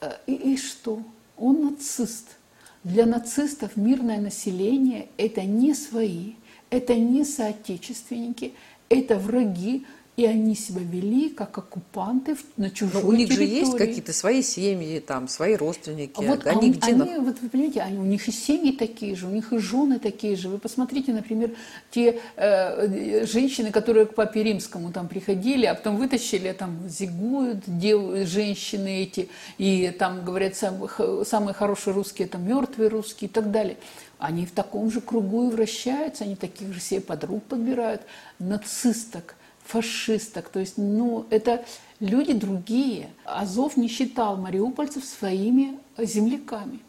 Э, 0.00 0.16
и, 0.26 0.34
и 0.34 0.56
что? 0.56 1.02
Он 1.36 1.70
нацист. 1.70 2.36
Для 2.82 3.06
нацистов 3.06 3.76
мирное 3.76 4.20
население– 4.20 5.08
это 5.16 5.42
не 5.42 5.74
свои, 5.74 6.34
это 6.70 6.94
не 6.94 7.24
соотечественники, 7.24 8.54
это 8.88 9.18
враги, 9.18 9.86
и 10.16 10.26
они 10.26 10.54
себя 10.54 10.80
вели 10.80 11.28
как 11.28 11.58
оккупанты 11.58 12.36
на 12.56 12.70
чужой 12.70 13.02
Но 13.02 13.08
у 13.08 13.12
них 13.12 13.28
территории. 13.28 13.48
же 13.48 13.54
есть 13.54 13.76
какие-то 13.76 14.12
свои 14.12 14.42
семьи, 14.42 15.00
там, 15.00 15.26
свои 15.26 15.56
родственники. 15.56 16.12
А 16.16 16.22
вот 16.22 16.46
они, 16.46 16.70
где 16.70 16.92
они, 16.92 17.18
вот 17.18 17.40
вы 17.40 17.48
понимаете, 17.48 17.80
они, 17.80 17.98
у 17.98 18.04
них 18.04 18.28
и 18.28 18.32
семьи 18.32 18.70
такие 18.70 19.16
же, 19.16 19.26
у 19.26 19.30
них 19.30 19.52
и 19.52 19.58
жены 19.58 19.98
такие 19.98 20.36
же. 20.36 20.48
Вы 20.48 20.58
посмотрите, 20.58 21.12
например, 21.12 21.50
те 21.90 22.20
э, 22.36 23.26
женщины, 23.26 23.72
которые 23.72 24.06
к 24.06 24.14
папе 24.14 24.44
римскому 24.44 24.92
там 24.92 25.08
приходили, 25.08 25.66
а 25.66 25.74
потом 25.74 25.96
вытащили, 25.96 26.52
там 26.52 26.88
зигуют 26.88 27.64
дев, 27.66 28.28
женщины 28.28 29.02
эти, 29.02 29.28
и 29.58 29.92
там 29.98 30.24
говорят, 30.24 30.54
сам, 30.54 30.88
самые 31.26 31.54
хорошие 31.54 31.92
русские, 31.92 32.28
это 32.28 32.38
мертвые 32.38 32.88
русские 32.88 33.28
и 33.28 33.32
так 33.32 33.50
далее. 33.50 33.78
Они 34.18 34.46
в 34.46 34.52
таком 34.52 34.92
же 34.92 35.00
кругу 35.00 35.48
и 35.48 35.52
вращаются, 35.52 36.22
они 36.22 36.36
таких 36.36 36.72
же 36.72 36.80
себе 36.80 37.00
подруг 37.00 37.42
подбирают, 37.42 38.02
нацисток– 38.38 39.34
фашисток. 39.64 40.48
То 40.48 40.60
есть, 40.60 40.74
ну, 40.76 41.26
это 41.30 41.64
люди 42.00 42.32
другие. 42.32 43.08
Азов 43.24 43.76
не 43.76 43.88
считал 43.88 44.36
мариупольцев 44.36 45.04
своими 45.04 45.78
земляками. 45.98 46.80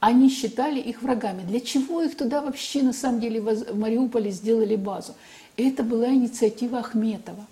Они 0.00 0.28
считали 0.28 0.78
их 0.78 1.02
врагами. 1.02 1.42
Для 1.42 1.60
чего 1.60 2.02
их 2.02 2.16
туда 2.16 2.40
вообще 2.40 2.82
на 2.82 2.92
самом 2.92 3.20
деле 3.20 3.40
в 3.40 3.78
Мариуполе 3.78 4.30
сделали 4.30 4.76
базу? 4.76 5.14
Это 5.56 5.82
была 5.82 6.08
инициатива 6.08 6.78
Ахметова. 6.80 7.44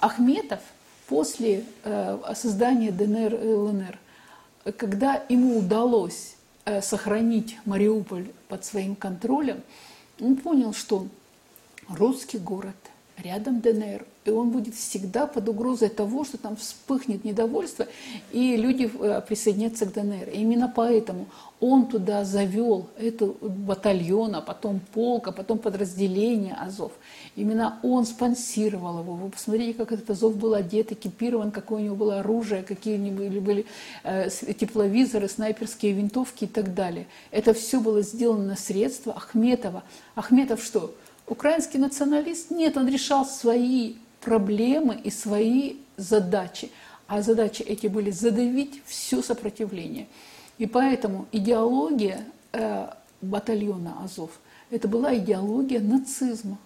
Ахметов 0.00 0.58
после 1.06 1.64
э, 1.84 2.18
создания 2.34 2.90
ДНР 2.90 3.34
и 3.34 3.46
ЛНР, 3.46 3.98
когда 4.76 5.22
ему 5.28 5.58
удалось 5.58 6.34
э, 6.64 6.82
сохранить 6.82 7.56
Мариуполь 7.64 8.26
под 8.48 8.64
своим 8.64 8.96
контролем, 8.96 9.62
он 10.20 10.34
понял, 10.36 10.72
что 10.72 11.06
русский 11.88 12.38
город– 12.38 12.74
рядом 13.22 13.60
ДНР. 13.60 14.04
И 14.24 14.30
он 14.30 14.50
будет 14.50 14.74
всегда 14.74 15.26
под 15.26 15.48
угрозой 15.48 15.90
того, 15.90 16.24
что 16.24 16.38
там 16.38 16.56
вспыхнет 16.56 17.24
недовольство, 17.24 17.86
и 18.32 18.56
люди 18.56 18.90
э, 18.98 19.20
присоединятся 19.20 19.84
к 19.84 19.92
ДНР. 19.92 20.30
И 20.30 20.40
именно 20.40 20.72
поэтому 20.74 21.26
он 21.60 21.86
туда 21.88 22.24
завел 22.24 22.88
эту 22.98 23.36
батальон, 23.40 24.34
а 24.34 24.40
потом 24.40 24.80
полк, 24.92 25.28
а 25.28 25.32
потом 25.32 25.58
подразделение 25.58 26.54
Азов. 26.54 26.92
Именно 27.36 27.78
он 27.82 28.06
спонсировал 28.06 29.00
его. 29.00 29.14
Вы 29.14 29.30
посмотрите, 29.30 29.74
как 29.74 29.92
этот 29.92 30.08
Азов 30.10 30.36
был 30.36 30.54
одет, 30.54 30.92
экипирован, 30.92 31.50
какое 31.50 31.82
у 31.82 31.84
него 31.84 31.96
было 31.96 32.20
оружие, 32.20 32.62
какие 32.62 32.96
у 32.96 33.00
него 33.00 33.16
были, 33.16 33.38
были 33.40 33.66
э, 34.04 34.30
тепловизоры, 34.30 35.28
снайперские 35.28 35.92
винтовки 35.92 36.44
и 36.44 36.48
так 36.48 36.74
далее. 36.74 37.06
Это 37.30 37.52
все 37.52 37.78
было 37.78 38.00
сделано 38.00 38.44
на 38.44 38.56
средства 38.56 39.12
Ахметова. 39.12 39.82
Ахметов 40.14 40.62
что? 40.62 40.94
Украинский 41.26 41.78
националист, 41.78 42.50
нет, 42.50 42.76
он 42.76 42.88
решал 42.88 43.24
свои 43.24 43.94
проблемы 44.20 44.94
и 45.02 45.10
свои 45.10 45.76
задачи. 45.96 46.70
А 47.06 47.22
задачи 47.22 47.62
эти 47.62 47.86
были 47.86 48.10
задавить 48.10 48.82
все 48.86 49.22
сопротивление. 49.22 50.06
И 50.58 50.66
поэтому 50.66 51.26
идеология 51.32 52.24
э, 52.52 52.88
батальона 53.20 54.02
Азов– 54.02 54.30
это 54.70 54.88
была 54.88 55.16
идеология 55.16 55.80
нацизма, 55.80 56.58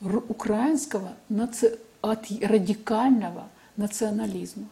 украинского 0.00 1.12
наци... 1.28 1.78
от 2.00 2.30
радикального 2.40 3.48
национализма. 3.76 4.66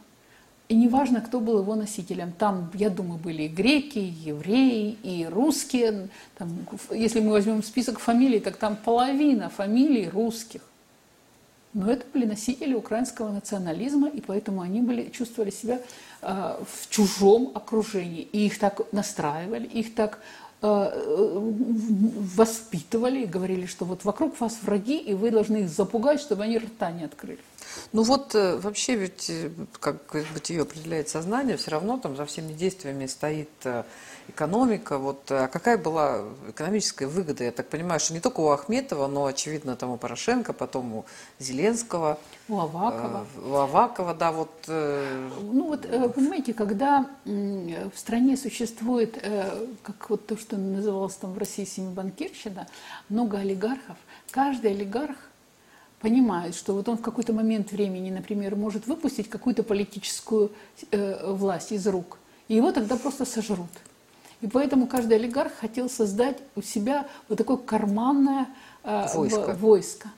И 0.68 0.76
неважно, 0.76 1.22
кто 1.22 1.40
был 1.40 1.60
его 1.60 1.74
носителем. 1.74 2.32
Там, 2.32 2.70
я 2.74 2.90
думаю, 2.90 3.18
были 3.18 3.44
и 3.44 3.48
греки, 3.48 3.98
и 3.98 4.30
евреи, 4.30 4.98
и 5.02 5.26
русские. 5.26 6.08
Там, 6.36 6.50
если 6.90 7.20
мы 7.20 7.30
возьмем 7.30 7.62
список 7.62 7.98
фамилий, 7.98 8.38
так 8.38 8.56
там 8.56 8.76
половина 8.76 9.48
фамилий 9.48 10.10
русских. 10.10 10.60
Но 11.72 11.90
это 11.90 12.04
были 12.12 12.26
носители 12.26 12.74
украинского 12.74 13.30
национализма, 13.30 14.08
и 14.08 14.20
поэтому 14.20 14.60
они 14.60 14.82
были, 14.82 15.08
чувствовали 15.10 15.50
себя 15.50 15.80
э, 16.20 16.56
в 16.70 16.90
чужом 16.90 17.52
окружении. 17.54 18.28
И 18.32 18.46
их 18.46 18.58
так 18.58 18.92
настраивали, 18.92 19.66
их 19.66 19.94
так 19.94 20.18
э, 20.60 21.42
воспитывали, 22.36 23.24
говорили, 23.24 23.64
что 23.64 23.86
вот 23.86 24.04
вокруг 24.04 24.38
вас 24.38 24.58
враги, 24.62 24.98
и 24.98 25.14
вы 25.14 25.30
должны 25.30 25.58
их 25.58 25.68
запугать, 25.70 26.20
чтобы 26.20 26.42
они 26.44 26.58
рта 26.58 26.90
не 26.90 27.04
открыли. 27.04 27.38
Ну 27.92 28.02
вот 28.02 28.34
э, 28.34 28.56
вообще 28.56 28.96
ведь, 28.96 29.30
э, 29.30 29.50
как 29.80 30.14
бытие 30.34 30.62
определяет 30.62 31.08
сознание, 31.08 31.56
все 31.56 31.70
равно 31.70 31.98
там 31.98 32.16
за 32.16 32.26
всеми 32.26 32.52
действиями 32.52 33.06
стоит 33.06 33.48
э, 33.64 33.84
экономика. 34.28 34.98
Вот 34.98 35.30
а 35.30 35.48
какая 35.48 35.78
была 35.78 36.22
экономическая 36.48 37.06
выгода? 37.06 37.44
Я 37.44 37.52
так 37.52 37.68
понимаю, 37.68 38.00
что 38.00 38.12
не 38.12 38.20
только 38.20 38.40
у 38.40 38.50
Ахметова, 38.50 39.06
но, 39.06 39.24
очевидно, 39.24 39.74
там 39.76 39.90
у 39.90 39.96
Порошенко, 39.96 40.52
потом 40.52 40.94
у 40.94 41.04
Зеленского. 41.38 42.18
У 42.48 42.58
Авакова. 42.58 43.26
У 43.42 43.54
Авакова, 43.54 44.14
да, 44.14 44.32
вот. 44.32 44.50
Ну 44.68 45.68
вот, 45.68 45.82
понимаете, 46.14 46.52
когда 46.52 47.06
в 47.24 47.96
стране 47.96 48.36
существует, 48.36 49.22
как 49.82 50.10
вот 50.10 50.26
то, 50.26 50.36
что 50.36 50.56
называлось 50.56 51.14
там 51.14 51.32
в 51.32 51.38
России 51.38 51.64
семибанкирщина, 51.64 52.68
много 53.08 53.38
олигархов, 53.38 53.96
каждый 54.30 54.72
олигарх 54.72 55.16
понимает, 56.00 56.54
что 56.54 56.74
вот 56.74 56.88
он 56.88 56.96
в 56.96 57.02
какой-то 57.02 57.32
момент 57.32 57.72
времени, 57.72 58.10
например, 58.10 58.56
может 58.56 58.86
выпустить 58.86 59.28
какую-то 59.28 59.62
политическую 59.62 60.52
э, 60.90 61.32
власть 61.32 61.72
из 61.72 61.86
рук, 61.86 62.18
и 62.48 62.54
его 62.54 62.72
тогда 62.72 62.96
просто 62.96 63.24
сожрут. 63.24 63.70
И 64.40 64.46
поэтому 64.46 64.86
каждый 64.86 65.16
олигарх 65.16 65.52
хотел 65.54 65.90
создать 65.90 66.38
у 66.54 66.62
себя 66.62 67.06
вот 67.28 67.38
такое 67.38 67.56
карманное 67.56 68.46
э, 68.84 69.06
войско. 69.14 69.54
войско. 69.54 70.08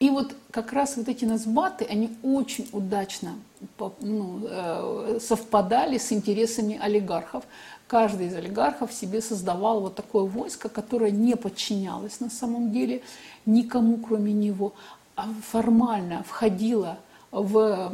И 0.00 0.10
вот 0.10 0.32
как 0.52 0.72
раз 0.72 0.96
вот 0.96 1.08
эти 1.08 1.24
назбаты, 1.24 1.84
они 1.84 2.16
очень 2.22 2.68
удачно 2.72 3.34
ну, 4.00 4.40
э, 4.48 5.18
совпадали 5.20 5.98
с 5.98 6.12
интересами 6.12 6.78
олигархов. 6.80 7.44
Каждый 7.88 8.28
из 8.28 8.34
олигархов 8.34 8.92
себе 8.92 9.20
создавал 9.20 9.80
вот 9.80 9.96
такое 9.96 10.22
войско, 10.22 10.68
которое 10.68 11.10
не 11.10 11.36
подчинялось 11.36 12.20
на 12.20 12.30
самом 12.30 12.70
деле 12.70 13.02
никому, 13.44 13.96
кроме 13.96 14.32
него, 14.32 14.72
формально 15.50 16.22
входила 16.24 16.98
в 17.30 17.92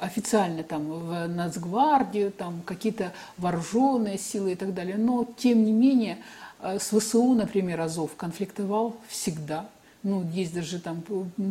официально 0.00 0.62
там 0.62 0.84
в 0.88 1.26
Нацгвардию, 1.28 2.32
там 2.32 2.62
какие-то 2.64 3.12
вооруженные 3.36 4.18
силы 4.18 4.52
и 4.52 4.54
так 4.54 4.74
далее. 4.74 4.96
Но 4.96 5.26
тем 5.36 5.64
не 5.64 5.72
менее 5.72 6.18
э, 6.60 6.78
с 6.78 6.96
ВСУ, 6.96 7.34
например, 7.34 7.80
Азов 7.80 8.14
конфликтовал 8.16 8.96
всегда. 9.08 9.68
Ну, 10.02 10.24
есть 10.30 10.54
даже 10.54 10.80
там 10.80 11.02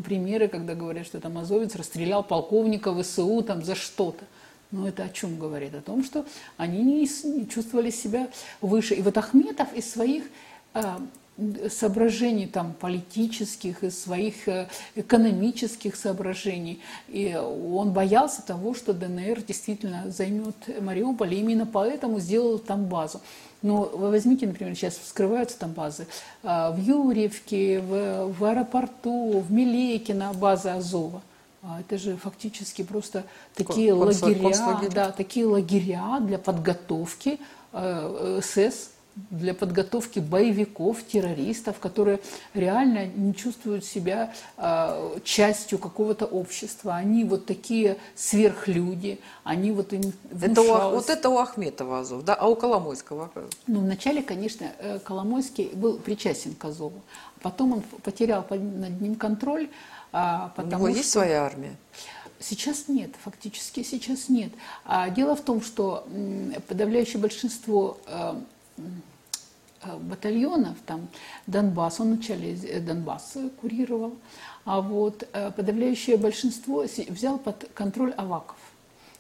примеры, 0.06 0.48
когда 0.48 0.74
говорят, 0.74 1.06
что 1.06 1.20
там 1.20 1.38
Азовец 1.38 1.76
расстрелял 1.76 2.24
полковника 2.24 2.94
ВСУ 3.02 3.42
там 3.42 3.64
за 3.64 3.76
что-то. 3.76 4.24
Но 4.72 4.88
это 4.88 5.04
о 5.04 5.10
чем 5.10 5.38
говорит? 5.38 5.76
О 5.76 5.82
том, 5.82 6.04
что 6.04 6.26
они 6.58 6.84
не 6.84 7.48
чувствовали 7.48 7.90
себя 7.90 8.30
выше. 8.62 8.96
И 8.96 9.02
вот 9.02 9.18
Ахметов 9.18 9.74
из 9.74 9.90
своих 9.90 10.24
э, 10.74 10.82
соображений 11.70 12.48
там, 12.48 12.74
политических, 12.74 13.84
из 13.84 14.02
своих 14.02 14.48
э, 14.48 14.68
экономических 14.96 15.96
соображений. 15.96 16.82
И 17.08 17.36
он 17.36 17.92
боялся 17.94 18.42
того, 18.42 18.74
что 18.74 18.94
ДНР 18.94 19.44
действительно 19.44 20.10
займет 20.10 20.56
Мариуполь, 20.82 21.36
и 21.36 21.40
именно 21.40 21.66
поэтому 21.66 22.20
сделал 22.20 22.58
там 22.58 22.86
базу. 22.86 23.22
Но 23.62 23.84
вы 23.84 24.10
возьмите, 24.12 24.48
например, 24.48 24.76
сейчас 24.76 24.98
вскрываются 24.98 25.58
там 25.58 25.72
базы 25.72 26.08
а, 26.44 26.72
в 26.72 26.80
Юрьевке, 26.80 27.80
в, 27.82 28.34
в 28.34 28.44
аэропорту, 28.46 29.40
в 29.40 29.52
Милейкино 29.52 30.34
база 30.34 30.76
Азова. 30.76 31.22
А 31.64 31.80
это 31.82 31.98
же 31.98 32.18
фактически 32.18 32.84
просто 32.84 33.26
такие 33.56 33.94
лагеря, 33.94 34.90
да, 34.94 35.12
такие 35.12 35.46
лагеря 35.46 36.20
для 36.22 36.38
подготовки 36.38 37.40
э, 37.74 38.40
СС 38.44 38.92
для 39.30 39.54
подготовки 39.54 40.20
боевиков, 40.20 41.04
террористов, 41.04 41.80
которые 41.80 42.20
реально 42.54 43.06
не 43.06 43.34
чувствуют 43.34 43.86
себя 43.86 44.34
э, 44.58 45.20
частью 45.24 45.80
какого-то 45.80 46.26
общества. 46.26 46.96
Они 46.96 47.24
вот 47.24 47.46
такие 47.46 47.98
сверхлюди, 48.16 49.20
они 49.44 49.72
вот 49.72 49.94
им 49.94 50.14
это 50.42 50.62
у, 50.62 50.92
Вот 50.92 51.10
это 51.10 51.30
у 51.30 51.38
Ахметова 51.38 52.00
Азов, 52.00 52.24
да? 52.24 52.36
А 52.36 52.48
у 52.48 52.56
Коломойского? 52.56 53.32
Ну, 53.68 53.80
вначале, 53.80 54.22
конечно, 54.22 54.72
э, 54.80 55.00
Коломойский 55.00 55.70
был 55.74 55.98
причастен 55.98 56.54
к 56.54 56.66
Азову. 56.66 57.02
Потом 57.42 57.74
он 57.74 57.82
потерял 58.04 58.46
над 58.50 59.02
ним 59.02 59.16
контроль. 59.16 59.70
А, 60.12 60.52
потому 60.56 60.86
у 60.86 60.88
него 60.88 60.98
есть 60.98 61.12
своя 61.12 61.44
армия? 61.44 61.76
Сейчас 62.40 62.88
нет, 62.88 63.12
фактически 63.24 63.84
сейчас 63.84 64.30
нет. 64.30 64.52
А 64.86 65.10
дело 65.10 65.36
в 65.36 65.42
том, 65.42 65.62
что 65.62 66.08
подавляющее 66.68 67.20
большинство 67.20 67.98
Э, 68.06 68.36
батальонов, 70.00 70.78
там 70.86 71.08
Донбасс, 71.46 72.00
он 72.00 72.16
вначале 72.16 72.56
э, 72.56 72.80
Донбасс 72.80 73.38
курировал, 73.62 74.16
а 74.66 74.82
вот 74.82 75.28
э, 75.34 75.52
подавляющее 75.52 76.18
большинство 76.18 76.86
взял 77.10 77.38
под 77.38 77.70
контроль 77.74 78.12
Аваков. 78.18 78.58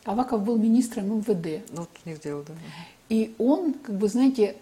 Аваков 0.05 0.43
был 0.43 0.57
министром 0.57 1.17
МВД. 1.17 1.69
Ну, 1.71 1.81
вот 1.81 1.89
у 2.05 2.09
них 2.09 2.21
дело, 2.21 2.43
да. 2.47 2.53
И 3.09 3.35
он, 3.37 3.73
как 3.73 3.97
бы, 3.97 4.09
знаете, 4.09 4.55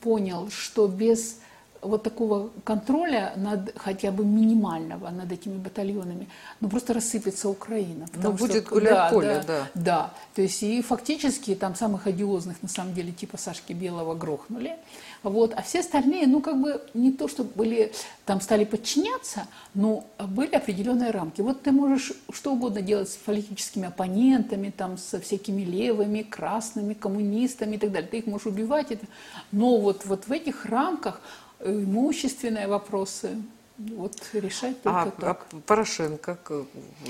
понял, 0.00 0.50
что 0.50 0.88
без 0.88 1.38
вот 1.82 2.04
такого 2.04 2.50
контроля 2.64 3.32
над, 3.36 3.76
хотя 3.76 4.12
бы 4.12 4.24
минимального 4.24 5.10
над 5.10 5.30
этими 5.32 5.58
батальонами, 5.58 6.28
ну 6.60 6.68
просто 6.68 6.94
рассыпется 6.94 7.48
Украина. 7.48 8.06
Ну 8.14 8.32
будет 8.32 8.66
что, 8.66 8.74
гулять 8.74 8.94
да, 8.94 9.10
поле, 9.10 9.44
да, 9.46 9.68
да. 9.74 9.82
Да, 9.82 10.14
то 10.34 10.42
есть 10.42 10.62
и 10.62 10.80
фактически 10.80 11.54
там 11.56 11.74
самых 11.74 12.06
одиозных 12.06 12.62
на 12.62 12.68
самом 12.68 12.94
деле 12.94 13.12
типа 13.12 13.36
Сашки 13.36 13.72
Белого 13.72 14.14
грохнули, 14.14 14.76
вот, 15.24 15.54
а 15.56 15.62
все 15.62 15.80
остальные, 15.80 16.26
ну 16.28 16.40
как 16.40 16.60
бы 16.60 16.80
не 16.94 17.12
то, 17.12 17.28
что 17.28 17.42
были, 17.42 17.92
там 18.26 18.40
стали 18.40 18.64
подчиняться, 18.64 19.46
но 19.74 20.04
были 20.18 20.54
определенные 20.54 21.10
рамки. 21.10 21.40
Вот 21.40 21.62
ты 21.62 21.72
можешь 21.72 22.12
что 22.32 22.52
угодно 22.52 22.80
делать 22.80 23.08
с 23.08 23.16
политическими 23.16 23.88
оппонентами, 23.88 24.70
там 24.70 24.98
со 24.98 25.20
всякими 25.20 25.62
левыми, 25.62 26.22
красными, 26.22 26.94
коммунистами 26.94 27.74
и 27.74 27.78
так 27.78 27.90
далее, 27.90 28.08
ты 28.08 28.18
их 28.18 28.26
можешь 28.26 28.46
убивать, 28.46 28.92
это, 28.92 29.06
но 29.50 29.78
вот, 29.78 30.06
вот 30.06 30.28
в 30.28 30.32
этих 30.32 30.64
рамках 30.66 31.20
имущественные 31.64 32.68
вопросы. 32.68 33.30
Вот 33.78 34.14
решать 34.34 34.80
только 34.82 35.00
а, 35.00 35.10
так. 35.10 35.46
А 35.50 35.56
Порошенко, 35.66 36.38
то 36.46 36.66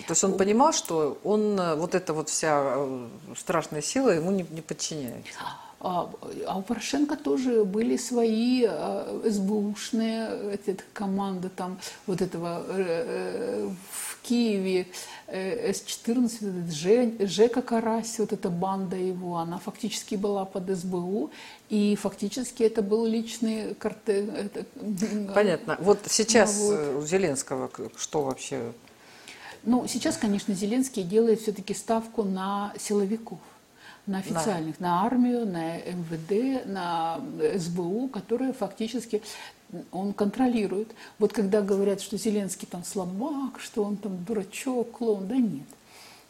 есть 0.08 0.24
он 0.24 0.36
понимал, 0.38 0.72
что 0.72 1.18
он, 1.24 1.60
вот 1.76 1.94
эта 1.94 2.14
вот 2.14 2.28
вся 2.28 2.74
э, 2.76 3.08
страшная 3.36 3.82
сила 3.82 4.10
ему 4.10 4.30
не, 4.30 4.46
не 4.48 4.62
подчиняется? 4.62 5.38
А, 5.84 6.08
а 6.46 6.58
у 6.58 6.62
Порошенко 6.62 7.16
тоже 7.16 7.64
были 7.64 7.96
свои 7.96 8.64
э, 8.68 9.22
СБУшные 9.28 10.52
эти, 10.52 10.78
команды, 10.92 11.48
там 11.48 11.78
вот 12.06 12.22
этого 12.22 12.64
э, 12.68 13.68
в 13.90 14.11
Киеве 14.22 14.86
С-14, 15.28 17.26
Жека 17.26 17.62
Карась, 17.62 18.18
вот 18.18 18.32
эта 18.32 18.50
банда 18.50 18.96
его, 18.96 19.38
она 19.38 19.58
фактически 19.58 20.14
была 20.14 20.44
под 20.44 20.70
СБУ, 20.70 21.30
и 21.68 21.96
фактически 21.96 22.62
это 22.62 22.82
был 22.82 23.06
личный 23.06 23.74
картель. 23.74 24.30
Это... 24.30 24.64
Понятно. 25.34 25.76
Вот 25.80 25.98
сейчас 26.06 26.58
ну, 26.58 26.66
вот. 26.66 26.78
Э, 26.78 26.98
у 26.98 27.02
Зеленского 27.06 27.70
что 27.96 28.22
вообще? 28.22 28.72
Ну, 29.64 29.86
сейчас, 29.86 30.16
конечно, 30.16 30.54
Зеленский 30.54 31.02
делает 31.02 31.40
все-таки 31.40 31.74
ставку 31.74 32.24
на 32.24 32.72
силовиков 32.78 33.38
на 34.06 34.18
официальных, 34.18 34.76
да. 34.78 34.86
на 34.86 35.06
армию, 35.06 35.46
на 35.46 35.76
МВД, 35.78 36.66
на 36.66 37.20
СБУ, 37.56 38.08
которые 38.08 38.52
фактически 38.52 39.22
он 39.90 40.12
контролирует. 40.12 40.88
Вот 41.18 41.32
когда 41.32 41.62
говорят, 41.62 42.00
что 42.00 42.16
Зеленский 42.16 42.68
там 42.70 42.84
слабак, 42.84 43.58
что 43.58 43.84
он 43.84 43.96
там 43.96 44.24
дурачок, 44.24 44.92
клоун, 44.92 45.26
да 45.26 45.36
нет. 45.36 45.66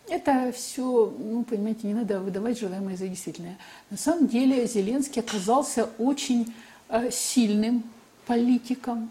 Это 0.09 0.53
все, 0.53 1.15
ну, 1.19 1.45
понимаете, 1.45 1.87
не 1.87 1.95
надо 1.95 2.21
выдавать 2.21 2.59
желаемое 2.59 2.97
за 2.97 3.09
действительное. 3.09 3.57
На 3.91 3.97
самом 3.97 4.27
деле 4.27 4.67
Зеленский 4.67 5.23
оказался 5.23 5.89
очень 5.99 6.53
э, 6.89 7.11
сильным 7.11 7.85
политиком, 8.27 9.11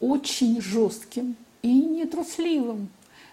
очень 0.00 0.60
жестким 0.60 1.36
и 1.62 1.72
нетрусливым. 1.72 2.88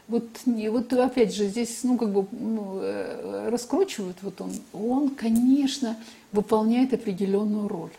Вот, 0.08 0.26
и 0.46 0.70
вот 0.70 0.94
опять 0.94 1.34
же 1.34 1.48
здесь, 1.48 1.80
ну, 1.84 1.98
как 1.98 2.12
бы 2.12 2.28
ну, 2.32 2.80
э, 2.80 3.50
раскручивают 3.50 4.18
вот 4.22 4.40
он. 4.40 4.52
Он, 4.74 5.10
конечно, 5.10 5.98
выполняет 6.32 6.94
определенную 6.94 7.68
роль. 7.68 7.92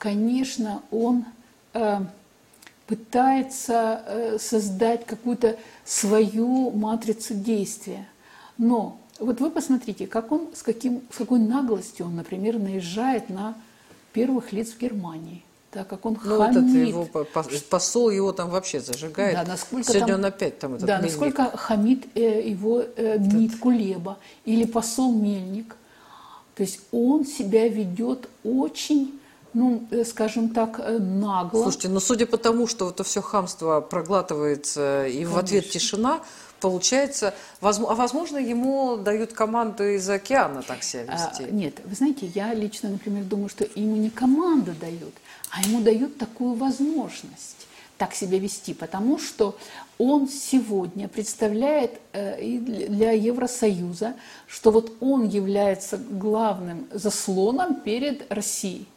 Конечно, 0.00 0.80
он 0.90 1.26
э, 1.74 1.98
пытается 2.86 4.02
э, 4.06 4.38
создать 4.40 5.04
какую-то 5.04 5.58
свою 5.84 6.70
матрицу 6.70 7.34
действия. 7.34 8.08
Но 8.56 8.98
вот 9.18 9.40
вы 9.40 9.50
посмотрите, 9.50 10.06
как 10.06 10.32
он, 10.32 10.48
с, 10.54 10.62
каким, 10.62 11.02
с 11.12 11.18
какой 11.18 11.38
наглостью 11.38 12.06
он, 12.06 12.16
например, 12.16 12.58
наезжает 12.58 13.28
на 13.28 13.54
первых 14.14 14.52
лиц 14.52 14.70
в 14.70 14.78
Германии 14.78 15.44
так 15.70 15.86
как 15.86 16.04
он 16.04 16.18
ну, 16.24 16.38
хамит. 16.38 16.56
этот 16.56 16.88
его 16.88 17.08
посол 17.68 18.10
его 18.10 18.32
там 18.32 18.50
вообще 18.50 18.80
зажигает. 18.80 19.36
Да, 19.36 19.44
насколько 19.44 19.92
Сегодня 19.92 20.14
там, 20.14 20.16
он 20.16 20.24
опять 20.24 20.58
там 20.58 20.74
этот 20.74 20.86
Да, 20.86 20.96
мельник. 20.96 21.10
насколько 21.10 21.56
хамит 21.56 22.06
э, 22.16 22.48
его 22.48 22.82
э, 22.96 23.18
МИД 23.18 23.60
Кулеба 23.60 24.18
или 24.44 24.64
посол 24.64 25.12
Мельник. 25.12 25.76
То 26.56 26.64
есть 26.64 26.80
он 26.90 27.24
себя 27.24 27.68
ведет 27.68 28.28
очень 28.42 29.19
ну, 29.54 29.86
э, 29.90 30.04
скажем 30.04 30.50
так, 30.50 30.78
э, 30.78 30.98
нагло. 30.98 31.62
Слушайте, 31.62 31.88
ну 31.88 32.00
судя 32.00 32.26
по 32.26 32.36
тому, 32.36 32.66
что 32.66 32.90
это 32.90 33.04
все 33.04 33.20
хамство 33.20 33.80
проглатывается 33.80 35.06
и 35.06 35.12
Конечно. 35.12 35.34
в 35.34 35.38
ответ 35.38 35.70
тишина, 35.70 36.20
получается, 36.60 37.34
а 37.60 37.72
возможно, 37.72 38.38
ему 38.38 38.96
дают 38.96 39.32
команду 39.32 39.84
из 39.84 40.08
океана 40.08 40.62
так 40.62 40.82
себя 40.82 41.06
а, 41.08 41.14
вести? 41.14 41.44
А, 41.44 41.50
нет, 41.50 41.80
вы 41.84 41.94
знаете, 41.94 42.26
я 42.26 42.54
лично, 42.54 42.90
например, 42.90 43.24
думаю, 43.24 43.48
что 43.48 43.66
ему 43.74 43.96
не 43.96 44.10
команду 44.10 44.72
дают, 44.80 45.14
а 45.50 45.62
ему 45.62 45.80
дают 45.80 46.18
такую 46.18 46.54
возможность 46.54 47.66
так 48.00 48.14
себя 48.14 48.38
вести, 48.38 48.72
потому 48.72 49.18
что 49.18 49.58
он 49.98 50.26
сегодня 50.26 51.06
представляет 51.06 52.00
э, 52.14 52.58
для 52.58 53.12
Евросоюза, 53.12 54.14
что 54.46 54.70
вот 54.70 54.94
он 55.00 55.28
является 55.28 55.98
главным 55.98 56.88
заслоном 56.92 57.74
перед 57.74 58.32
Россией. 58.32 58.88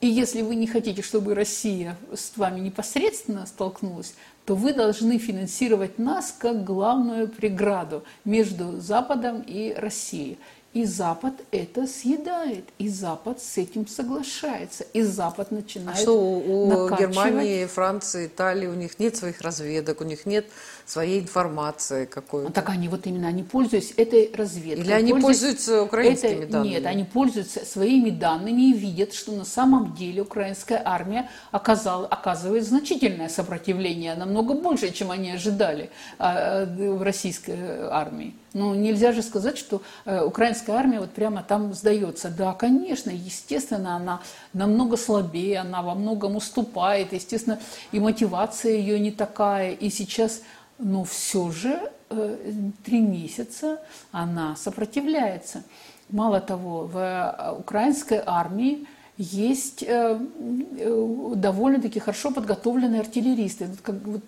И 0.00 0.06
если 0.06 0.40
вы 0.40 0.54
не 0.54 0.66
хотите, 0.66 1.02
чтобы 1.02 1.34
Россия 1.34 1.96
с 2.14 2.36
вами 2.36 2.60
непосредственно 2.60 3.44
столкнулась, 3.44 4.14
то 4.46 4.54
вы 4.54 4.72
должны 4.72 5.18
финансировать 5.18 5.98
нас 5.98 6.34
как 6.38 6.64
главную 6.64 7.28
преграду 7.28 8.02
между 8.24 8.80
Западом 8.80 9.42
и 9.46 9.74
Россией. 9.76 10.38
И 10.72 10.84
Запад 10.84 11.34
это 11.50 11.88
съедает, 11.88 12.64
и 12.78 12.88
Запад 12.88 13.42
с 13.42 13.58
этим 13.58 13.88
соглашается, 13.88 14.84
и 14.92 15.02
Запад 15.02 15.50
начинает 15.50 15.98
а 15.98 16.00
что 16.00 16.16
у 16.16 16.68
накачивать. 16.68 17.10
Германии, 17.10 17.66
Франции, 17.66 18.26
Италии 18.26 18.68
у 18.68 18.74
них 18.74 19.00
нет 19.00 19.16
своих 19.16 19.40
разведок, 19.40 20.00
у 20.00 20.04
них 20.04 20.26
нет 20.26 20.46
своей 20.90 21.20
информации 21.20 22.04
какой-то. 22.04 22.48
Ну, 22.48 22.52
так 22.52 22.68
они 22.68 22.88
вот 22.88 23.06
именно, 23.06 23.28
они 23.28 23.44
пользуются 23.44 23.94
этой 23.96 24.32
разведкой. 24.34 24.84
Или 24.84 24.92
они 24.92 25.14
пользуются 25.14 25.82
украинскими 25.82 26.44
это, 26.44 26.52
данными? 26.52 26.72
Нет, 26.72 26.86
они 26.86 27.04
пользуются 27.04 27.64
своими 27.64 28.10
данными 28.10 28.70
и 28.70 28.72
видят, 28.72 29.14
что 29.14 29.32
на 29.32 29.44
самом 29.44 29.94
деле 29.94 30.22
украинская 30.22 30.82
армия 30.84 31.30
оказала, 31.52 32.06
оказывает 32.08 32.66
значительное 32.66 33.28
сопротивление, 33.28 34.16
намного 34.16 34.54
больше, 34.54 34.92
чем 34.92 35.12
они 35.12 35.30
ожидали 35.30 35.90
а, 36.18 36.64
а, 36.64 36.66
в 36.66 37.02
российской 37.02 37.56
армии. 37.90 38.34
Ну, 38.52 38.74
нельзя 38.74 39.12
же 39.12 39.22
сказать, 39.22 39.56
что 39.56 39.80
э, 40.04 40.24
украинская 40.24 40.74
армия 40.74 40.98
вот 40.98 41.10
прямо 41.10 41.44
там 41.44 41.72
сдается. 41.72 42.30
Да, 42.30 42.52
конечно, 42.52 43.10
естественно, 43.10 43.94
она 43.94 44.22
намного 44.52 44.96
слабее, 44.96 45.60
она 45.60 45.82
во 45.82 45.94
многом 45.94 46.34
уступает, 46.34 47.12
естественно, 47.12 47.60
и 47.92 48.00
мотивация 48.00 48.72
ее 48.72 48.98
не 48.98 49.12
такая. 49.12 49.70
И 49.70 49.88
сейчас 49.88 50.42
но 50.80 51.04
все 51.04 51.50
же 51.50 51.92
э, 52.08 52.36
три 52.84 53.00
месяца 53.00 53.80
она 54.10 54.56
сопротивляется. 54.56 55.62
Мало 56.08 56.40
того, 56.40 56.86
в 56.86 56.96
э, 56.96 57.52
украинской 57.58 58.22
армии 58.24 58.86
есть 59.18 59.84
э, 59.86 60.18
довольно-таки 61.36 62.00
хорошо 62.00 62.30
подготовленные 62.30 63.02
артиллеристы. 63.02 63.66
Вот, 63.66 63.80
как, 63.82 63.94
вот 64.06 64.22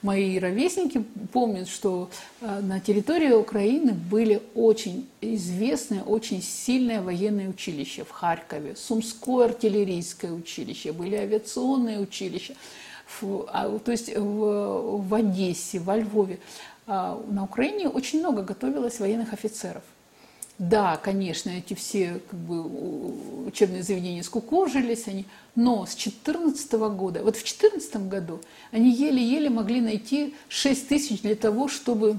мои 0.00 0.38
ровесники 0.38 1.04
помнят, 1.34 1.68
что 1.68 2.08
на 2.40 2.80
территории 2.80 3.32
Украины 3.32 3.92
были 3.92 4.40
очень 4.54 5.06
известные, 5.20 6.02
очень 6.02 6.40
сильные 6.42 7.02
военные 7.02 7.50
училища 7.50 8.06
в 8.06 8.10
Харькове, 8.10 8.74
Сумское 8.74 9.48
артиллерийское 9.48 10.32
училище, 10.32 10.92
были 10.92 11.16
авиационные 11.16 12.00
училища. 12.00 12.54
А, 13.22 13.78
то 13.78 13.92
есть 13.92 14.14
в, 14.14 14.98
в 14.98 15.14
Одессе, 15.14 15.78
во 15.78 15.96
Львове, 15.96 16.38
а, 16.86 17.22
на 17.28 17.44
Украине 17.44 17.88
очень 17.88 18.20
много 18.20 18.42
готовилось 18.42 19.00
военных 19.00 19.32
офицеров. 19.32 19.82
Да, 20.58 20.96
конечно, 20.96 21.50
эти 21.50 21.74
все 21.74 22.20
как 22.30 22.38
бы, 22.38 23.46
учебные 23.46 23.82
заведения 23.82 24.22
скукожились, 24.22 25.06
они, 25.06 25.26
но 25.54 25.84
с 25.84 25.94
2014 25.94 26.72
года, 26.72 27.22
вот 27.22 27.36
в 27.36 27.42
2014 27.42 28.08
году 28.08 28.40
они 28.70 28.90
еле-еле 28.90 29.50
могли 29.50 29.82
найти 29.82 30.34
6 30.48 30.88
тысяч 30.88 31.20
для 31.20 31.34
того, 31.34 31.68
чтобы 31.68 32.18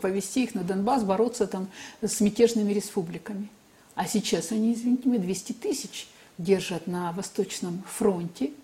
повести 0.00 0.44
их 0.44 0.54
на 0.54 0.62
Донбасс, 0.62 1.02
бороться 1.02 1.46
там 1.46 1.68
с 2.00 2.20
мятежными 2.20 2.72
республиками. 2.72 3.48
А 3.94 4.06
сейчас 4.06 4.50
они, 4.50 4.72
извините 4.72 5.08
меня, 5.08 5.18
200 5.18 5.52
тысяч 5.52 6.08
держат 6.38 6.86
на 6.86 7.12
Восточном 7.12 7.82
фронте– 7.86 8.52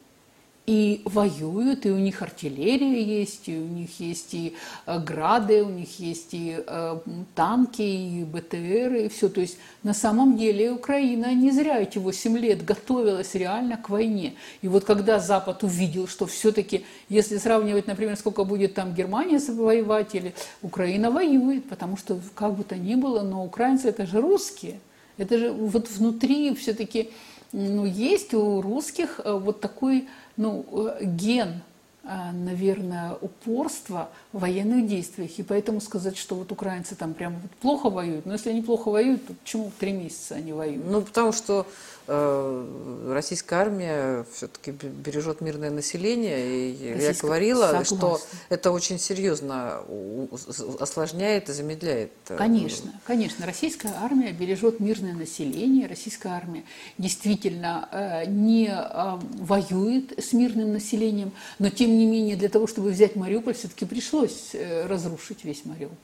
и 0.69 1.01
воюют, 1.07 1.87
и 1.87 1.91
у 1.91 1.97
них 1.97 2.21
артиллерия 2.21 3.03
есть, 3.03 3.49
и 3.49 3.57
у 3.57 3.67
них 3.67 4.01
есть 4.01 4.35
и 4.35 4.55
э, 4.85 4.99
грады, 4.99 5.65
у 5.65 5.71
них 5.71 5.99
есть 5.99 6.35
и 6.35 6.59
э, 6.59 6.99
танки, 7.35 7.81
и 7.81 8.23
БТР, 8.25 8.95
и 8.95 9.09
все. 9.09 9.31
То 9.31 9.41
есть 9.41 9.57
на 9.83 9.95
самом 9.95 10.37
деле 10.37 10.73
Украина 10.73 11.33
не 11.33 11.53
зря 11.53 11.81
эти 11.81 11.97
8 11.97 12.37
лет 12.37 12.67
готовилась 12.67 13.35
реально 13.35 13.79
к 13.79 13.89
войне. 13.89 14.35
И 14.61 14.69
вот 14.69 14.85
когда 14.85 15.21
Запад 15.21 15.65
увидел, 15.65 16.07
что 16.07 16.27
все-таки, 16.27 16.85
если 17.09 17.39
сравнивать, 17.39 17.87
например, 17.87 18.17
сколько 18.17 18.45
будет 18.45 18.75
там 18.75 18.93
Германия 18.93 19.39
воевать, 19.49 20.15
или 20.15 20.35
Украина 20.61 21.11
воюет, 21.11 21.67
потому 21.67 21.97
что 21.97 22.21
как 22.35 22.53
бы 22.53 22.63
то 22.63 22.77
ни 22.77 22.95
было, 22.95 23.23
но 23.23 23.43
украинцы 23.43 23.89
это 23.89 24.05
же 24.05 24.21
русские. 24.21 24.81
Это 25.17 25.39
же 25.39 25.51
вот 25.51 25.89
внутри 25.89 26.55
все-таки 26.55 27.11
ну, 27.53 27.87
есть 27.87 28.35
у 28.35 28.61
русских 28.61 29.21
э, 29.25 29.33
вот 29.33 29.61
такой 29.61 30.07
ну, 30.39 30.65
э, 30.73 31.05
ген, 31.05 31.61
э, 32.05 32.33
наверное, 32.33 33.17
упорства 33.21 34.09
в 34.33 34.39
военных 34.39 34.89
действиях. 34.89 35.39
И 35.39 35.43
поэтому 35.43 35.83
сказать, 35.83 36.17
что 36.17 36.37
вот 36.37 36.51
украинцы 36.51 36.95
там 36.95 37.13
прямо 37.13 37.37
вот 37.43 37.51
плохо 37.61 37.91
воюют, 37.91 38.25
но 38.25 38.33
если 38.33 38.51
они 38.51 38.63
плохо 38.63 38.91
воюют, 38.91 39.27
то 39.27 39.35
почему 39.35 39.71
три 39.79 39.93
месяца 39.93 40.37
они 40.37 40.53
воюют? 40.53 40.87
Ну, 40.87 41.03
потому 41.03 41.33
что 41.33 41.67
российская 42.09 43.57
армия 43.57 44.25
все-таки 44.33 44.71
бережет 44.71 45.41
мирное 45.41 45.71
население. 45.71 46.71
И 46.71 46.93
Российская... 46.93 47.07
я 47.07 47.15
говорила, 47.21 47.67
Согласна. 47.67 47.97
что 47.97 48.21
это 48.49 48.71
очень 48.71 48.99
серьезно 48.99 49.83
осложняет 50.81 51.49
и 51.49 51.53
замедляет. 51.53 52.13
Э, 52.29 52.37
конечно, 52.37 52.93
конечно. 53.05 53.47
Российская 53.47 53.93
армия 54.01 54.33
бережет 54.33 54.81
мирное 54.81 55.15
население. 55.15 55.87
Российская 55.87 56.31
армия 56.31 56.65
действительно 56.97 57.89
э, 57.93 58.27
не 58.27 58.69
э, 58.69 59.19
воюет 59.39 60.19
с 60.19 60.33
мирным 60.33 60.73
населением, 60.73 61.33
но 61.59 61.71
тем 61.71 61.97
не 61.97 62.07
менее 62.07 62.37
для 62.37 62.49
того, 62.49 62.67
чтобы 62.67 62.91
взять 62.91 63.17
Мариуполь, 63.17 63.55
все-таки 63.55 63.85
пришлось 63.85 64.51
э, 64.55 64.87
разрушить 64.87 65.45
весь 65.45 65.65
Мариуполь. 65.65 65.97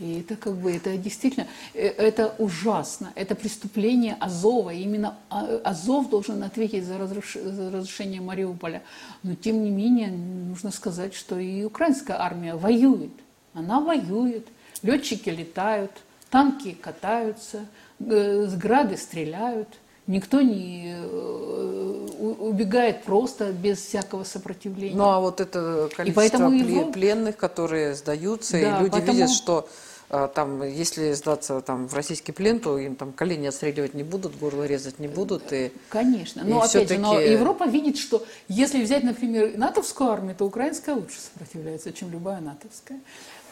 И 0.00 0.20
это 0.20 0.34
как 0.36 0.54
бы, 0.54 0.72
это 0.74 0.96
действительно, 0.96 1.46
э, 1.74 1.86
это 1.86 2.34
ужасно. 2.38 3.12
Это 3.14 3.34
преступление 3.34 4.16
Азова. 4.18 4.70
И 4.70 4.82
именно 4.82 5.18
а, 5.28 5.60
Азов 5.62 6.08
должен 6.08 6.42
ответить 6.42 6.84
за, 6.84 6.98
разруш, 6.98 7.34
за 7.34 7.70
разрушение 7.70 8.20
Мариуполя. 8.20 8.82
Но 9.22 9.34
тем 9.34 9.62
не 9.62 9.70
менее, 9.70 10.08
нужно 10.08 10.70
сказать, 10.70 11.14
что 11.14 11.38
и 11.38 11.64
украинская 11.64 12.20
армия 12.20 12.54
воюет. 12.54 13.12
Она 13.52 13.80
воюет. 13.80 14.48
Летчики 14.82 15.28
летают, 15.28 15.92
танки 16.30 16.72
катаются, 16.80 17.66
э, 17.98 18.46
грады 18.56 18.96
стреляют. 18.96 19.68
Никто 20.06 20.40
не 20.40 20.94
э, 20.96 22.06
убегает 22.18 23.04
просто 23.04 23.52
без 23.52 23.78
всякого 23.78 24.24
сопротивления. 24.24 24.96
Ну 24.96 25.04
а 25.04 25.20
вот 25.20 25.40
это 25.40 25.88
количество 25.94 26.48
его... 26.48 26.90
пленных, 26.90 27.36
которые 27.36 27.94
сдаются, 27.94 28.52
да, 28.52 28.78
и 28.78 28.82
люди 28.82 28.92
поэтому... 28.92 29.12
видят, 29.12 29.30
что 29.30 29.68
там, 30.10 30.62
если 30.64 31.12
сдаться 31.12 31.60
там, 31.60 31.86
в 31.86 31.94
российский 31.94 32.32
плен, 32.32 32.58
то 32.58 32.76
им 32.78 32.96
там 32.96 33.12
колени 33.12 33.46
отстреливать 33.46 33.94
не 33.94 34.02
будут, 34.02 34.36
горло 34.36 34.64
резать 34.64 34.98
не 34.98 35.06
будут. 35.06 35.52
И, 35.52 35.72
Конечно. 35.88 36.42
Но, 36.44 36.64
и 36.64 36.68
опять 36.68 36.88
же, 36.88 36.98
но 36.98 37.20
Европа 37.20 37.64
видит, 37.64 37.96
что 37.96 38.24
если 38.48 38.82
взять, 38.82 39.04
например, 39.04 39.56
натовскую 39.56 40.10
армию, 40.10 40.34
то 40.34 40.46
украинская 40.46 40.96
лучше 40.96 41.20
сопротивляется, 41.20 41.92
чем 41.92 42.10
любая 42.10 42.40
натовская. 42.40 42.98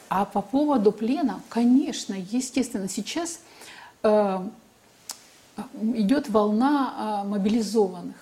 А 0.09 0.25
по 0.25 0.43
поводу 0.43 0.91
плена, 0.91 1.41
конечно, 1.49 2.15
естественно, 2.15 2.89
сейчас 2.89 3.41
э, 4.03 4.39
идет 5.95 6.29
волна 6.29 7.23
э, 7.25 7.29
мобилизованных. 7.29 8.17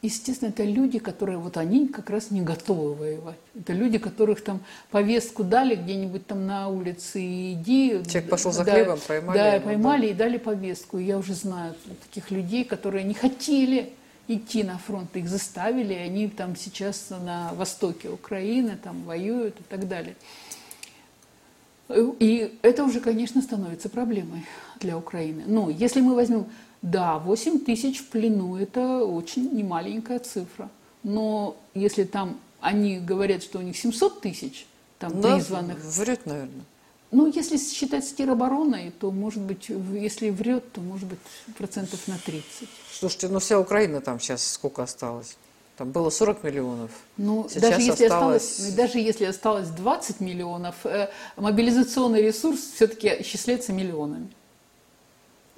Естественно, 0.00 0.50
это 0.50 0.62
люди, 0.62 1.00
которые 1.00 1.38
вот 1.38 1.56
они 1.56 1.88
как 1.88 2.08
раз 2.08 2.30
не 2.30 2.40
готовы 2.40 2.94
воевать. 2.94 3.38
Это 3.58 3.72
люди, 3.72 3.98
которых 3.98 4.42
там 4.44 4.60
повестку 4.90 5.42
дали 5.42 5.74
где-нибудь 5.74 6.24
там 6.24 6.46
на 6.46 6.68
улице, 6.68 7.20
и 7.20 7.54
иди. 7.54 8.00
Человек 8.08 8.30
пошел 8.30 8.52
за 8.52 8.64
да, 8.64 8.74
хлебом, 8.74 8.98
поймали. 9.06 9.38
Да, 9.38 9.54
его, 9.54 9.64
поймали 9.64 10.02
да. 10.02 10.06
и 10.06 10.14
дали 10.14 10.38
повестку. 10.38 10.98
И 10.98 11.04
я 11.04 11.18
уже 11.18 11.34
знаю 11.34 11.74
таких 12.06 12.30
людей, 12.30 12.64
которые 12.64 13.02
не 13.02 13.14
хотели 13.14 13.92
идти 14.28 14.62
на 14.62 14.78
фронт, 14.78 15.16
их 15.16 15.28
заставили, 15.28 15.94
и 15.94 15.98
они 15.98 16.28
там 16.28 16.54
сейчас 16.54 17.10
на 17.10 17.52
востоке 17.54 18.08
Украины 18.08 18.78
там 18.80 19.02
воюют 19.02 19.58
и 19.58 19.62
так 19.64 19.88
далее. 19.88 20.14
И 21.90 22.58
это 22.62 22.84
уже, 22.84 23.00
конечно, 23.00 23.40
становится 23.40 23.88
проблемой 23.88 24.44
для 24.78 24.96
Украины. 24.96 25.44
Но 25.46 25.70
если 25.70 26.02
мы 26.02 26.14
возьмем, 26.14 26.46
да, 26.82 27.18
8 27.18 27.60
тысяч 27.60 28.00
в 28.00 28.08
плену– 28.08 28.56
это 28.58 29.04
очень 29.04 29.52
немаленькая 29.52 30.18
цифра. 30.20 30.68
Но 31.02 31.56
если 31.74 32.04
там 32.04 32.38
они 32.60 32.98
говорят, 32.98 33.42
что 33.42 33.58
у 33.58 33.62
них 33.62 33.76
700 33.76 34.20
тысяч 34.20 34.66
там 34.98 35.20
да, 35.20 35.34
призванных. 35.34 35.78
Врет, 35.78 36.26
наверное. 36.26 36.64
Ну, 37.10 37.26
если 37.26 37.56
считать 37.56 38.06
с 38.06 38.12
теробороной, 38.12 38.92
то, 39.00 39.10
может 39.10 39.40
быть, 39.40 39.68
если 39.68 40.28
врет, 40.28 40.72
то, 40.72 40.80
может 40.80 41.08
быть, 41.08 41.18
процентов 41.56 42.06
на 42.06 42.18
30. 42.18 42.68
Слушайте, 42.92 43.28
ну 43.28 43.38
вся 43.38 43.58
Украина 43.58 44.00
там 44.00 44.20
сейчас 44.20 44.46
сколько 44.46 44.82
осталось? 44.82 45.36
Там 45.78 45.92
было 45.92 46.10
40 46.10 46.42
миллионов. 46.42 46.90
Ну, 47.16 47.48
даже 47.54 47.80
если, 47.80 48.06
осталось... 48.06 48.42
осталось, 48.42 48.74
даже 48.74 48.98
если 48.98 49.24
осталось 49.24 49.68
20 49.68 50.20
миллионов, 50.20 50.74
э, 50.84 51.08
мобилизационный 51.36 52.20
ресурс 52.20 52.58
все-таки 52.74 53.08
исчисляется 53.20 53.72
миллионами. 53.72 54.28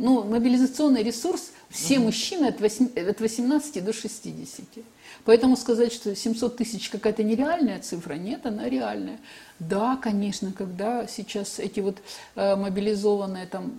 Ну, 0.02 0.24
мобилизационный 0.24 1.02
ресурс 1.02 1.52
все 1.68 1.98
угу. 1.98 2.06
мужчины 2.06 2.46
от, 2.46 2.58
8, 2.58 2.98
от 3.10 3.20
18 3.20 3.84
до 3.84 3.92
60. 3.92 4.64
Поэтому 5.26 5.58
сказать, 5.58 5.92
что 5.92 6.16
700 6.16 6.56
тысяч 6.56 6.88
какая-то 6.88 7.22
нереальная 7.22 7.80
цифра, 7.80 8.14
нет, 8.14 8.46
она 8.46 8.66
реальная. 8.70 9.18
Да, 9.58 9.98
конечно, 9.98 10.52
когда 10.52 11.06
сейчас 11.06 11.58
эти 11.58 11.80
вот 11.80 11.98
э, 12.34 12.56
мобилизованные 12.56 13.44
там 13.44 13.74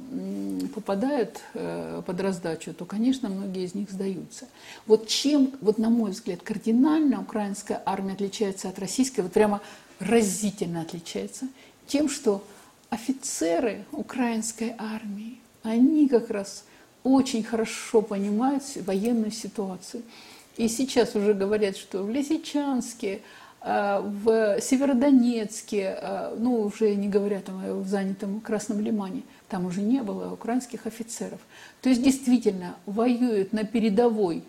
попадают 0.75 1.39
э, 1.55 2.03
под 2.05 2.21
раздачу, 2.21 2.75
то, 2.75 2.85
конечно, 2.85 3.27
многие 3.27 3.63
из 3.63 3.73
них 3.73 3.89
сдаются. 3.89 4.45
Вот 4.85 5.07
чем, 5.07 5.53
вот 5.59 5.79
на 5.79 5.89
мой 5.89 6.11
взгляд, 6.11 6.43
кардинально 6.43 7.21
украинская 7.21 7.81
армия 7.83 8.13
отличается 8.13 8.69
от 8.69 8.77
российской, 8.77 9.21
вот 9.21 9.33
прямо 9.33 9.59
разительно 9.99 10.81
отличается, 10.81 11.47
тем, 11.87 12.09
что 12.09 12.43
офицеры 12.91 13.85
украинской 13.91 14.75
армии, 14.77 15.40
они 15.63 16.07
как 16.07 16.29
раз 16.29 16.63
очень 17.03 17.43
хорошо 17.43 18.01
понимают 18.01 18.63
военную 18.85 19.31
ситуацию. 19.31 20.03
И 20.57 20.67
сейчас 20.67 21.15
уже 21.15 21.33
говорят, 21.33 21.77
что 21.77 22.03
в 22.03 22.09
Лисичанске, 22.09 23.21
э, 23.61 24.01
в 24.01 24.61
Северодонецке, 24.61 25.97
э, 25.99 26.35
ну 26.37 26.61
уже 26.61 26.95
не 26.95 27.07
говоря 27.07 27.41
там 27.41 27.81
в 27.81 27.87
занятом 27.87 28.41
Красном 28.41 28.79
Лимане, 28.81 29.23
там 29.49 29.65
уже 29.65 29.81
не 29.81 30.01
было 30.01 30.31
украинских 30.31 30.85
офицеров. 30.85 31.39
То 31.81 31.89
есть 31.89 32.03
действительно 32.03 32.75
воюют 32.85 33.53
на 33.53 33.63
передовой 33.63 34.43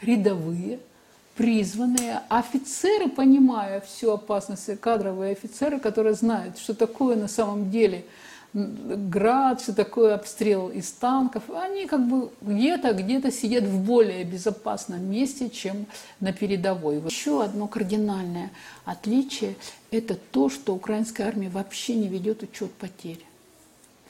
рядовые, 0.00 0.78
призванные 1.34 2.20
офицеры, 2.28 3.08
понимая 3.08 3.80
всю 3.80 4.12
опасность, 4.12 4.80
кадровые 4.80 5.32
офицеры, 5.32 5.80
которые 5.80 6.14
знают, 6.14 6.58
что 6.58 6.74
такое 6.74 7.16
на 7.16 7.28
самом 7.28 7.70
деле– 7.70 8.04
град, 8.54 9.60
что 9.60 9.74
такое 9.74 10.14
обстрел 10.14 10.68
из 10.68 10.90
танков, 10.90 11.44
они 11.50 11.86
как 11.86 12.06
бы 12.06 12.30
где-то, 12.40 12.92
где-то 12.92 13.30
сидят 13.30 13.64
в 13.64 13.84
более 13.84 14.24
безопасном 14.24 15.04
месте, 15.10 15.50
чем 15.50 15.86
на 16.20 16.32
передовой. 16.32 17.00
Еще 17.00 17.42
одно 17.42 17.68
кардинальное 17.68 18.50
отличие– 18.84 19.56
это 19.90 20.14
то, 20.14 20.48
что 20.48 20.74
украинская 20.74 21.26
армия 21.26 21.50
вообще 21.50 21.94
не 21.94 22.08
ведет 22.08 22.42
учет 22.42 22.72
потерь. 22.72 23.24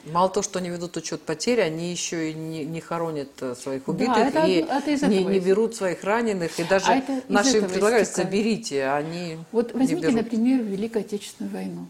Мало 0.04 0.28
того, 0.28 0.42
что 0.42 0.60
они 0.60 0.70
ведут 0.70 0.96
учет 0.96 1.22
потерь, 1.22 1.60
они 1.60 1.90
еще 1.90 2.30
и 2.30 2.34
не, 2.34 2.64
не 2.64 2.80
хоронят 2.80 3.30
э, 3.40 3.54
своих 3.56 3.88
убитых 3.88 4.14
да, 4.14 4.28
это, 4.28 4.46
и 4.46 4.54
это 4.60 5.06
не, 5.08 5.24
не 5.24 5.40
берут 5.40 5.74
своих 5.74 6.04
раненых. 6.04 6.58
И 6.58 6.64
даже 6.64 6.92
а 6.92 7.02
наши 7.28 7.58
им 7.58 7.68
предлагают, 7.68 8.08
соберите, 8.08 8.84
а 8.84 8.96
они 8.96 9.38
Вот 9.50 9.74
возьмите, 9.74 10.10
например, 10.10 10.62
Великую 10.62 11.00
Отечественную 11.00 11.52
войну. 11.52 11.86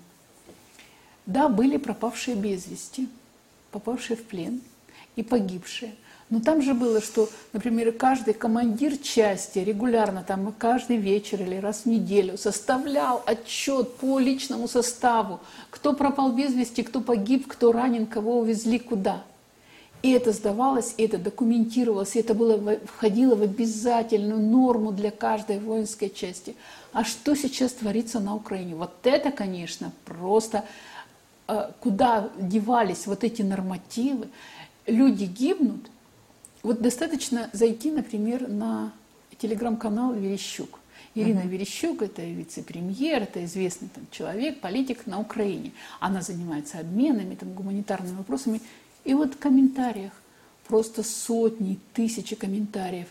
Да, 1.28 1.50
были 1.50 1.76
пропавшие 1.76 2.36
без 2.36 2.66
вести, 2.66 3.06
попавшие 3.70 4.16
в 4.16 4.24
плен 4.24 4.62
и 5.14 5.22
погибшие. 5.22 5.94
Но 6.30 6.40
там 6.40 6.62
же 6.62 6.72
было, 6.72 7.02
что, 7.02 7.28
например, 7.52 7.92
каждый 7.92 8.32
командир 8.32 8.96
части 8.96 9.58
регулярно, 9.58 10.24
там 10.26 10.54
каждый 10.56 10.96
вечер 10.96 11.42
или 11.42 11.56
раз 11.56 11.82
в 11.82 11.86
неделю 11.86 12.38
составлял 12.38 13.22
отчет 13.26 13.96
по 13.96 14.18
личному 14.18 14.68
составу, 14.68 15.40
кто 15.68 15.92
пропал 15.92 16.32
без 16.32 16.54
вести, 16.54 16.82
кто 16.82 17.02
погиб, 17.02 17.46
кто 17.46 17.72
ранен, 17.72 18.06
кого 18.06 18.38
увезли 18.38 18.78
куда. 18.78 19.22
И 20.02 20.12
это 20.12 20.32
сдавалось, 20.32 20.94
и 20.96 21.02
это 21.02 21.18
документировалось, 21.18 22.16
и 22.16 22.20
это 22.20 22.32
было, 22.32 22.78
входило 22.86 23.34
в 23.34 23.42
обязательную 23.42 24.40
норму 24.40 24.92
для 24.92 25.10
каждой 25.10 25.58
воинской 25.58 26.08
части. 26.08 26.56
А 26.94 27.04
что 27.04 27.34
сейчас 27.34 27.72
творится 27.72 28.18
на 28.18 28.34
Украине? 28.34 28.74
Вот 28.76 28.92
это, 29.02 29.30
конечно, 29.30 29.92
просто 30.06 30.64
куда 31.80 32.30
девались 32.38 33.06
вот 33.06 33.24
эти 33.24 33.42
нормативы, 33.42 34.28
люди 34.86 35.24
гибнут. 35.24 35.90
Вот 36.62 36.82
достаточно 36.82 37.48
зайти, 37.52 37.90
например, 37.90 38.48
на 38.48 38.92
телеграм-канал 39.38 40.12
Верещук. 40.12 40.80
Ирина 41.14 41.40
uh-huh. 41.40 41.48
Верещук– 41.48 42.02
это 42.02 42.22
вице-премьер, 42.22 43.22
это 43.22 43.44
известный 43.44 43.88
там, 43.88 44.06
человек, 44.10 44.60
политик 44.60 45.06
на 45.06 45.20
Украине. 45.20 45.72
Она 46.00 46.22
занимается 46.22 46.78
обменами, 46.78 47.34
там, 47.34 47.54
гуманитарными 47.54 48.16
вопросами. 48.16 48.60
И 49.04 49.14
вот 49.14 49.34
в 49.34 49.38
комментариях 49.38 50.12
просто 50.66 51.02
сотни, 51.02 51.78
тысячи 51.94 52.36
комментариев. 52.36 53.08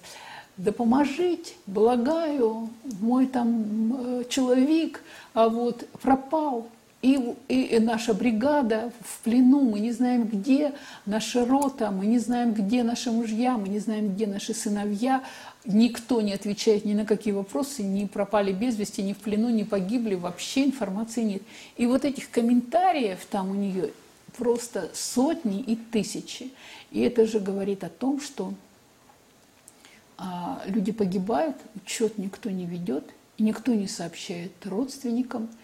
Да 0.57 0.71
поможите, 0.71 1.53
благаю, 1.65 2.69
мой 2.99 3.27
там 3.27 3.93
э, 3.99 4.23
человек 4.29 5.03
а 5.33 5.49
вот 5.49 5.87
пропал, 6.01 6.67
и, 7.03 7.35
и 7.47 7.79
наша 7.79 8.15
бригада 8.15 8.91
в 9.01 9.19
плену, 9.19 9.61
мы 9.61 9.79
не 9.79 9.91
знаем, 9.91 10.25
где 10.25 10.73
наша 11.05 11.45
рота, 11.45 11.91
мы 11.91 12.07
не 12.07 12.17
знаем, 12.17 12.53
где 12.53 12.81
наши 12.81 13.11
мужья, 13.11 13.55
мы 13.57 13.67
не 13.67 13.77
знаем, 13.77 14.13
где 14.13 14.25
наши 14.25 14.55
сыновья. 14.55 15.23
Никто 15.63 16.21
не 16.21 16.33
отвечает 16.33 16.85
ни 16.85 16.95
на 16.95 17.05
какие 17.05 17.33
вопросы, 17.33 17.83
не 17.83 18.07
пропали 18.07 18.51
без 18.51 18.77
вести, 18.77 19.03
ни 19.03 19.13
в 19.13 19.17
плену, 19.17 19.49
не 19.49 19.63
погибли, 19.63 20.15
вообще 20.15 20.65
информации 20.65 21.21
нет. 21.21 21.41
И 21.75 21.85
вот 21.85 22.03
этих 22.03 22.31
комментариев 22.31 23.19
там 23.29 23.51
у 23.51 23.55
нее 23.55 23.91
просто 24.35 24.89
сотни 24.95 25.59
и 25.59 25.75
тысячи. 25.75 26.51
И 26.89 27.01
это 27.01 27.27
же 27.27 27.39
говорит 27.39 27.83
о 27.83 27.89
том, 27.89 28.19
что 28.19 28.55
а, 30.17 30.63
люди 30.65 30.91
погибают, 30.91 31.57
учет 31.75 32.17
никто 32.17 32.49
не 32.49 32.65
ведет, 32.65 33.03
никто 33.37 33.75
не 33.75 33.87
сообщает 33.87 34.51
родственникам– 34.65 35.47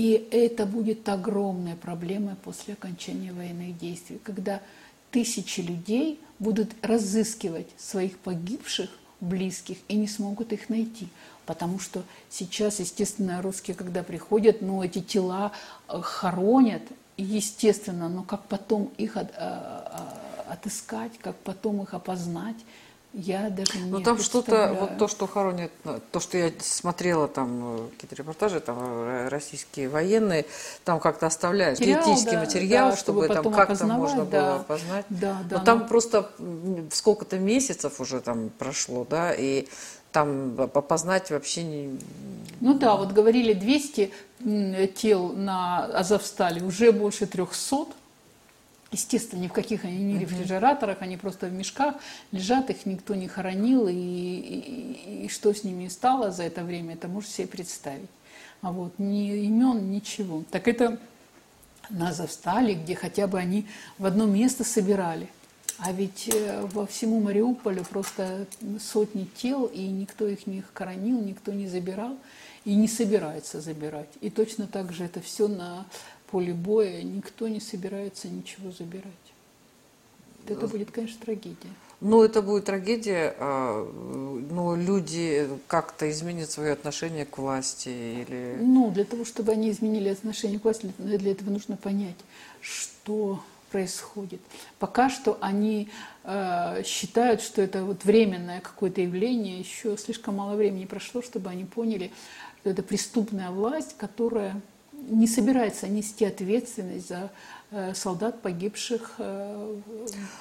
и 0.00 0.28
это 0.30 0.64
будет 0.64 1.06
огромная 1.10 1.76
проблема 1.76 2.34
после 2.42 2.72
окончания 2.72 3.34
военных 3.34 3.76
действий, 3.76 4.18
когда 4.24 4.62
тысячи 5.10 5.60
людей 5.60 6.18
будут 6.38 6.70
разыскивать 6.80 7.66
своих 7.76 8.18
погибших 8.18 8.88
близких 9.20 9.76
и 9.88 9.96
не 9.96 10.08
смогут 10.08 10.54
их 10.54 10.70
найти. 10.70 11.08
Потому 11.44 11.78
что 11.78 12.02
сейчас, 12.30 12.80
естественно, 12.80 13.42
русские, 13.42 13.76
когда 13.76 14.02
приходят, 14.02 14.62
ну, 14.62 14.82
эти 14.82 15.02
тела 15.02 15.52
э, 15.86 16.00
хоронят, 16.00 16.82
естественно, 17.18 18.08
но 18.08 18.22
как 18.22 18.44
потом 18.44 18.90
их 18.96 19.18
а, 19.18 19.28
а, 19.36 20.52
отыскать, 20.54 21.12
как 21.18 21.36
потом 21.40 21.82
их 21.82 21.92
опознать, 21.92 22.56
я 23.12 23.50
даже 23.50 23.78
не 23.78 23.90
Ну 23.90 24.00
там 24.00 24.18
что-то, 24.18 24.76
вот 24.78 24.98
то, 24.98 25.08
что 25.08 25.26
хоронят, 25.26 25.72
ну, 25.82 26.00
то, 26.12 26.20
что 26.20 26.38
я 26.38 26.52
смотрела 26.60 27.26
там 27.26 27.78
э, 27.78 27.88
какие-то 27.90 28.14
репортажи, 28.14 28.60
там 28.60 28.78
э, 28.80 29.28
российские 29.28 29.88
военные, 29.88 30.46
там 30.84 31.00
как-то 31.00 31.26
оставляют 31.26 31.80
материал, 31.80 32.02
теоретический 32.02 32.36
да, 32.36 32.40
материал, 32.40 32.90
да, 32.90 32.96
чтобы, 32.96 33.24
чтобы 33.24 33.42
там 33.42 33.52
как-то 33.52 33.86
можно 33.86 34.24
да, 34.24 34.40
было 34.40 34.54
опознать. 34.60 35.06
Да, 35.08 35.38
да, 35.48 35.58
но, 35.58 35.64
там 35.64 35.88
просто 35.88 36.30
сколько-то 36.92 37.38
месяцев 37.38 38.00
уже 38.00 38.20
там 38.20 38.50
прошло, 38.58 39.04
да, 39.08 39.34
и 39.34 39.66
там 40.12 40.54
опознать 40.60 41.30
вообще 41.30 41.64
не... 41.64 41.98
Ну 42.60 42.74
да, 42.74 42.96
вот 42.96 43.12
говорили 43.12 43.54
200 43.54 44.12
тел 44.94 45.32
на 45.32 45.84
Азовстале, 45.86 46.62
уже 46.62 46.92
больше 46.92 47.26
300, 47.26 47.86
Естественно, 48.92 49.40
ни 49.40 49.48
в 49.48 49.52
каких 49.52 49.84
они 49.84 49.98
не 49.98 50.18
рефрижераторах, 50.18 50.98
они 51.00 51.16
просто 51.16 51.46
в 51.46 51.52
мешках 51.52 51.94
лежат, 52.32 52.70
их 52.70 52.86
никто 52.86 53.14
не 53.14 53.28
хоронил, 53.28 53.86
и, 53.86 53.92
и, 53.94 55.24
и 55.26 55.28
что 55.28 55.54
с 55.54 55.62
ними 55.62 55.86
стало 55.86 56.32
за 56.32 56.42
это 56.42 56.64
время, 56.64 56.94
это 56.94 57.06
можете 57.06 57.34
себе 57.34 57.46
представить. 57.46 58.08
А 58.62 58.72
вот 58.72 58.98
ни 58.98 59.46
имен, 59.46 59.90
ничего. 59.90 60.42
Так 60.50 60.66
это 60.66 60.98
на 61.88 62.12
Завстале, 62.12 62.74
где 62.74 62.94
хотя 62.96 63.26
бы 63.26 63.38
они 63.38 63.66
в 63.98 64.06
одно 64.06 64.26
место 64.26 64.64
собирали. 64.64 65.28
А 65.78 65.92
ведь 65.92 66.28
э, 66.32 66.66
во 66.72 66.86
всему 66.86 67.20
Мариуполю 67.20 67.84
просто 67.84 68.46
сотни 68.80 69.26
тел, 69.36 69.64
и 69.64 69.86
никто 69.86 70.26
их 70.26 70.46
не 70.46 70.62
хоронил, 70.74 71.20
никто 71.22 71.52
не 71.52 71.68
забирал 71.68 72.18
и 72.66 72.74
не 72.74 72.86
собирается 72.86 73.60
забирать. 73.60 74.10
И 74.20 74.28
точно 74.28 74.66
так 74.66 74.92
же 74.92 75.04
это 75.04 75.20
все 75.20 75.48
на 75.48 75.86
поле 76.30 76.52
боя 76.52 77.02
никто 77.02 77.48
не 77.48 77.60
собирается 77.60 78.28
ничего 78.28 78.70
забирать. 78.70 79.04
Это 80.46 80.66
будет, 80.66 80.90
конечно, 80.90 81.18
трагедия. 81.24 81.70
Ну, 82.00 82.22
это 82.22 82.40
будет 82.40 82.64
трагедия, 82.64 83.34
а, 83.38 83.84
но 84.50 84.74
люди 84.74 85.46
как-то 85.66 86.10
изменят 86.10 86.50
свое 86.50 86.72
отношение 86.72 87.26
к 87.26 87.36
власти 87.36 87.88
или... 87.88 88.56
Ну, 88.58 88.90
для 88.90 89.04
того, 89.04 89.26
чтобы 89.26 89.52
они 89.52 89.70
изменили 89.70 90.08
отношение 90.08 90.58
к 90.58 90.64
власти, 90.64 90.90
для 90.96 91.32
этого 91.32 91.50
нужно 91.50 91.76
понять, 91.76 92.16
что 92.62 93.42
происходит. 93.70 94.40
Пока 94.78 95.10
что 95.10 95.36
они 95.40 95.90
э, 96.24 96.82
считают, 96.84 97.42
что 97.42 97.62
это 97.62 97.84
вот 97.84 98.04
временное 98.04 98.60
какое-то 98.60 99.02
явление, 99.02 99.60
еще 99.60 99.96
слишком 99.96 100.36
мало 100.36 100.56
времени 100.56 100.86
прошло, 100.86 101.22
чтобы 101.22 101.50
они 101.50 101.64
поняли, 101.66 102.10
что 102.60 102.70
это 102.70 102.82
преступная 102.82 103.50
власть, 103.50 103.94
которая 103.96 104.60
не 105.08 105.26
собирается 105.26 105.88
нести 105.88 106.24
ответственность 106.24 107.08
за 107.08 107.30
Э, 107.72 107.94
солдат, 107.94 108.42
погибших. 108.42 109.12
Э, 109.18 109.76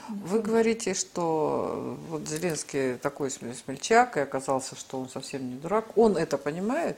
Вы 0.10 0.42
говорите, 0.42 0.96
что 0.96 1.96
вот 2.10 2.28
Зеленский 2.28 2.96
такой 2.96 3.30
смельчак, 3.30 4.18
и 4.18 4.22
оказался, 4.22 4.76
что 4.76 5.00
он 5.00 5.10
совсем 5.10 5.48
не 5.48 5.56
дурак. 5.56 5.96
Он 5.96 6.18
это 6.18 6.40
понимает? 6.40 6.98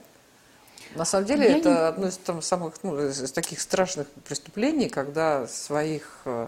На 0.95 1.03
самом 1.03 1.25
деле 1.25 1.49
Я 1.49 1.57
это 1.57 1.69
не... 1.69 1.75
одно 1.75 2.07
из 2.07 2.17
там, 2.17 2.41
самых 2.41 2.75
ну, 2.81 3.09
из 3.09 3.29
таких 3.33 3.59
страшных 3.59 4.07
преступлений, 4.25 4.87
когда 4.87 5.47
своих 5.47 6.21
э, 6.23 6.47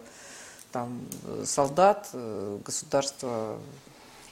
там, 0.72 1.02
солдат 1.44 2.10
государство. 2.66 3.60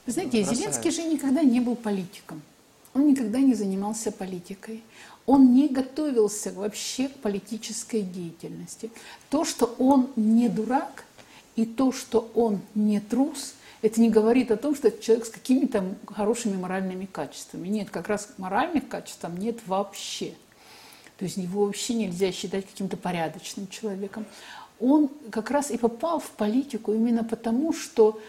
Знаете, 0.07 0.37
бросает. 0.37 0.57
Зеленский 0.57 0.91
же 0.91 1.03
никогда 1.03 1.43
не 1.43 1.59
был 1.59 1.75
политиком. 1.75 2.41
Он 2.93 3.05
никогда 3.05 3.39
не 3.39 3.53
занимался 3.53 4.13
политикой. 4.13 4.81
Он 5.25 5.53
не 5.53 5.67
готовился 5.67 6.51
вообще 6.51 7.07
к 7.07 7.15
политической 7.17 8.01
деятельности. 8.01 8.91
То, 9.29 9.45
что 9.45 9.75
он 9.77 10.09
не 10.15 10.49
дурак, 10.49 11.05
и 11.55 11.65
то, 11.65 11.91
что 11.91 12.31
он 12.33 12.61
не 12.75 12.99
трус, 12.99 13.53
это 13.81 13.99
не 13.99 14.09
говорит 14.09 14.51
о 14.51 14.57
том, 14.57 14.75
что 14.75 14.87
это 14.87 15.03
человек 15.03 15.25
с 15.25 15.29
какими-то 15.29 15.95
хорошими 16.07 16.55
моральными 16.55 17.05
качествами. 17.05 17.67
Нет, 17.67 17.89
как 17.89 18.07
раз 18.07 18.29
моральных 18.37 18.87
качеств 18.87 19.19
там 19.21 19.37
нет 19.37 19.59
вообще. 19.65 20.33
То 21.17 21.25
есть 21.25 21.37
его 21.37 21.65
вообще 21.65 21.95
нельзя 21.95 22.31
считать 22.31 22.65
каким-то 22.67 22.97
порядочным 22.97 23.67
человеком. 23.67 24.25
Он 24.79 25.09
как 25.29 25.51
раз 25.51 25.71
и 25.71 25.77
попал 25.77 26.19
в 26.19 26.31
политику 26.31 26.93
именно 26.93 27.23
потому, 27.23 27.73
что 27.73 28.19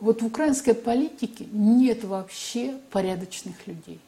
вот 0.00 0.22
в 0.22 0.26
украинской 0.26 0.74
политике 0.74 1.46
нет 1.52 2.02
вообще 2.04 2.78
порядочных 2.90 3.66
людей. 3.66 4.00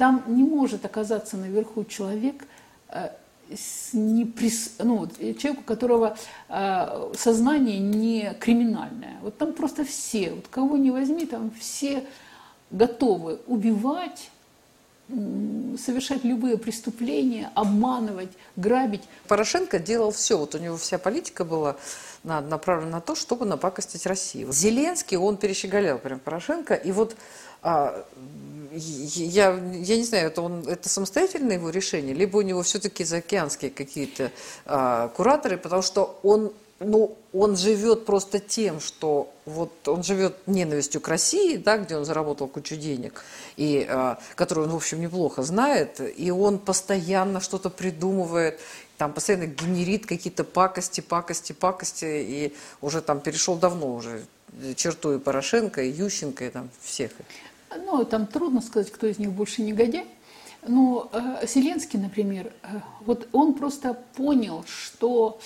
Там 0.00 0.24
не 0.28 0.44
может 0.44 0.86
оказаться 0.86 1.36
наверху 1.36 1.84
человек, 1.84 2.46
э, 2.88 3.10
с 3.54 3.92
неприс... 3.92 4.76
ну, 4.78 5.06
человек, 5.38 5.60
у 5.60 5.62
которого 5.62 6.16
э, 6.48 7.12
сознание 7.18 7.78
не 7.78 8.32
криминальное. 8.40 9.18
Вот 9.20 9.36
там 9.36 9.52
просто 9.52 9.84
все, 9.84 10.30
вот 10.30 10.48
кого 10.48 10.78
не 10.78 10.90
возьми, 10.90 11.26
там 11.26 11.50
все 11.50 12.06
готовы 12.70 13.40
убивать, 13.46 14.30
совершать 15.76 16.24
любые 16.24 16.56
преступления, 16.56 17.50
обманывать, 17.54 18.30
грабить. 18.56 19.02
Порошенко 19.28 19.78
делал 19.78 20.12
все. 20.12 20.38
Вот 20.38 20.54
у 20.54 20.58
него 20.58 20.78
вся 20.78 20.96
политика 20.96 21.44
была 21.44 21.76
направлена 22.22 22.90
на 22.90 23.00
то, 23.00 23.14
чтобы 23.14 23.46
напакостить 23.46 24.06
России. 24.06 24.46
Зеленский, 24.50 25.16
он 25.16 25.36
перещеголял 25.36 25.98
прям 25.98 26.20
Порошенко. 26.20 26.74
И 26.74 26.92
вот 26.92 27.16
а, 27.62 28.04
я, 28.72 29.52
я 29.72 29.96
не 29.96 30.04
знаю, 30.04 30.28
это, 30.28 30.42
он, 30.42 30.66
это 30.68 30.88
самостоятельное 30.88 31.56
его 31.56 31.70
решение, 31.70 32.14
либо 32.14 32.38
у 32.38 32.42
него 32.42 32.62
все-таки 32.62 33.04
заокеанские 33.04 33.70
какие-то 33.70 34.30
а, 34.66 35.08
кураторы, 35.08 35.56
потому 35.56 35.82
что 35.82 36.18
он, 36.22 36.52
ну, 36.80 37.18
он 37.34 37.56
живет 37.56 38.06
просто 38.06 38.40
тем, 38.40 38.80
что 38.80 39.30
вот 39.44 39.86
он 39.86 40.02
живет 40.02 40.36
ненавистью 40.46 41.02
к 41.02 41.08
России, 41.08 41.56
да, 41.56 41.76
где 41.76 41.96
он 41.96 42.06
заработал 42.06 42.48
кучу 42.48 42.74
денег, 42.76 43.22
и, 43.56 43.86
а, 43.88 44.18
которую 44.34 44.66
он, 44.66 44.72
в 44.72 44.76
общем, 44.76 45.00
неплохо 45.00 45.42
знает, 45.42 46.00
и 46.16 46.30
он 46.30 46.58
постоянно 46.58 47.40
что-то 47.40 47.68
придумывает, 47.68 48.58
там 48.96 49.12
постоянно 49.12 49.46
генерит 49.46 50.06
какие-то 50.06 50.42
пакости, 50.42 51.02
пакости, 51.02 51.52
пакости, 51.52 52.04
и 52.06 52.54
уже 52.80 53.02
там 53.02 53.20
перешел 53.20 53.56
давно 53.56 53.94
уже 53.94 54.22
черту 54.74 55.12
и 55.12 55.18
Порошенко, 55.18 55.82
и 55.82 55.90
Ющенко, 55.90 56.46
и 56.46 56.50
там 56.50 56.70
всех. 56.80 57.12
Ну, 57.76 58.04
там 58.04 58.26
трудно 58.26 58.62
сказать, 58.62 58.90
кто 58.90 59.06
из 59.06 59.18
них 59.18 59.32
больше 59.32 59.62
негодяй. 59.62 60.06
Но 60.66 61.08
э, 61.12 61.46
Зеленский, 61.46 61.98
например, 61.98 62.52
э, 62.62 62.80
вот 63.06 63.28
он 63.32 63.54
просто 63.54 63.96
понял, 64.14 64.64
что 64.66 65.40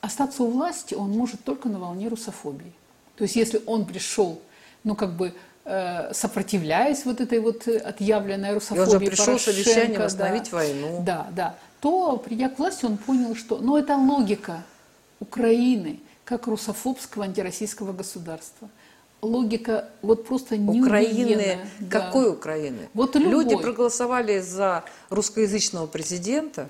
остаться 0.00 0.42
у 0.42 0.50
власти 0.50 0.94
он 0.94 1.10
может 1.10 1.44
только 1.44 1.68
на 1.68 1.78
волне 1.78 2.08
русофобии. 2.08 2.72
То 3.16 3.24
есть 3.24 3.36
если 3.36 3.60
он 3.66 3.84
пришел, 3.84 4.40
ну 4.84 4.94
как 4.94 5.16
бы 5.16 5.34
э, 5.64 6.12
сопротивляясь 6.14 7.04
вот 7.04 7.20
этой 7.20 7.40
вот 7.40 7.66
отъявленной 7.66 8.54
русофобии, 8.54 8.80
и 8.80 8.84
он 8.84 8.90
же 8.90 8.98
пришел 9.00 9.24
Порошенко, 9.26 9.52
совещанием 9.52 10.02
остановить 10.02 10.50
да, 10.50 10.56
войну. 10.56 11.02
Да, 11.04 11.26
да. 11.32 11.54
То, 11.80 12.16
придя 12.16 12.48
к 12.48 12.58
власти, 12.58 12.84
он 12.84 12.96
понял, 12.96 13.36
что, 13.36 13.58
ну 13.58 13.76
это 13.76 13.96
логика 13.96 14.64
Украины 15.20 16.00
как 16.24 16.46
русофобского 16.46 17.24
антироссийского 17.24 17.92
государства 17.92 18.68
логика 19.22 19.88
вот 20.02 20.26
просто 20.26 20.56
не 20.56 20.82
Украины, 20.82 21.58
какой 21.90 22.24
да. 22.24 22.30
Украины? 22.30 22.88
Вот 22.94 23.16
любой. 23.16 23.44
Люди 23.44 23.56
проголосовали 23.56 24.40
за 24.40 24.84
русскоязычного 25.10 25.86
президента. 25.86 26.68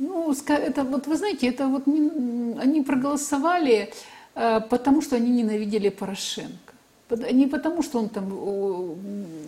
Ну, 0.00 0.32
это 0.32 0.84
вот 0.84 1.06
вы 1.06 1.16
знаете, 1.16 1.48
это 1.48 1.68
вот 1.68 1.86
они 1.86 2.80
проголосовали, 2.80 3.92
э, 4.34 4.60
потому 4.70 5.02
что 5.02 5.16
они 5.16 5.30
ненавидели 5.30 5.90
Порошенко. 5.90 6.69
Не 7.10 7.46
потому, 7.46 7.82
что 7.82 7.98
он 7.98 8.08
там, 8.08 8.30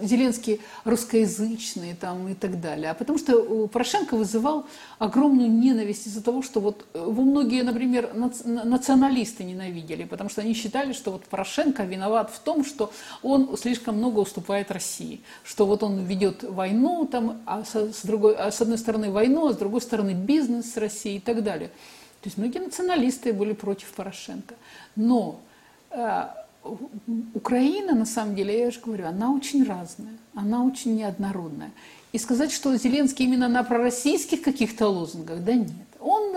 Зеленский 0.03 0.61
русскоязычный 0.85 1.95
там, 1.95 2.29
и 2.29 2.35
так 2.35 2.61
далее, 2.61 2.91
а 2.91 2.95
потому 2.95 3.19
что 3.19 3.69
Порошенко 3.69 4.17
вызывал 4.17 4.67
огромную 4.99 5.51
ненависть 5.51 6.07
из-за 6.07 6.23
того, 6.23 6.43
что 6.43 6.61
вот 6.61 6.85
его 6.95 7.23
многие, 7.23 7.63
например, 7.63 8.13
националисты 8.15 9.45
ненавидели, 9.45 10.05
потому 10.05 10.31
что 10.31 10.41
они 10.41 10.55
считали, 10.55 10.93
что 10.93 11.13
вот 11.13 11.25
Порошенко 11.25 11.85
виноват 11.85 12.31
в 12.31 12.41
том, 12.41 12.65
что 12.65 12.93
он 13.23 13.57
слишком 13.57 13.97
много 13.97 14.21
уступает 14.21 14.71
России, 14.71 15.21
что 15.45 15.67
вот 15.67 15.83
он 15.83 16.05
ведет 16.05 16.43
войну, 16.43 17.07
там, 17.07 17.43
а 17.47 17.65
с, 17.65 18.03
другой, 18.03 18.35
а 18.35 18.51
с 18.51 18.61
одной 18.61 18.79
стороны 18.79 19.11
войну, 19.11 19.49
а 19.49 19.53
с 19.53 19.57
другой 19.57 19.81
стороны 19.81 20.13
бизнес 20.13 20.73
с 20.73 20.77
Россией 20.77 21.17
и 21.17 21.21
так 21.21 21.43
далее. 21.43 21.71
То 22.23 22.29
есть 22.29 22.39
многие 22.39 22.59
националисты 22.59 23.33
были 23.33 23.53
против 23.53 23.89
Порошенко. 23.93 24.55
Но 24.95 25.41
э, 25.91 26.25
Украина, 27.35 27.95
на 27.95 28.07
самом 28.07 28.35
деле, 28.35 28.59
я 28.59 28.71
же 28.71 28.81
говорю, 28.81 29.07
она 29.07 29.33
очень 29.33 29.65
разная, 29.65 30.17
она 30.35 30.65
очень 30.65 30.97
неоднородная. 30.97 31.71
И 32.13 32.19
сказать, 32.19 32.53
что 32.53 32.77
Зеленский 32.77 33.25
именно 33.25 33.49
на 33.49 33.65
пророссийских 33.65 34.43
каких-то 34.43 34.89
лозунгах, 34.89 35.43
да 35.43 35.55
нет. 35.55 35.71
Он 35.99 36.35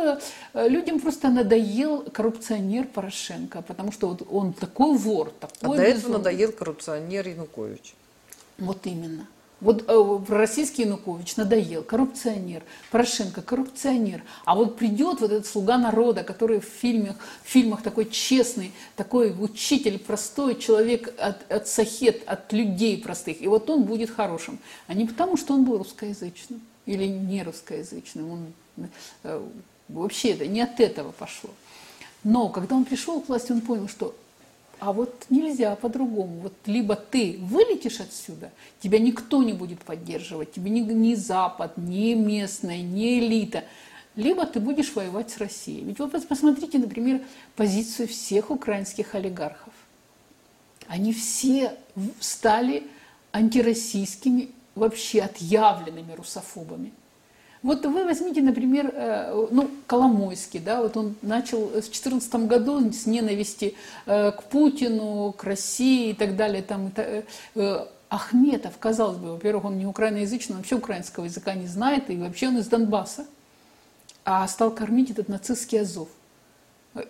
э, 0.54 0.70
людям 0.70 1.00
просто 1.00 1.30
надоел 1.30 2.04
коррупционер 2.04 2.86
Порошенко, 2.88 3.62
потому 3.62 3.92
что 3.92 4.10
вот 4.10 4.28
он 4.32 4.54
такой 4.54 4.98
вор, 4.98 5.32
такой 5.40 5.78
А 5.78 5.82
до 5.82 5.88
этого 5.88 6.14
надоел 6.14 6.52
коррупционер 6.52 7.28
Янукович. 7.28 7.96
Вот 8.58 8.86
именно. 8.86 9.28
Вот 9.62 9.86
э, 9.88 10.20
российский 10.28 10.84
Янукович 10.84 11.38
надоел, 11.38 11.82
коррупционер, 11.82 12.64
Порошенко 12.92 13.42
коррупционер. 13.42 14.24
А 14.44 14.56
вот 14.56 14.76
придет 14.76 15.22
вот 15.22 15.32
этот 15.32 15.48
слуга 15.48 15.78
народа, 15.78 16.24
который 16.24 16.60
в 16.60 16.66
фильмах, 16.66 17.16
в 17.44 17.48
фильмах 17.48 17.82
такой 17.82 18.10
честный, 18.10 18.74
такой 18.98 19.34
учитель, 19.38 19.98
простой 19.98 20.60
человек 20.60 21.14
от, 21.18 21.50
от 21.50 21.68
сахет, 21.68 22.24
от 22.28 22.52
людей 22.52 23.02
простых. 23.02 23.42
И 23.42 23.48
вот 23.48 23.70
он 23.70 23.84
будет 23.84 24.10
хорошим. 24.10 24.60
А 24.88 24.94
не 24.94 25.06
потому, 25.06 25.38
что 25.38 25.54
он 25.54 25.64
был 25.64 25.78
русскоязычным 25.78 26.62
или 26.86 27.06
не 27.06 27.42
русскоязычным. 27.44 28.32
Он, 28.32 28.54
э, 29.24 29.42
вообще 29.88 30.32
это 30.32 30.46
не 30.48 30.62
от 30.62 30.80
этого 30.82 31.12
пошло. 31.12 31.50
Но 32.26 32.50
когда 32.50 32.76
он 32.76 32.84
пришел 32.84 33.22
к 33.22 33.30
власти, 33.30 33.54
он 33.54 33.62
понял, 33.62 33.88
что 33.88 34.16
а 34.80 34.92
вот 34.92 35.26
нельзя 35.30 35.76
по-другому. 35.76 36.42
Вот 36.42 36.54
либо 36.66 36.96
ты 36.96 37.38
вылетишь 37.42 38.00
отсюда, 38.00 38.52
тебя 38.80 39.00
никто 39.00 39.44
не 39.44 39.54
будет 39.54 39.80
поддерживать, 39.80 40.54
тебе 40.54 40.70
ни, 40.70 40.82
ни 40.82 41.16
Запад, 41.16 41.78
ни 41.78 42.14
местная, 42.14 42.82
ни 42.82 43.20
элита, 43.20 43.64
либо 44.16 44.46
ты 44.46 44.60
будешь 44.60 44.94
воевать 44.96 45.30
с 45.32 45.38
Россией. 45.38 45.84
Ведь 45.84 46.00
вы 46.00 46.08
посмотрите, 46.08 46.78
например, 46.78 47.22
позицию 47.56 48.08
всех 48.08 48.52
украинских 48.52 49.16
олигархов. 49.16 49.74
Они 50.88 51.14
все 51.14 51.76
стали 52.20 52.84
антироссийскими, 53.32 54.50
вообще 54.76 55.22
отъявленными 55.22 56.14
русофобами. 56.14 56.92
Вот 57.66 57.84
вы 57.84 58.04
возьмите, 58.04 58.44
например, 58.44 58.92
э, 58.94 59.48
ну, 59.50 59.72
Коломойский, 59.88 60.60
да, 60.60 60.84
вот 60.84 60.96
он 60.98 61.16
начал 61.24 61.66
в 61.66 61.72
2014 61.72 62.36
году 62.46 62.92
с 62.92 63.08
ненависти 63.08 63.74
э, 64.06 64.32
к 64.34 64.44
Путину, 64.44 65.34
к 65.36 65.44
России 65.44 66.12
и 66.12 66.14
так 66.14 66.36
далее. 66.36 66.62
Там, 66.62 66.92
э, 66.96 67.24
Ахметов, 68.08 68.78
казалось 68.78 69.18
бы, 69.18 69.32
во-первых, 69.32 69.66
он 69.66 69.80
не 69.80 69.88
украиноязычный, 69.88 70.54
он 70.54 70.58
вообще 70.60 70.76
украинского 70.76 71.26
языка 71.26 71.56
не 71.56 71.66
знает, 71.66 72.12
и 72.12 72.18
вообще 72.18 72.50
он 72.50 72.60
из 72.60 72.68
Донбасса, 72.68 73.26
а 74.26 74.48
стал 74.48 74.70
кормить 74.70 75.10
этот 75.10 75.28
нацистский 75.28 75.82
Азов. 75.82 76.10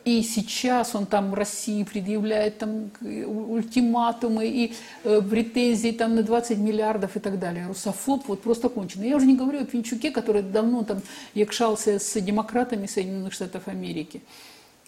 И 0.03 0.23
сейчас 0.23 0.95
он 0.95 1.05
там 1.05 1.35
России 1.35 1.83
предъявляет 1.83 2.57
там 2.57 2.89
ультиматумы 3.01 4.47
и 4.47 4.73
э, 5.03 5.21
претензии 5.21 5.91
там 5.91 6.15
на 6.15 6.23
20 6.23 6.57
миллиардов 6.57 7.15
и 7.15 7.19
так 7.19 7.37
далее. 7.37 7.67
Русофоб 7.67 8.27
вот 8.27 8.41
просто 8.41 8.69
конченый. 8.69 9.09
Я 9.09 9.17
уже 9.17 9.27
не 9.27 9.35
говорю 9.35 9.61
о 9.61 9.65
Пинчуке, 9.65 10.09
который 10.09 10.41
давно 10.41 10.83
там 10.83 11.01
якшался 11.35 11.99
с 11.99 12.19
демократами 12.19 12.87
Соединенных 12.87 13.33
Штатов 13.33 13.67
Америки. 13.67 14.21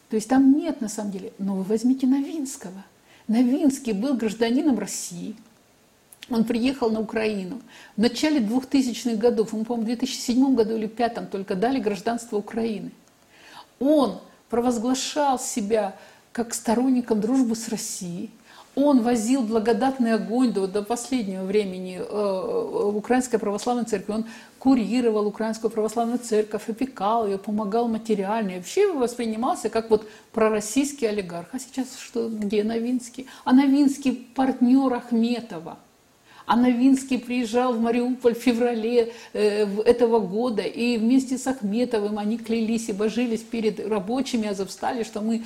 То 0.10 0.16
есть 0.16 0.30
там 0.30 0.58
нет 0.58 0.82
на 0.82 0.90
самом 0.90 1.12
деле. 1.12 1.32
Но 1.38 1.56
вы 1.56 1.64
возьмите 1.64 2.08
Новинского. 2.08 2.84
Новинский 3.28 3.94
был 3.94 4.16
гражданином 4.16 4.80
России. 4.80 5.36
Он 6.32 6.44
приехал 6.44 6.90
на 6.90 7.02
Украину. 7.02 7.62
В 7.96 8.02
начале 8.02 8.40
2000-х 8.40 9.16
годов, 9.18 9.54
ему, 9.54 9.64
по-моему, 9.64 9.84
в 9.84 9.88
2007 9.88 10.56
году 10.56 10.72
или 10.72 10.88
2005 10.88 11.30
только 11.30 11.56
дали 11.56 11.80
гражданство 11.80 12.38
Украины. 12.38 12.92
Он 13.80 14.20
провозглашал 14.50 15.40
себя 15.40 15.96
как 16.32 16.54
сторонником 16.54 17.20
дружбы 17.22 17.56
с 17.56 17.68
Россией. 17.70 18.32
Он 18.76 19.02
возил 19.02 19.42
благодатный 19.42 20.14
огонь 20.14 20.54
до, 20.54 20.68
до 20.68 20.84
последнего 20.84 21.44
времени 21.44 22.00
э, 22.00 22.04
э 22.04 22.92
Украинской 22.96 23.40
Православной 23.40 23.86
Церкви. 23.86 24.14
Он 24.14 24.26
курировал 24.60 25.26
Украинскую 25.26 25.72
Православную 25.72 26.20
Церковь, 26.20 26.70
опекал 26.70 27.26
ее, 27.26 27.40
помогал 27.40 27.88
материально. 27.88 28.52
И 28.52 28.58
вообще 28.58 28.94
воспринимался 28.94 29.70
как 29.70 29.90
вот 29.90 30.08
пророссийский 30.32 31.10
олигарх. 31.10 31.48
А 31.54 31.60
сейчас 31.60 31.98
что, 32.00 32.30
где 32.30 32.64
Новинский? 32.64 33.26
А 33.46 33.54
Новинский 33.54 34.14
партнер 34.36 34.94
Ахметова– 34.94 35.80
а 36.48 36.56
Новинский 36.56 37.20
приезжал 37.20 37.74
в 37.74 37.82
Мариуполь 37.82 38.34
в 38.34 38.40
феврале 38.40 39.12
э, 39.34 39.66
этого 39.84 40.20
года, 40.20 40.62
и 40.62 40.98
вместе 40.98 41.38
с 41.38 41.46
Ахметовым 41.46 42.18
они 42.18 42.38
клялись 42.38 42.88
и 42.88 42.94
божились 42.94 43.42
перед 43.42 43.86
рабочими 43.86 44.48
Азовстали, 44.48 45.04
что 45.04 45.20
мы 45.20 45.44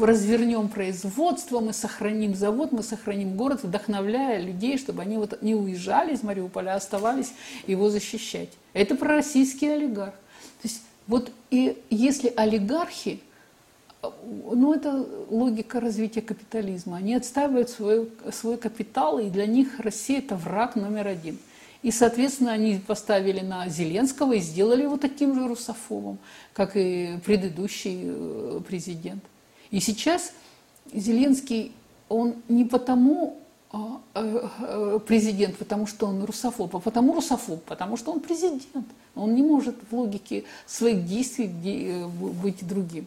развернем 0.00 0.68
производство, 0.68 1.58
мы 1.58 1.72
сохраним 1.72 2.36
завод, 2.36 2.70
мы 2.70 2.84
сохраним 2.84 3.36
город, 3.36 3.64
вдохновляя 3.64 4.40
людей, 4.40 4.78
чтобы 4.78 5.02
они 5.02 5.16
вот 5.16 5.42
не 5.42 5.56
уезжали 5.56 6.14
из 6.14 6.22
Мариуполя, 6.22 6.74
а 6.74 6.76
оставались 6.76 7.32
его 7.66 7.90
защищать. 7.90 8.50
Это 8.72 8.94
пророссийский 8.94 9.74
олигарх. 9.74 10.14
То 10.62 10.68
есть 10.68 10.82
вот 11.08 11.32
и 11.50 11.76
если 11.90 12.32
олигархи 12.36 13.20
ну, 14.02 14.72
это 14.72 15.06
логика 15.28 15.80
развития 15.80 16.22
капитализма. 16.22 16.96
Они 16.96 17.14
отстаивают 17.14 17.70
свой, 17.70 18.10
свой 18.32 18.56
капитал, 18.56 19.18
и 19.18 19.28
для 19.28 19.46
них 19.46 19.78
Россия– 19.78 20.18
это 20.20 20.36
враг 20.36 20.76
номер 20.76 21.06
один. 21.06 21.38
И, 21.82 21.90
соответственно, 21.90 22.52
они 22.52 22.80
поставили 22.86 23.40
на 23.40 23.68
Зеленского 23.68 24.34
и 24.34 24.40
сделали 24.40 24.82
его 24.82 24.96
таким 24.96 25.34
же 25.34 25.46
русофобом, 25.46 26.18
как 26.52 26.76
и 26.76 27.18
предыдущий 27.24 28.02
э, 28.04 28.60
президент. 28.66 29.24
И 29.70 29.80
сейчас 29.80 30.32
Зеленский, 30.92 31.72
он 32.08 32.34
не 32.48 32.66
потому 32.66 33.38
а, 33.72 34.00
э, 34.14 34.48
э, 34.60 34.98
президент, 35.06 35.56
потому 35.56 35.86
что 35.86 36.06
он 36.06 36.24
русофоб, 36.24 36.76
а 36.76 36.80
потому 36.80 37.14
русофоб, 37.14 37.62
потому 37.64 37.96
что 37.96 38.12
он 38.12 38.20
президент. 38.20 38.64
Он 39.14 39.34
не 39.34 39.42
может 39.42 39.76
в 39.90 39.96
логике 39.96 40.44
своих 40.66 41.06
действий 41.06 41.48
быть 42.42 42.66
другим. 42.66 43.06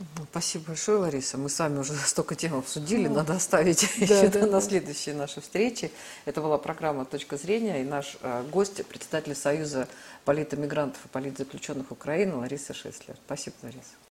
Ну, 0.00 0.24
спасибо 0.30 0.68
большое, 0.68 0.98
Лариса. 0.98 1.36
Мы 1.36 1.50
с 1.50 1.58
вами 1.58 1.78
уже 1.78 1.94
столько 2.06 2.34
тем 2.34 2.54
обсудили, 2.56 3.06
ну, 3.06 3.16
надо 3.16 3.34
оставить 3.34 3.86
да, 3.98 4.04
еще 4.04 4.28
да, 4.28 4.40
на 4.46 4.52
да. 4.52 4.60
следующие 4.60 5.14
наши 5.14 5.40
встречи. 5.40 5.92
Это 6.24 6.40
была 6.40 6.56
программа 6.56 7.04
«Точка 7.04 7.36
зрения» 7.36 7.82
и 7.82 7.84
наш 7.84 8.16
э, 8.22 8.42
гость, 8.50 8.84
председатель 8.86 9.34
Союза 9.34 9.88
политэмигрантов 10.24 11.04
и 11.04 11.08
политзаключенных 11.08 11.90
Украины 11.90 12.36
Лариса 12.36 12.72
Шеслер. 12.72 13.16
Спасибо, 13.26 13.54
Лариса. 13.62 14.00